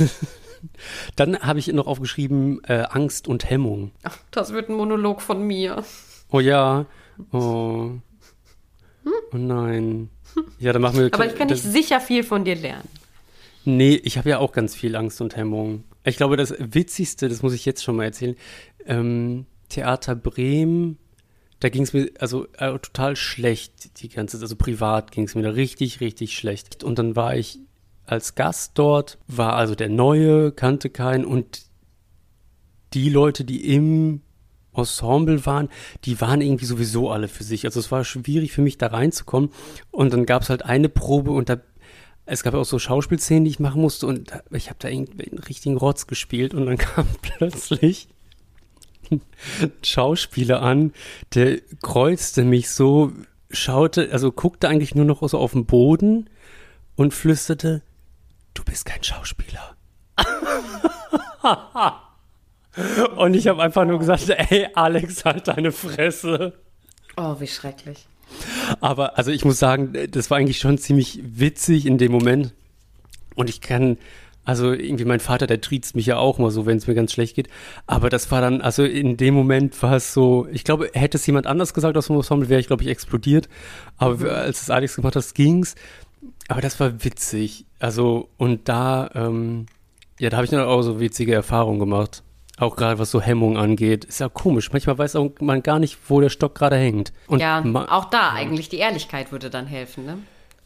Dann 1.15 1.39
habe 1.39 1.59
ich 1.59 1.67
noch 1.67 1.87
aufgeschrieben 1.87 2.63
äh, 2.65 2.85
Angst 2.89 3.27
und 3.27 3.49
Hemmung. 3.49 3.91
Ach, 4.03 4.17
das 4.31 4.53
wird 4.53 4.69
ein 4.69 4.75
Monolog 4.75 5.21
von 5.21 5.45
mir. 5.45 5.83
Oh 6.31 6.39
ja. 6.39 6.85
Oh. 7.31 7.91
Oh 9.05 9.37
nein. 9.37 10.09
Ja, 10.59 10.73
dann 10.73 10.81
machen 10.81 10.99
wir. 10.99 11.13
Aber 11.13 11.25
ich 11.25 11.35
kann 11.35 11.47
nicht 11.47 11.63
sicher 11.63 11.99
viel 11.99 12.23
von 12.23 12.45
dir 12.45 12.55
lernen. 12.55 12.87
Nee, 13.65 13.95
ich 14.03 14.17
habe 14.17 14.29
ja 14.29 14.39
auch 14.39 14.51
ganz 14.51 14.75
viel 14.75 14.95
Angst 14.95 15.21
und 15.21 15.35
Hemmung. 15.35 15.83
Ich 16.03 16.17
glaube, 16.17 16.35
das 16.35 16.53
Witzigste, 16.57 17.29
das 17.29 17.41
muss 17.41 17.53
ich 17.53 17.65
jetzt 17.65 17.83
schon 17.83 17.95
mal 17.95 18.05
erzählen, 18.05 18.35
ähm, 18.85 19.45
Theater 19.69 20.15
Bremen, 20.15 20.97
da 21.59 21.69
ging 21.69 21.83
es 21.83 21.93
mir 21.93 22.11
also 22.19 22.45
äh, 22.57 22.77
total 22.79 23.15
schlecht 23.15 24.01
die 24.01 24.09
ganze 24.09 24.37
Zeit. 24.37 24.43
Also 24.43 24.57
privat 24.57 25.11
ging 25.11 25.23
es 25.23 25.35
mir 25.35 25.43
da 25.43 25.51
richtig, 25.51 26.01
richtig 26.01 26.35
schlecht. 26.37 26.83
Und 26.83 26.99
dann 26.99 27.15
war 27.15 27.37
ich 27.37 27.59
als 28.05 28.35
Gast 28.35 28.71
dort, 28.75 29.17
war 29.27 29.53
also 29.53 29.75
der 29.75 29.89
Neue, 29.89 30.51
kannte 30.51 30.89
keinen 30.89 31.25
und 31.25 31.63
die 32.93 33.09
Leute, 33.09 33.43
die 33.43 33.73
im 33.73 34.21
Ensemble 34.75 35.45
waren, 35.45 35.69
die 36.05 36.19
waren 36.19 36.41
irgendwie 36.41 36.65
sowieso 36.65 37.09
alle 37.09 37.27
für 37.27 37.43
sich. 37.43 37.65
Also 37.65 37.79
es 37.79 37.91
war 37.91 38.03
schwierig 38.03 38.51
für 38.51 38.61
mich 38.61 38.77
da 38.77 38.87
reinzukommen. 38.87 39.49
Und 39.91 40.13
dann 40.13 40.25
gab 40.25 40.41
es 40.41 40.49
halt 40.49 40.65
eine 40.65 40.89
Probe 40.89 41.31
und 41.31 41.49
da 41.49 41.57
es 42.25 42.43
gab 42.43 42.53
auch 42.53 42.63
so 42.63 42.79
Schauspielszenen, 42.79 43.43
die 43.43 43.51
ich 43.51 43.59
machen 43.59 43.81
musste 43.81 44.07
und 44.07 44.31
ich 44.51 44.69
habe 44.69 44.79
da 44.79 44.87
irgendwie 44.87 45.29
einen 45.29 45.39
richtigen 45.39 45.75
Rotz 45.75 46.07
gespielt 46.07 46.53
und 46.53 46.65
dann 46.65 46.77
kam 46.77 47.05
plötzlich 47.21 48.07
ein 49.11 49.21
Schauspieler 49.83 50.61
an, 50.61 50.93
der 51.33 51.59
kreuzte 51.81 52.45
mich 52.45 52.69
so, 52.69 53.11
schaute, 53.49 54.09
also 54.11 54.31
guckte 54.31 54.69
eigentlich 54.69 54.95
nur 54.95 55.05
noch 55.05 55.27
so 55.27 55.37
auf 55.37 55.51
den 55.51 55.65
Boden 55.65 56.29
und 56.95 57.13
flüsterte, 57.13 57.81
du 58.53 58.63
bist 58.63 58.85
kein 58.85 59.03
Schauspieler. 59.03 59.75
und 63.17 63.35
ich 63.35 63.47
habe 63.47 63.61
einfach 63.61 63.85
nur 63.85 63.99
gesagt, 63.99 64.29
ey 64.29 64.67
Alex, 64.73 65.25
halt 65.25 65.47
deine 65.47 65.71
Fresse. 65.71 66.53
Oh, 67.17 67.39
wie 67.39 67.47
schrecklich. 67.47 68.07
Aber 68.81 69.17
also 69.17 69.31
ich 69.31 69.45
muss 69.45 69.59
sagen, 69.59 69.93
das 70.09 70.29
war 70.29 70.37
eigentlich 70.37 70.59
schon 70.59 70.77
ziemlich 70.77 71.19
witzig 71.23 71.85
in 71.85 71.97
dem 71.97 72.11
Moment. 72.11 72.53
Und 73.35 73.49
ich 73.49 73.61
kann, 73.61 73.97
also 74.45 74.71
irgendwie 74.71 75.05
mein 75.05 75.19
Vater, 75.19 75.47
der 75.47 75.61
triezt 75.61 75.95
mich 75.95 76.05
ja 76.05 76.17
auch 76.17 76.37
mal 76.37 76.51
so, 76.51 76.65
wenn 76.65 76.77
es 76.77 76.87
mir 76.87 76.95
ganz 76.95 77.13
schlecht 77.13 77.35
geht. 77.35 77.49
Aber 77.87 78.09
das 78.09 78.31
war 78.31 78.41
dann, 78.41 78.61
also 78.61 78.83
in 78.83 79.17
dem 79.17 79.33
Moment 79.33 79.81
war 79.81 79.95
es 79.95 80.13
so, 80.13 80.47
ich 80.51 80.63
glaube, 80.63 80.89
hätte 80.93 81.17
es 81.17 81.25
jemand 81.25 81.47
anders 81.47 81.73
gesagt 81.73 81.97
aus 81.97 82.07
dem 82.07 82.15
Ensemble, 82.15 82.49
wäre 82.49 82.59
ich, 82.59 82.67
glaube 82.67 82.83
ich, 82.83 82.89
explodiert. 82.89 83.49
Aber 83.97 84.35
als 84.35 84.61
es 84.61 84.69
Alex 84.69 84.95
gemacht 84.95 85.15
hat, 85.15 85.35
ging's. 85.35 85.75
Aber 86.47 86.61
das 86.61 86.79
war 86.79 87.03
witzig. 87.03 87.65
Also, 87.79 88.29
und 88.37 88.67
da, 88.69 89.09
ähm, 89.15 89.65
ja, 90.19 90.29
da 90.29 90.37
habe 90.37 90.45
ich 90.45 90.51
dann 90.51 90.61
auch 90.61 90.81
so 90.81 90.99
witzige 90.99 91.33
Erfahrungen 91.33 91.79
gemacht. 91.79 92.23
Auch 92.57 92.75
gerade 92.75 92.99
was 92.99 93.09
so 93.09 93.19
Hemmung 93.19 93.57
angeht. 93.57 94.05
Ist 94.05 94.19
ja 94.19 94.29
komisch. 94.29 94.71
Manchmal 94.71 94.97
weiß 94.97 95.15
auch 95.15 95.31
man 95.39 95.63
gar 95.63 95.79
nicht, 95.79 95.97
wo 96.07 96.21
der 96.21 96.29
Stock 96.29 96.53
gerade 96.53 96.75
hängt. 96.75 97.11
Und 97.27 97.39
ja, 97.39 97.63
auch 97.89 98.05
da 98.05 98.31
eigentlich 98.31 98.69
die 98.69 98.77
Ehrlichkeit 98.77 99.31
würde 99.31 99.49
dann 99.49 99.65
helfen, 99.65 100.05
ne? 100.05 100.19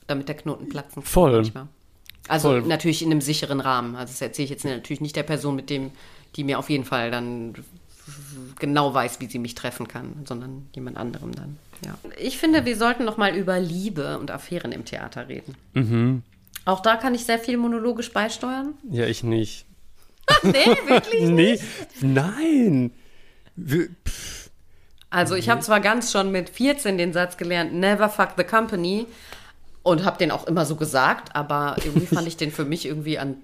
Damit 0.05 0.27
der 0.27 0.35
Knoten 0.35 0.67
platzen 0.67 1.03
kann. 1.03 1.03
Voll. 1.03 1.35
Manchmal. 1.37 1.67
Also 2.27 2.49
Voll. 2.49 2.61
natürlich 2.63 3.01
in 3.01 3.11
einem 3.11 3.21
sicheren 3.21 3.61
Rahmen. 3.61 3.95
Also 3.95 4.11
das 4.11 4.21
erzähle 4.21 4.45
ich 4.45 4.49
jetzt 4.49 4.65
natürlich 4.65 5.01
nicht 5.01 5.15
der 5.15 5.23
Person, 5.23 5.55
mit 5.55 5.69
dem, 5.69 5.91
die 6.35 6.43
mir 6.43 6.59
auf 6.59 6.69
jeden 6.69 6.83
Fall 6.83 7.09
dann 7.09 7.53
genau 8.59 8.93
weiß, 8.93 9.19
wie 9.19 9.27
sie 9.27 9.39
mich 9.39 9.55
treffen 9.55 9.87
kann, 9.87 10.25
sondern 10.25 10.67
jemand 10.73 10.97
anderem 10.97 11.33
dann. 11.33 11.57
Ja. 11.85 11.97
Ich 12.17 12.37
finde, 12.37 12.65
wir 12.65 12.75
sollten 12.77 13.05
noch 13.05 13.17
mal 13.17 13.35
über 13.35 13.59
Liebe 13.59 14.17
und 14.19 14.31
Affären 14.31 14.71
im 14.71 14.85
Theater 14.85 15.27
reden. 15.27 15.55
Mhm. 15.73 16.23
Auch 16.65 16.81
da 16.81 16.97
kann 16.97 17.15
ich 17.15 17.25
sehr 17.25 17.39
viel 17.39 17.57
monologisch 17.57 18.11
beisteuern. 18.11 18.73
Ja, 18.89 19.05
ich 19.05 19.23
nicht. 19.23 19.65
nee, 20.43 20.65
wirklich 20.87 21.23
nicht? 21.29 21.63
Nee, 22.01 22.07
nein. 22.07 22.91
Also 25.09 25.35
ich 25.35 25.49
habe 25.49 25.61
zwar 25.61 25.79
ganz 25.79 26.11
schon 26.11 26.31
mit 26.31 26.49
14 26.49 26.97
den 26.97 27.13
Satz 27.13 27.37
gelernt, 27.37 27.73
never 27.73 28.09
fuck 28.09 28.31
the 28.37 28.43
company 28.43 29.05
und 29.83 30.03
habe 30.03 30.17
den 30.17 30.31
auch 30.31 30.45
immer 30.45 30.65
so 30.65 30.75
gesagt, 30.75 31.35
aber 31.35 31.77
irgendwie 31.83 32.07
fand 32.07 32.27
ich 32.27 32.35
den 32.35 32.51
für 32.51 32.65
mich 32.65 32.85
irgendwie 32.85 33.17
an. 33.17 33.37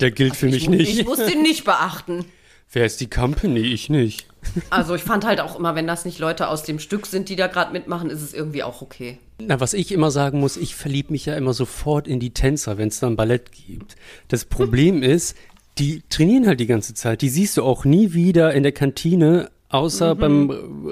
Der 0.00 0.12
gilt 0.12 0.36
für 0.36 0.46
mich 0.46 0.64
ich, 0.64 0.68
nicht. 0.68 0.98
Ich 0.98 1.04
muss 1.04 1.18
den 1.18 1.42
nicht 1.42 1.64
beachten. 1.64 2.24
Wer 2.74 2.84
ist 2.84 3.00
die 3.00 3.08
Company? 3.08 3.60
Ich 3.60 3.88
nicht. 3.88 4.26
Also 4.68 4.96
ich 4.96 5.02
fand 5.02 5.24
halt 5.24 5.40
auch 5.40 5.56
immer, 5.56 5.76
wenn 5.76 5.86
das 5.86 6.04
nicht 6.04 6.18
Leute 6.18 6.48
aus 6.48 6.64
dem 6.64 6.80
Stück 6.80 7.06
sind, 7.06 7.28
die 7.28 7.36
da 7.36 7.46
gerade 7.46 7.72
mitmachen, 7.72 8.10
ist 8.10 8.20
es 8.20 8.34
irgendwie 8.34 8.64
auch 8.64 8.82
okay. 8.82 9.18
Na, 9.38 9.60
was 9.60 9.74
ich 9.74 9.92
immer 9.92 10.10
sagen 10.10 10.40
muss, 10.40 10.56
ich 10.56 10.74
verliebe 10.74 11.12
mich 11.12 11.26
ja 11.26 11.36
immer 11.36 11.54
sofort 11.54 12.08
in 12.08 12.18
die 12.18 12.30
Tänzer, 12.30 12.76
wenn 12.76 12.88
es 12.88 12.98
dann 12.98 13.14
Ballett 13.14 13.52
gibt. 13.52 13.94
Das 14.26 14.44
Problem 14.44 15.02
ist, 15.04 15.36
die 15.78 16.02
trainieren 16.10 16.48
halt 16.48 16.58
die 16.58 16.66
ganze 16.66 16.94
Zeit. 16.94 17.22
Die 17.22 17.28
siehst 17.28 17.56
du 17.56 17.62
auch 17.62 17.84
nie 17.84 18.12
wieder 18.12 18.52
in 18.52 18.64
der 18.64 18.72
Kantine, 18.72 19.50
außer 19.68 20.16
mhm. 20.16 20.18
beim 20.18 20.50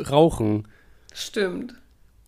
Rauchen. 0.09 0.69
Stimmt. 1.13 1.75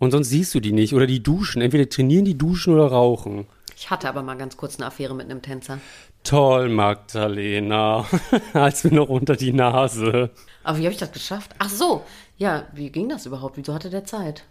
Und 0.00 0.10
sonst 0.10 0.30
siehst 0.30 0.52
du 0.54 0.60
die 0.60 0.72
nicht. 0.72 0.94
Oder 0.94 1.06
die 1.06 1.22
duschen. 1.22 1.62
Entweder 1.62 1.88
trainieren 1.88 2.24
die 2.24 2.36
duschen 2.36 2.74
oder 2.74 2.86
rauchen. 2.86 3.46
Ich 3.76 3.90
hatte 3.90 4.08
aber 4.08 4.22
mal 4.22 4.36
ganz 4.36 4.56
kurz 4.56 4.76
eine 4.76 4.86
Affäre 4.86 5.14
mit 5.14 5.30
einem 5.30 5.42
Tänzer. 5.42 5.78
Toll, 6.22 6.68
Magdalena. 6.68 8.06
Als 8.52 8.84
mir 8.84 8.94
noch 8.94 9.08
unter 9.08 9.36
die 9.36 9.52
Nase. 9.52 10.30
Aber 10.62 10.78
wie 10.78 10.84
habe 10.84 10.92
ich 10.92 10.98
das 10.98 11.12
geschafft? 11.12 11.50
Ach 11.58 11.68
so. 11.68 12.04
Ja, 12.38 12.64
wie 12.72 12.90
ging 12.90 13.08
das 13.08 13.26
überhaupt? 13.26 13.56
Wieso 13.56 13.74
hatte 13.74 13.90
der 13.90 14.04
Zeit? 14.04 14.44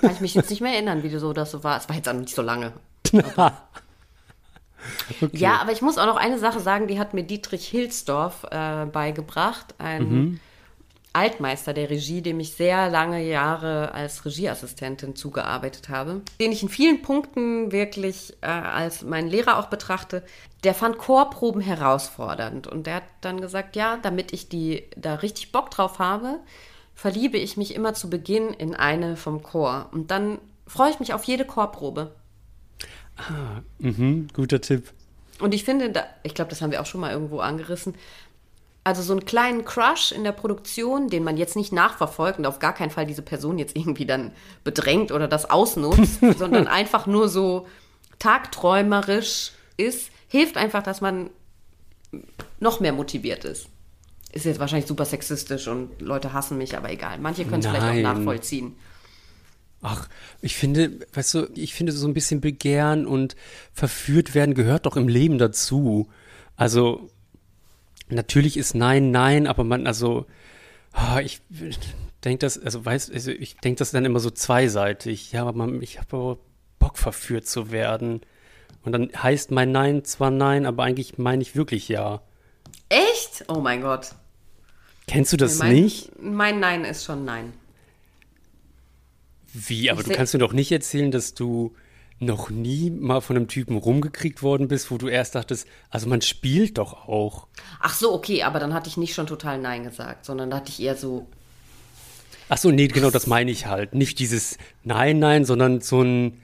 Kann 0.00 0.12
ich 0.12 0.20
mich 0.20 0.34
jetzt 0.34 0.50
nicht 0.50 0.60
mehr 0.60 0.74
erinnern, 0.74 1.02
wie 1.02 1.16
so 1.16 1.32
das 1.32 1.50
so 1.50 1.64
war. 1.64 1.78
Es 1.78 1.88
war 1.88 1.96
jetzt 1.96 2.08
auch 2.08 2.12
nicht 2.12 2.34
so 2.34 2.42
lange. 2.42 2.72
Okay. 5.20 5.36
Ja, 5.36 5.56
aber 5.56 5.72
ich 5.72 5.82
muss 5.82 5.98
auch 5.98 6.06
noch 6.06 6.16
eine 6.16 6.38
Sache 6.38 6.60
sagen, 6.60 6.86
die 6.86 7.00
hat 7.00 7.12
mir 7.12 7.24
Dietrich 7.24 7.66
Hilsdorf 7.66 8.44
äh, 8.50 8.86
beigebracht, 8.86 9.74
ein 9.78 10.08
mhm. 10.08 10.40
Altmeister 11.16 11.72
der 11.72 11.88
Regie, 11.88 12.20
dem 12.20 12.38
ich 12.40 12.52
sehr 12.52 12.90
lange 12.90 13.24
Jahre 13.24 13.92
als 13.92 14.26
Regieassistentin 14.26 15.16
zugearbeitet 15.16 15.88
habe, 15.88 16.20
den 16.38 16.52
ich 16.52 16.62
in 16.62 16.68
vielen 16.68 17.00
Punkten 17.00 17.72
wirklich 17.72 18.36
äh, 18.42 18.46
als 18.46 19.02
meinen 19.02 19.28
Lehrer 19.28 19.58
auch 19.58 19.66
betrachte. 19.66 20.22
Der 20.62 20.74
fand 20.74 20.98
Chorproben 20.98 21.62
herausfordernd 21.62 22.66
und 22.66 22.86
der 22.86 22.96
hat 22.96 23.04
dann 23.22 23.40
gesagt, 23.40 23.76
ja, 23.76 23.96
damit 23.96 24.32
ich 24.34 24.50
die 24.50 24.84
da 24.94 25.14
richtig 25.14 25.52
Bock 25.52 25.70
drauf 25.70 25.98
habe, 25.98 26.40
verliebe 26.94 27.38
ich 27.38 27.56
mich 27.56 27.74
immer 27.74 27.94
zu 27.94 28.10
Beginn 28.10 28.48
in 28.50 28.74
eine 28.74 29.16
vom 29.16 29.42
Chor 29.42 29.88
und 29.92 30.10
dann 30.10 30.38
freue 30.66 30.90
ich 30.90 31.00
mich 31.00 31.14
auf 31.14 31.24
jede 31.24 31.46
Chorprobe. 31.46 32.14
Ah, 33.16 33.62
mh, 33.78 34.26
guter 34.34 34.60
Tipp. 34.60 34.92
Und 35.38 35.52
ich 35.52 35.64
finde, 35.64 35.90
da, 35.90 36.04
ich 36.22 36.34
glaube, 36.34 36.50
das 36.50 36.62
haben 36.62 36.70
wir 36.70 36.80
auch 36.80 36.86
schon 36.86 37.00
mal 37.00 37.12
irgendwo 37.12 37.40
angerissen. 37.40 37.94
Also 38.86 39.02
so 39.02 39.14
einen 39.14 39.24
kleinen 39.24 39.64
Crush 39.64 40.12
in 40.12 40.22
der 40.22 40.30
Produktion, 40.30 41.08
den 41.08 41.24
man 41.24 41.36
jetzt 41.36 41.56
nicht 41.56 41.72
nachverfolgt 41.72 42.38
und 42.38 42.46
auf 42.46 42.60
gar 42.60 42.72
keinen 42.72 42.90
Fall 42.92 43.04
diese 43.04 43.20
Person 43.20 43.58
jetzt 43.58 43.74
irgendwie 43.74 44.06
dann 44.06 44.30
bedrängt 44.62 45.10
oder 45.10 45.26
das 45.26 45.50
ausnutzt, 45.50 46.20
sondern 46.38 46.68
einfach 46.68 47.08
nur 47.08 47.28
so 47.28 47.66
tagträumerisch 48.20 49.50
ist, 49.76 50.12
hilft 50.28 50.56
einfach, 50.56 50.84
dass 50.84 51.00
man 51.00 51.30
noch 52.60 52.78
mehr 52.78 52.92
motiviert 52.92 53.44
ist. 53.44 53.66
Ist 54.30 54.44
jetzt 54.44 54.60
wahrscheinlich 54.60 54.86
super 54.86 55.04
sexistisch 55.04 55.66
und 55.66 56.00
Leute 56.00 56.32
hassen 56.32 56.56
mich, 56.56 56.76
aber 56.76 56.88
egal. 56.92 57.18
Manche 57.18 57.44
können 57.44 57.64
es 57.64 57.66
vielleicht 57.66 58.06
auch 58.06 58.14
nachvollziehen. 58.14 58.76
Ach, 59.82 60.08
ich 60.40 60.54
finde, 60.54 61.00
weißt 61.12 61.34
du, 61.34 61.48
ich 61.56 61.74
finde 61.74 61.90
so 61.90 62.06
ein 62.06 62.14
bisschen 62.14 62.40
Begehren 62.40 63.04
und 63.04 63.34
verführt 63.72 64.36
werden 64.36 64.54
gehört 64.54 64.86
doch 64.86 64.96
im 64.96 65.08
Leben 65.08 65.38
dazu. 65.38 66.08
Also, 66.54 67.10
natürlich 68.08 68.56
ist 68.56 68.74
Nein, 68.74 69.10
Nein, 69.10 69.46
aber 69.46 69.64
man, 69.64 69.86
also, 69.86 70.26
oh, 70.94 71.18
ich 71.18 71.40
denke 72.24 72.38
das, 72.38 72.58
also 72.58 72.84
weiß, 72.84 73.10
also 73.10 73.30
ich 73.30 73.56
denke 73.56 73.78
das 73.78 73.90
dann 73.90 74.04
immer 74.04 74.20
so 74.20 74.30
zweiseitig. 74.30 75.32
Ja, 75.32 75.42
aber 75.42 75.52
man, 75.52 75.82
ich 75.82 75.98
habe 75.98 76.16
aber 76.16 76.38
Bock 76.78 76.98
verführt 76.98 77.46
zu 77.46 77.70
werden. 77.70 78.20
Und 78.84 78.92
dann 78.92 79.10
heißt 79.14 79.50
mein 79.50 79.72
Nein 79.72 80.04
zwar 80.04 80.30
Nein, 80.30 80.66
aber 80.66 80.84
eigentlich 80.84 81.18
meine 81.18 81.42
ich 81.42 81.56
wirklich 81.56 81.88
Ja. 81.88 82.22
Echt? 82.88 83.44
Oh 83.48 83.60
mein 83.60 83.82
Gott. 83.82 84.14
Kennst 85.06 85.32
du 85.32 85.36
das 85.36 85.58
mein, 85.58 85.72
nicht? 85.72 86.10
Mein 86.20 86.60
Nein 86.60 86.84
ist 86.84 87.04
schon 87.04 87.24
Nein. 87.24 87.52
Wie? 89.52 89.90
Aber 89.90 90.00
ich 90.00 90.06
du 90.06 90.14
kannst 90.14 90.34
mir 90.34 90.40
doch 90.40 90.52
nicht 90.52 90.70
erzählen, 90.70 91.10
dass 91.10 91.34
du 91.34 91.74
noch 92.18 92.48
nie 92.48 92.90
mal 92.90 93.20
von 93.20 93.36
einem 93.36 93.48
Typen 93.48 93.76
rumgekriegt 93.76 94.42
worden 94.42 94.68
bist, 94.68 94.90
wo 94.90 94.98
du 94.98 95.08
erst 95.08 95.34
dachtest, 95.34 95.66
also 95.90 96.08
man 96.08 96.22
spielt 96.22 96.78
doch 96.78 97.08
auch. 97.08 97.46
Ach 97.80 97.94
so, 97.94 98.12
okay, 98.14 98.42
aber 98.42 98.58
dann 98.58 98.72
hatte 98.72 98.88
ich 98.88 98.96
nicht 98.96 99.14
schon 99.14 99.26
total 99.26 99.58
Nein 99.58 99.84
gesagt, 99.84 100.24
sondern 100.24 100.50
da 100.50 100.56
hatte 100.58 100.70
ich 100.70 100.80
eher 100.80 100.96
so. 100.96 101.26
Ach 102.48 102.58
so, 102.58 102.70
nee, 102.70 102.86
genau, 102.88 103.10
das 103.10 103.26
meine 103.26 103.50
ich 103.50 103.66
halt. 103.66 103.94
Nicht 103.94 104.18
dieses 104.18 104.56
Nein, 104.82 105.18
Nein, 105.18 105.44
sondern 105.44 105.80
so 105.80 106.02
ein. 106.02 106.40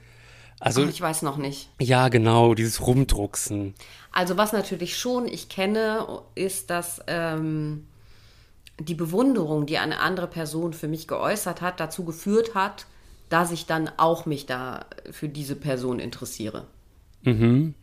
Also, 0.59 0.83
Ach, 0.83 0.89
ich 0.89 1.01
weiß 1.01 1.23
noch 1.23 1.37
nicht. 1.37 1.69
Ja, 1.81 2.09
genau, 2.09 2.53
dieses 2.53 2.85
Rumdrucksen. 2.85 3.73
Also 4.11 4.37
was 4.37 4.53
natürlich 4.53 4.97
schon 4.97 5.27
ich 5.27 5.49
kenne, 5.49 6.21
ist, 6.35 6.69
dass 6.69 7.01
ähm, 7.07 7.87
die 8.79 8.95
Bewunderung, 8.95 9.65
die 9.65 9.79
eine 9.79 9.99
andere 9.99 10.27
Person 10.27 10.73
für 10.73 10.87
mich 10.87 11.07
geäußert 11.07 11.61
hat, 11.61 11.79
dazu 11.79 12.05
geführt 12.05 12.53
hat, 12.53 12.85
dass 13.33 13.51
ich 13.51 13.65
dann 13.65 13.89
auch 13.97 14.27
mich 14.27 14.45
da 14.45 14.85
für 15.09 15.27
diese 15.27 15.55
Person 15.55 15.97
interessiere. 15.97 16.67
Mhm. 17.23 17.73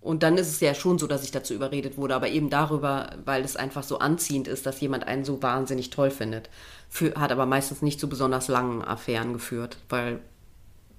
Und 0.00 0.24
dann 0.24 0.36
ist 0.36 0.48
es 0.48 0.58
ja 0.58 0.74
schon 0.74 0.98
so, 0.98 1.06
dass 1.06 1.22
ich 1.22 1.30
dazu 1.30 1.54
überredet 1.54 1.96
wurde, 1.96 2.16
aber 2.16 2.28
eben 2.28 2.50
darüber, 2.50 3.10
weil 3.24 3.44
es 3.44 3.54
einfach 3.54 3.84
so 3.84 4.00
anziehend 4.00 4.48
ist, 4.48 4.66
dass 4.66 4.80
jemand 4.80 5.06
einen 5.06 5.24
so 5.24 5.40
wahnsinnig 5.40 5.90
toll 5.90 6.10
findet. 6.10 6.50
Für, 6.88 7.14
hat 7.14 7.30
aber 7.30 7.46
meistens 7.46 7.80
nicht 7.80 8.00
zu 8.00 8.08
besonders 8.08 8.48
langen 8.48 8.82
Affären 8.82 9.32
geführt, 9.32 9.76
weil 9.88 10.18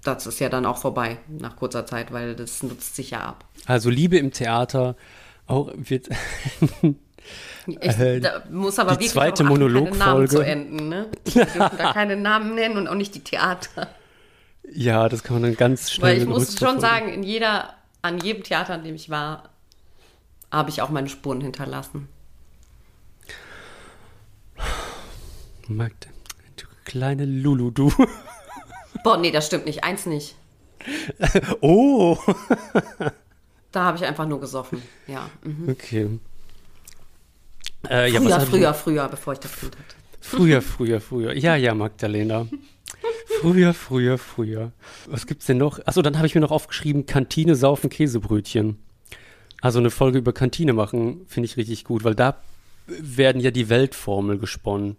das 0.05 0.25
ist 0.25 0.39
ja 0.39 0.47
dann 0.47 0.65
auch 0.65 0.77
vorbei 0.77 1.17
nach 1.27 1.57
kurzer 1.57 1.85
Zeit, 1.85 2.13
weil 2.13 2.35
das 2.35 2.63
nutzt 2.63 2.95
sich 2.95 3.11
ja 3.11 3.19
ab. 3.19 3.43
Also 3.65 3.89
Liebe 3.89 4.17
im 4.17 4.31
Theater 4.31 4.95
auch 5.45 5.73
wird 5.75 6.07
Ich, 7.65 7.77
äh, 7.99 8.19
da 8.19 8.43
muss 8.49 8.77
aber 8.77 8.97
die 8.97 9.07
zweite 9.07 9.43
Monologfolge 9.43 10.27
zu 10.27 10.41
enden. 10.41 10.89
Ne? 10.89 11.07
Wir 11.25 11.45
dürfen 11.45 11.77
da 11.77 11.93
keine 11.93 12.17
Namen 12.17 12.55
nennen 12.55 12.77
und 12.77 12.87
auch 12.87 12.95
nicht 12.95 13.15
die 13.15 13.23
Theater. 13.23 13.87
Ja, 14.69 15.07
das 15.09 15.23
kann 15.23 15.35
man 15.35 15.43
dann 15.43 15.55
ganz 15.55 15.91
schnell. 15.91 16.11
Weil 16.11 16.21
ich 16.21 16.27
muss 16.27 16.57
schon 16.57 16.79
sagen, 16.79 17.09
in 17.09 17.23
jeder, 17.23 17.73
an 18.01 18.19
jedem 18.19 18.43
Theater, 18.43 18.73
an 18.73 18.83
dem 18.83 18.95
ich 18.95 19.09
war, 19.09 19.49
habe 20.51 20.69
ich 20.69 20.81
auch 20.81 20.89
meine 20.89 21.09
Spuren 21.09 21.41
hinterlassen. 21.41 22.09
Magda, 25.67 26.09
du 26.57 26.65
kleine 26.85 27.25
Lulu, 27.25 27.71
du. 27.71 27.91
Boah, 29.03 29.17
nee, 29.17 29.31
das 29.31 29.47
stimmt 29.47 29.65
nicht. 29.65 29.83
Eins 29.83 30.05
nicht. 30.05 30.35
oh. 31.61 32.17
Da 33.71 33.85
habe 33.85 33.97
ich 33.97 34.05
einfach 34.05 34.27
nur 34.27 34.39
gesoffen. 34.39 34.81
Ja. 35.07 35.29
Mhm. 35.43 35.69
Okay. 35.69 36.19
Äh, 37.89 38.11
ja, 38.11 38.19
Früher, 38.21 38.37
ich- 38.37 38.49
früher, 38.49 38.73
früher, 38.73 39.07
bevor 39.09 39.33
ich 39.33 39.39
das 39.39 39.55
Kind 39.59 39.75
hatte. 39.75 39.95
Früher, 40.21 40.61
früher, 40.61 41.01
früher. 41.01 41.33
Ja, 41.37 41.55
ja, 41.55 41.73
Magdalena. 41.75 42.47
Früher, 43.41 43.73
früher, 43.73 44.17
früher. 44.17 44.71
Was 45.07 45.27
gibt's 45.27 45.45
denn 45.47 45.57
noch? 45.57 45.79
Achso, 45.85 46.01
dann 46.01 46.15
habe 46.17 46.27
ich 46.27 46.35
mir 46.35 46.41
noch 46.41 46.51
aufgeschrieben, 46.51 47.05
Kantine 47.05 47.55
saufen 47.55 47.89
Käsebrötchen. 47.89 48.77
Also 49.61 49.79
eine 49.79 49.89
Folge 49.91 50.17
über 50.19 50.31
Kantine 50.33 50.71
machen, 50.73 51.25
finde 51.27 51.45
ich 51.47 51.57
richtig 51.57 51.83
gut, 51.83 52.03
weil 52.05 52.15
da 52.15 52.37
werden 52.87 53.41
ja 53.41 53.51
die 53.51 53.67
Weltformel 53.69 54.37
gesponnen 54.37 54.91
und 54.91 54.97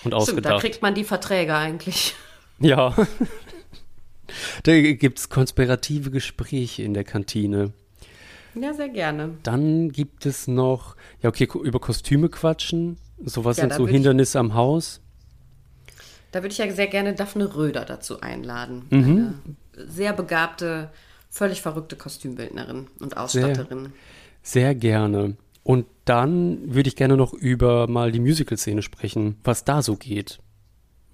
Stimmt, 0.00 0.12
da 0.12 0.16
ausgedacht. 0.16 0.60
kriegt 0.60 0.82
man 0.82 0.94
die 0.94 1.04
Verträge 1.04 1.54
eigentlich. 1.56 2.14
ja. 2.60 2.94
da 4.64 4.80
gibt's 4.80 5.28
konspirative 5.28 6.10
Gespräche 6.10 6.82
in 6.82 6.94
der 6.94 7.04
Kantine. 7.04 7.72
Ja, 8.54 8.72
sehr 8.72 8.88
gerne. 8.88 9.36
Dann 9.42 9.90
gibt 9.90 10.26
es 10.26 10.46
noch, 10.46 10.96
ja, 11.22 11.28
okay, 11.28 11.48
über 11.62 11.80
Kostüme 11.80 12.28
quatschen. 12.28 12.96
So 13.24 13.44
was 13.44 13.56
Ja, 13.56 13.62
sind 13.62 13.74
so 13.74 13.78
würd 13.80 13.90
ich- 13.90 13.94
Hindernisse 13.94 14.38
am 14.38 14.54
Haus. 14.54 15.00
Da 16.32 16.40
würde 16.42 16.52
ich 16.52 16.58
ja 16.58 16.70
sehr 16.72 16.88
gerne 16.88 17.14
Daphne 17.14 17.54
Röder 17.54 17.84
dazu 17.84 18.20
einladen. 18.20 18.86
Mhm. 18.90 19.34
Eine 19.76 19.86
sehr 19.88 20.12
begabte, 20.12 20.90
völlig 21.30 21.62
verrückte 21.62 21.96
Kostümbildnerin 21.96 22.88
und 23.00 23.16
Ausstatterin. 23.16 23.92
Sehr 24.42 24.74
gerne. 24.74 25.36
Und 25.62 25.86
dann 26.04 26.74
würde 26.74 26.88
ich 26.88 26.96
gerne 26.96 27.16
noch 27.16 27.32
über 27.32 27.86
mal 27.88 28.12
die 28.12 28.20
Musical-Szene 28.20 28.82
sprechen, 28.82 29.36
was 29.44 29.64
da 29.64 29.80
so 29.80 29.96
geht. 29.96 30.40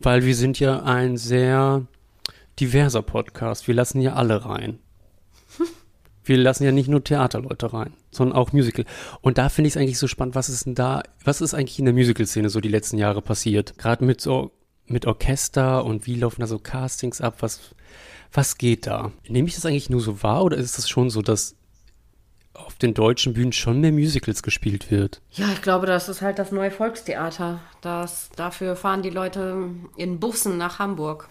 Weil 0.00 0.24
wir 0.24 0.34
sind 0.34 0.58
ja 0.58 0.82
ein 0.82 1.16
sehr 1.18 1.86
diverser 2.58 3.02
Podcast. 3.02 3.68
Wir 3.68 3.74
lassen 3.74 4.00
ja 4.00 4.14
alle 4.14 4.44
rein. 4.44 4.78
Wir 6.24 6.36
lassen 6.36 6.64
ja 6.64 6.72
nicht 6.72 6.88
nur 6.88 7.02
Theaterleute 7.02 7.72
rein, 7.72 7.94
sondern 8.10 8.36
auch 8.36 8.52
Musical. 8.52 8.84
Und 9.20 9.38
da 9.38 9.48
finde 9.48 9.68
ich 9.68 9.74
es 9.74 9.80
eigentlich 9.80 9.98
so 9.98 10.06
spannend, 10.06 10.34
was 10.34 10.48
ist 10.48 10.66
denn 10.66 10.74
da, 10.74 11.02
was 11.24 11.40
ist 11.40 11.54
eigentlich 11.54 11.78
in 11.78 11.86
der 11.86 11.94
Musical-Szene 11.94 12.50
so 12.50 12.60
die 12.60 12.68
letzten 12.68 12.98
Jahre 12.98 13.22
passiert? 13.22 13.78
Gerade 13.78 14.04
mit 14.04 14.20
so, 14.20 14.52
mit 14.86 15.06
Orchester 15.06 15.84
und 15.84 16.06
wie 16.06 16.16
laufen 16.16 16.40
da 16.40 16.46
so 16.46 16.58
Castings 16.58 17.20
ab? 17.20 17.36
Was, 17.40 17.74
was 18.32 18.58
geht 18.58 18.86
da? 18.86 19.12
Nehme 19.28 19.48
ich 19.48 19.54
das 19.54 19.64
eigentlich 19.64 19.90
nur 19.90 20.00
so 20.00 20.22
wahr 20.22 20.44
oder 20.44 20.56
ist 20.56 20.78
es 20.78 20.88
schon 20.88 21.10
so, 21.10 21.22
dass 21.22 21.56
auf 22.54 22.74
den 22.76 22.94
deutschen 22.94 23.32
Bühnen 23.32 23.52
schon 23.52 23.80
mehr 23.80 23.92
Musicals 23.92 24.42
gespielt 24.42 24.90
wird? 24.90 25.22
Ja, 25.30 25.50
ich 25.52 25.62
glaube, 25.62 25.86
das 25.86 26.08
ist 26.08 26.20
halt 26.20 26.38
das 26.38 26.52
neue 26.52 26.70
Volkstheater. 26.70 27.60
Das, 27.80 28.30
dafür 28.36 28.76
fahren 28.76 29.02
die 29.02 29.10
Leute 29.10 29.68
in 29.96 30.20
Bussen 30.20 30.58
nach 30.58 30.78
Hamburg. 30.78 31.28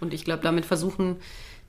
Und 0.00 0.12
ich 0.12 0.24
glaube, 0.24 0.42
damit 0.42 0.66
versuchen 0.66 1.16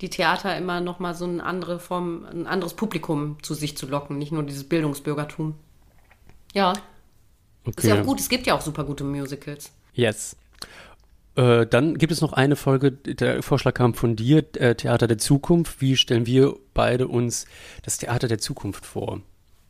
die 0.01 0.09
Theater 0.09 0.57
immer 0.57 0.81
noch 0.81 0.99
mal 0.99 1.13
so 1.13 1.25
eine 1.25 1.43
andere 1.43 1.79
Form, 1.79 2.25
ein 2.25 2.47
anderes 2.47 2.73
Publikum 2.73 3.37
zu 3.41 3.53
sich 3.53 3.77
zu 3.77 3.87
locken, 3.87 4.17
nicht 4.17 4.31
nur 4.31 4.43
dieses 4.43 4.65
Bildungsbürgertum. 4.65 5.55
Ja, 6.53 6.73
ist 7.65 7.83
ja 7.83 8.01
auch 8.01 8.05
gut. 8.05 8.19
Es 8.19 8.29
gibt 8.29 8.45
ja 8.47 8.55
auch 8.55 8.61
super 8.61 8.83
gute 8.83 9.03
Musicals. 9.03 9.71
Yes. 9.93 10.35
Äh, 11.35 11.65
dann 11.65 11.97
gibt 11.97 12.11
es 12.11 12.21
noch 12.21 12.33
eine 12.33 12.55
Folge, 12.55 12.91
der 12.91 13.43
Vorschlag 13.43 13.73
kam 13.73 13.93
von 13.93 14.15
dir, 14.15 14.45
äh, 14.55 14.75
Theater 14.75 15.07
der 15.07 15.17
Zukunft. 15.17 15.81
Wie 15.81 15.97
stellen 15.97 16.25
wir 16.25 16.55
beide 16.73 17.07
uns 17.07 17.45
das 17.83 17.97
Theater 17.97 18.27
der 18.27 18.39
Zukunft 18.39 18.85
vor? 18.85 19.21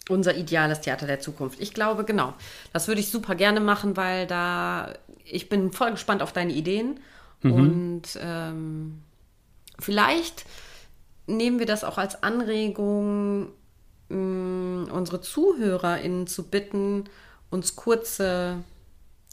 Unser 0.09 0.35
ideales 0.37 0.81
Theater 0.81 1.07
der 1.07 1.19
Zukunft. 1.19 1.59
Ich 1.59 1.73
glaube, 1.73 2.03
genau. 2.03 2.33
Das 2.73 2.87
würde 2.87 3.01
ich 3.01 3.09
super 3.09 3.33
gerne 3.33 3.59
machen, 3.59 3.97
weil 3.97 4.27
da 4.27 4.93
ich 5.23 5.49
bin 5.49 5.71
voll 5.71 5.91
gespannt 5.91 6.21
auf 6.21 6.31
deine 6.31 6.53
Ideen. 6.53 6.99
Und 7.43 8.03
ähm, 8.19 9.01
vielleicht 9.79 10.45
nehmen 11.27 11.59
wir 11.59 11.65
das 11.65 11.83
auch 11.83 11.97
als 11.97 12.23
Anregung, 12.23 13.49
mh, 14.09 14.91
unsere 14.91 15.21
ZuhörerInnen 15.21 16.27
zu 16.27 16.43
bitten, 16.49 17.05
uns 17.49 17.75
kurze 17.75 18.63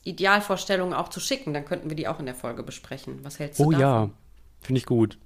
Idealvorstellungen 0.04 0.94
auch 0.94 1.08
zu 1.08 1.20
schicken. 1.20 1.54
Dann 1.54 1.64
könnten 1.64 1.88
wir 1.90 1.96
die 1.96 2.08
auch 2.08 2.18
in 2.18 2.26
der 2.26 2.34
Folge 2.34 2.62
besprechen. 2.62 3.20
Was 3.22 3.38
hältst 3.38 3.64
du 3.64 3.66
Oh 3.66 3.70
davon? 3.70 3.80
ja, 3.80 4.10
finde 4.60 4.78
ich 4.78 4.86
gut. 4.86 5.18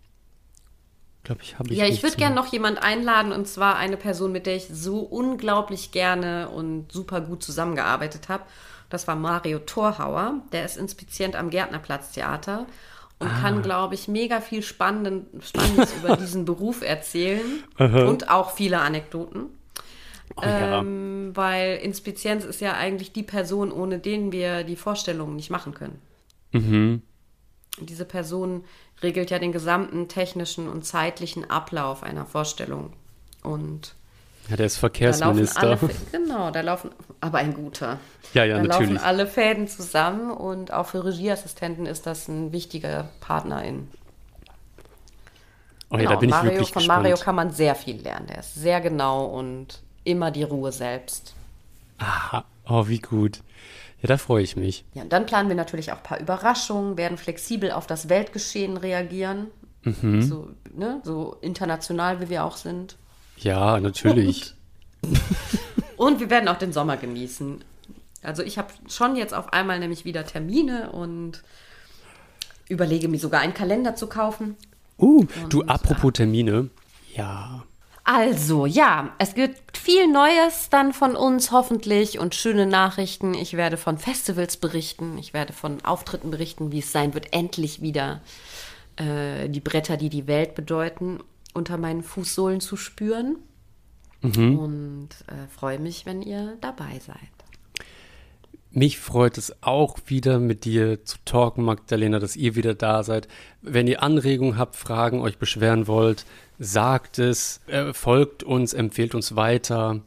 Glaube 1.25 1.43
ich, 1.43 1.59
habe 1.59 1.73
ich. 1.73 1.79
Ja, 1.79 1.87
ich 1.87 2.03
würde 2.03 2.17
gerne 2.17 2.37
noch 2.37 2.53
jemand 2.53 2.83
einladen 2.83 3.33
und 3.33 3.49
zwar 3.49 3.77
eine 3.77 3.97
Person, 3.97 4.31
mit 4.33 4.47
der 4.47 4.57
ich 4.57 4.69
so 4.71 5.01
unglaublich 5.01 5.91
gerne 5.91 6.49
und 6.49 6.93
super 6.93 7.21
gut 7.21 7.43
zusammengearbeitet 7.43 8.29
habe. 8.29 8.45
Das 8.91 9.09
war 9.09 9.17
Mario 9.17 9.59
Torhauer. 9.59 10.41
Der 10.53 10.65
ist 10.65 10.77
Inspizient 10.77 11.35
am 11.35 11.51
Gärtnerplatz-Theater 11.51 12.67
und 13.19 13.29
Ah. 13.29 13.41
kann, 13.41 13.63
glaube 13.63 13.95
ich, 13.95 14.09
mega 14.09 14.41
viel 14.41 14.63
Spannenden, 14.63 15.27
Spannendes 15.43 15.95
über 15.95 16.17
diesen 16.17 16.45
Beruf 16.45 16.83
erzählen 16.83 17.63
und 17.79 18.29
auch 18.29 18.51
viele 18.51 18.81
Anekdoten. 18.81 19.47
Oh, 20.37 20.43
ja. 20.43 20.81
Ähm, 20.81 21.31
weil 21.35 21.77
Inspizienz 21.79 22.45
ist 22.45 22.61
ja 22.61 22.75
eigentlich 22.75 23.13
die 23.13 23.23
Person, 23.23 23.73
ohne 23.73 23.99
den 23.99 24.33
wir 24.33 24.65
die 24.65 24.77
Vorstellungen 24.77 25.37
nicht 25.37 25.51
machen 25.51 25.73
können. 25.73 25.99
Mhm. 26.53 27.03
Diese 27.81 28.05
Person 28.05 28.65
regelt 29.03 29.31
ja 29.31 29.39
den 29.39 29.53
gesamten 29.53 30.09
technischen 30.09 30.69
und 30.69 30.85
zeitlichen 30.85 31.49
Ablauf 31.51 32.03
einer 32.03 32.27
Vorstellung. 32.27 32.93
Und 33.43 33.95
ja, 34.49 34.57
der 34.57 34.67
ist 34.67 34.77
da 34.77 34.87
laufen 34.87 34.93
Verkehrsminister. 34.93 35.61
alle, 35.61 35.79
genau, 36.13 36.51
da 36.51 36.61
laufen, 36.61 36.91
aber 37.21 37.39
ein 37.39 37.55
guter. 37.55 37.99
Ja, 38.35 38.45
ja, 38.45 38.57
da 38.57 38.63
natürlich. 38.63 38.93
laufen 38.93 39.05
alle 39.05 39.27
Fäden 39.27 39.69
zusammen 39.69 40.31
und 40.31 40.73
auch 40.73 40.87
für 40.87 41.05
Regieassistenten 41.05 41.87
ist 41.87 42.07
das 42.07 42.29
ein 42.29 42.53
wichtiger 42.53 43.09
Partner 43.21 43.65
in. 43.65 43.89
Oh 45.91 45.97
ja, 45.99 46.09
da 46.09 46.17
bin 46.17 46.29
ich 46.29 46.35
Mario, 46.35 46.51
wirklich 46.51 46.73
von 46.73 46.81
gespannt. 46.81 47.03
Mario 47.05 47.17
kann 47.17 47.35
man 47.35 47.51
sehr 47.51 47.75
viel 47.75 48.01
lernen. 48.03 48.27
Der 48.27 48.41
ist 48.41 48.55
sehr 48.55 48.81
genau 48.81 49.27
und 49.27 49.81
immer 50.05 50.31
die 50.31 50.43
Ruhe 50.43 50.73
selbst. 50.73 51.35
Aha. 51.99 52.45
Oh, 52.69 52.89
wie 52.89 52.99
gut. 52.99 53.41
Ja, 54.03 54.09
da 54.09 54.19
freue 54.19 54.43
ich 54.43 54.57
mich. 54.57 54.85
Ja, 54.95 55.03
und 55.03 55.13
dann 55.13 55.27
planen 55.27 55.49
wir 55.49 55.57
natürlich 55.57 55.93
auch 55.93 55.99
ein 55.99 56.03
paar 56.03 56.21
Überraschungen, 56.21 56.97
werden 56.97 57.17
flexibel 57.17 57.71
auf 57.71 57.87
das 57.87 58.09
Weltgeschehen 58.09 58.77
reagieren. 58.77 59.47
Mhm. 59.83 60.23
So, 60.23 60.49
ne, 60.75 61.01
so 61.05 61.37
international 61.41 62.21
wie 62.21 62.29
wir 62.29 62.45
auch 62.45 62.57
sind. 62.57 62.97
Ja, 63.39 63.79
natürlich. 63.81 64.55
Und 65.97 66.21
wir 66.21 66.31
werden 66.31 66.49
auch 66.49 66.59
den 66.59 66.73
Sommer 66.73 66.97
genießen. 66.97 67.65
Also 68.23 68.43
ich 68.43 68.59
habe 68.59 68.69
schon 68.89 69.17
jetzt 69.17 69.35
auf 69.35 69.53
einmal 69.53 69.79
nämlich 69.79 70.05
wieder 70.05 70.27
Termine 70.27 70.91
und 70.91 71.43
überlege 72.69 73.09
mir 73.09 73.19
sogar 73.19 73.41
einen 73.41 73.55
Kalender 73.55 73.95
zu 73.95 74.09
kaufen. 74.09 74.57
Uh, 74.99 75.27
du, 75.49 75.63
apropos 75.63 76.15
Termine. 76.15 76.71
Ja. 77.15 77.65
Also, 78.09 78.67
ja, 78.67 79.11
es 79.19 79.35
gibt 79.35 79.77
viel 79.77 80.07
Neues 80.07 80.69
dann 80.71 80.93
von 80.93 81.17
uns 81.17 81.51
hoffentlich 81.51 82.21
und 82.21 82.37
schöne 82.37 82.67
Nachrichten. 82.67 83.35
Ich 83.35 83.57
werde 83.57 83.77
von 83.77 83.99
Festivals 83.99 84.57
berichten, 84.57 85.19
ich 85.19 85.35
werde 85.35 85.53
von 85.53 85.85
Auftritten 85.85 86.31
berichten, 86.31 86.71
wie 86.71 86.79
es 86.79 86.93
sein 86.93 87.15
wird, 87.15 87.33
endlich 87.33 87.83
wieder 87.83 88.21
äh, 88.97 89.49
die 89.49 89.61
Bretter, 89.61 89.97
die 89.97 90.09
die 90.09 90.29
Welt 90.29 90.55
bedeuten, 90.55 91.19
unter 91.57 91.79
meinen 91.79 92.03
Fußsohlen 92.03 92.61
zu 92.61 92.77
spüren. 92.77 93.37
Und 94.23 95.09
äh, 95.27 95.49
freue 95.49 95.79
mich, 95.79 96.07
wenn 96.07 96.23
ihr 96.23 96.57
dabei 96.61 97.01
seid. 97.05 97.19
Mich 98.71 98.99
freut 98.99 99.39
es 99.39 99.63
auch 99.63 99.99
wieder 100.07 100.39
mit 100.39 100.65
dir 100.65 101.05
zu 101.05 101.17
talken, 101.25 101.65
Magdalena, 101.65 102.19
dass 102.19 102.37
ihr 102.37 102.57
wieder 102.57 102.75
da 102.75 103.03
seid. 103.03 103.27
Wenn 103.63 103.87
ihr 103.87 104.03
Anregungen 104.03 104.59
habt, 104.59 104.77
Fragen, 104.77 105.21
euch 105.21 105.39
beschweren 105.39 105.87
wollt, 105.87 106.27
sagt 106.59 107.19
es, 107.19 107.61
äh, 107.69 107.95
folgt 107.95 108.43
uns, 108.43 108.75
empfehlt 108.75 109.15
uns 109.15 109.35
weiter. 109.35 110.03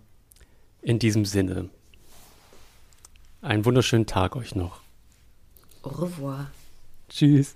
In 0.81 0.99
diesem 0.99 1.25
Sinne. 1.25 1.69
Einen 3.41 3.65
wunderschönen 3.65 4.05
Tag 4.05 4.35
euch 4.35 4.55
noch. 4.55 4.81
Au 5.81 5.89
revoir. 5.89 6.51
Tschüss. 7.09 7.55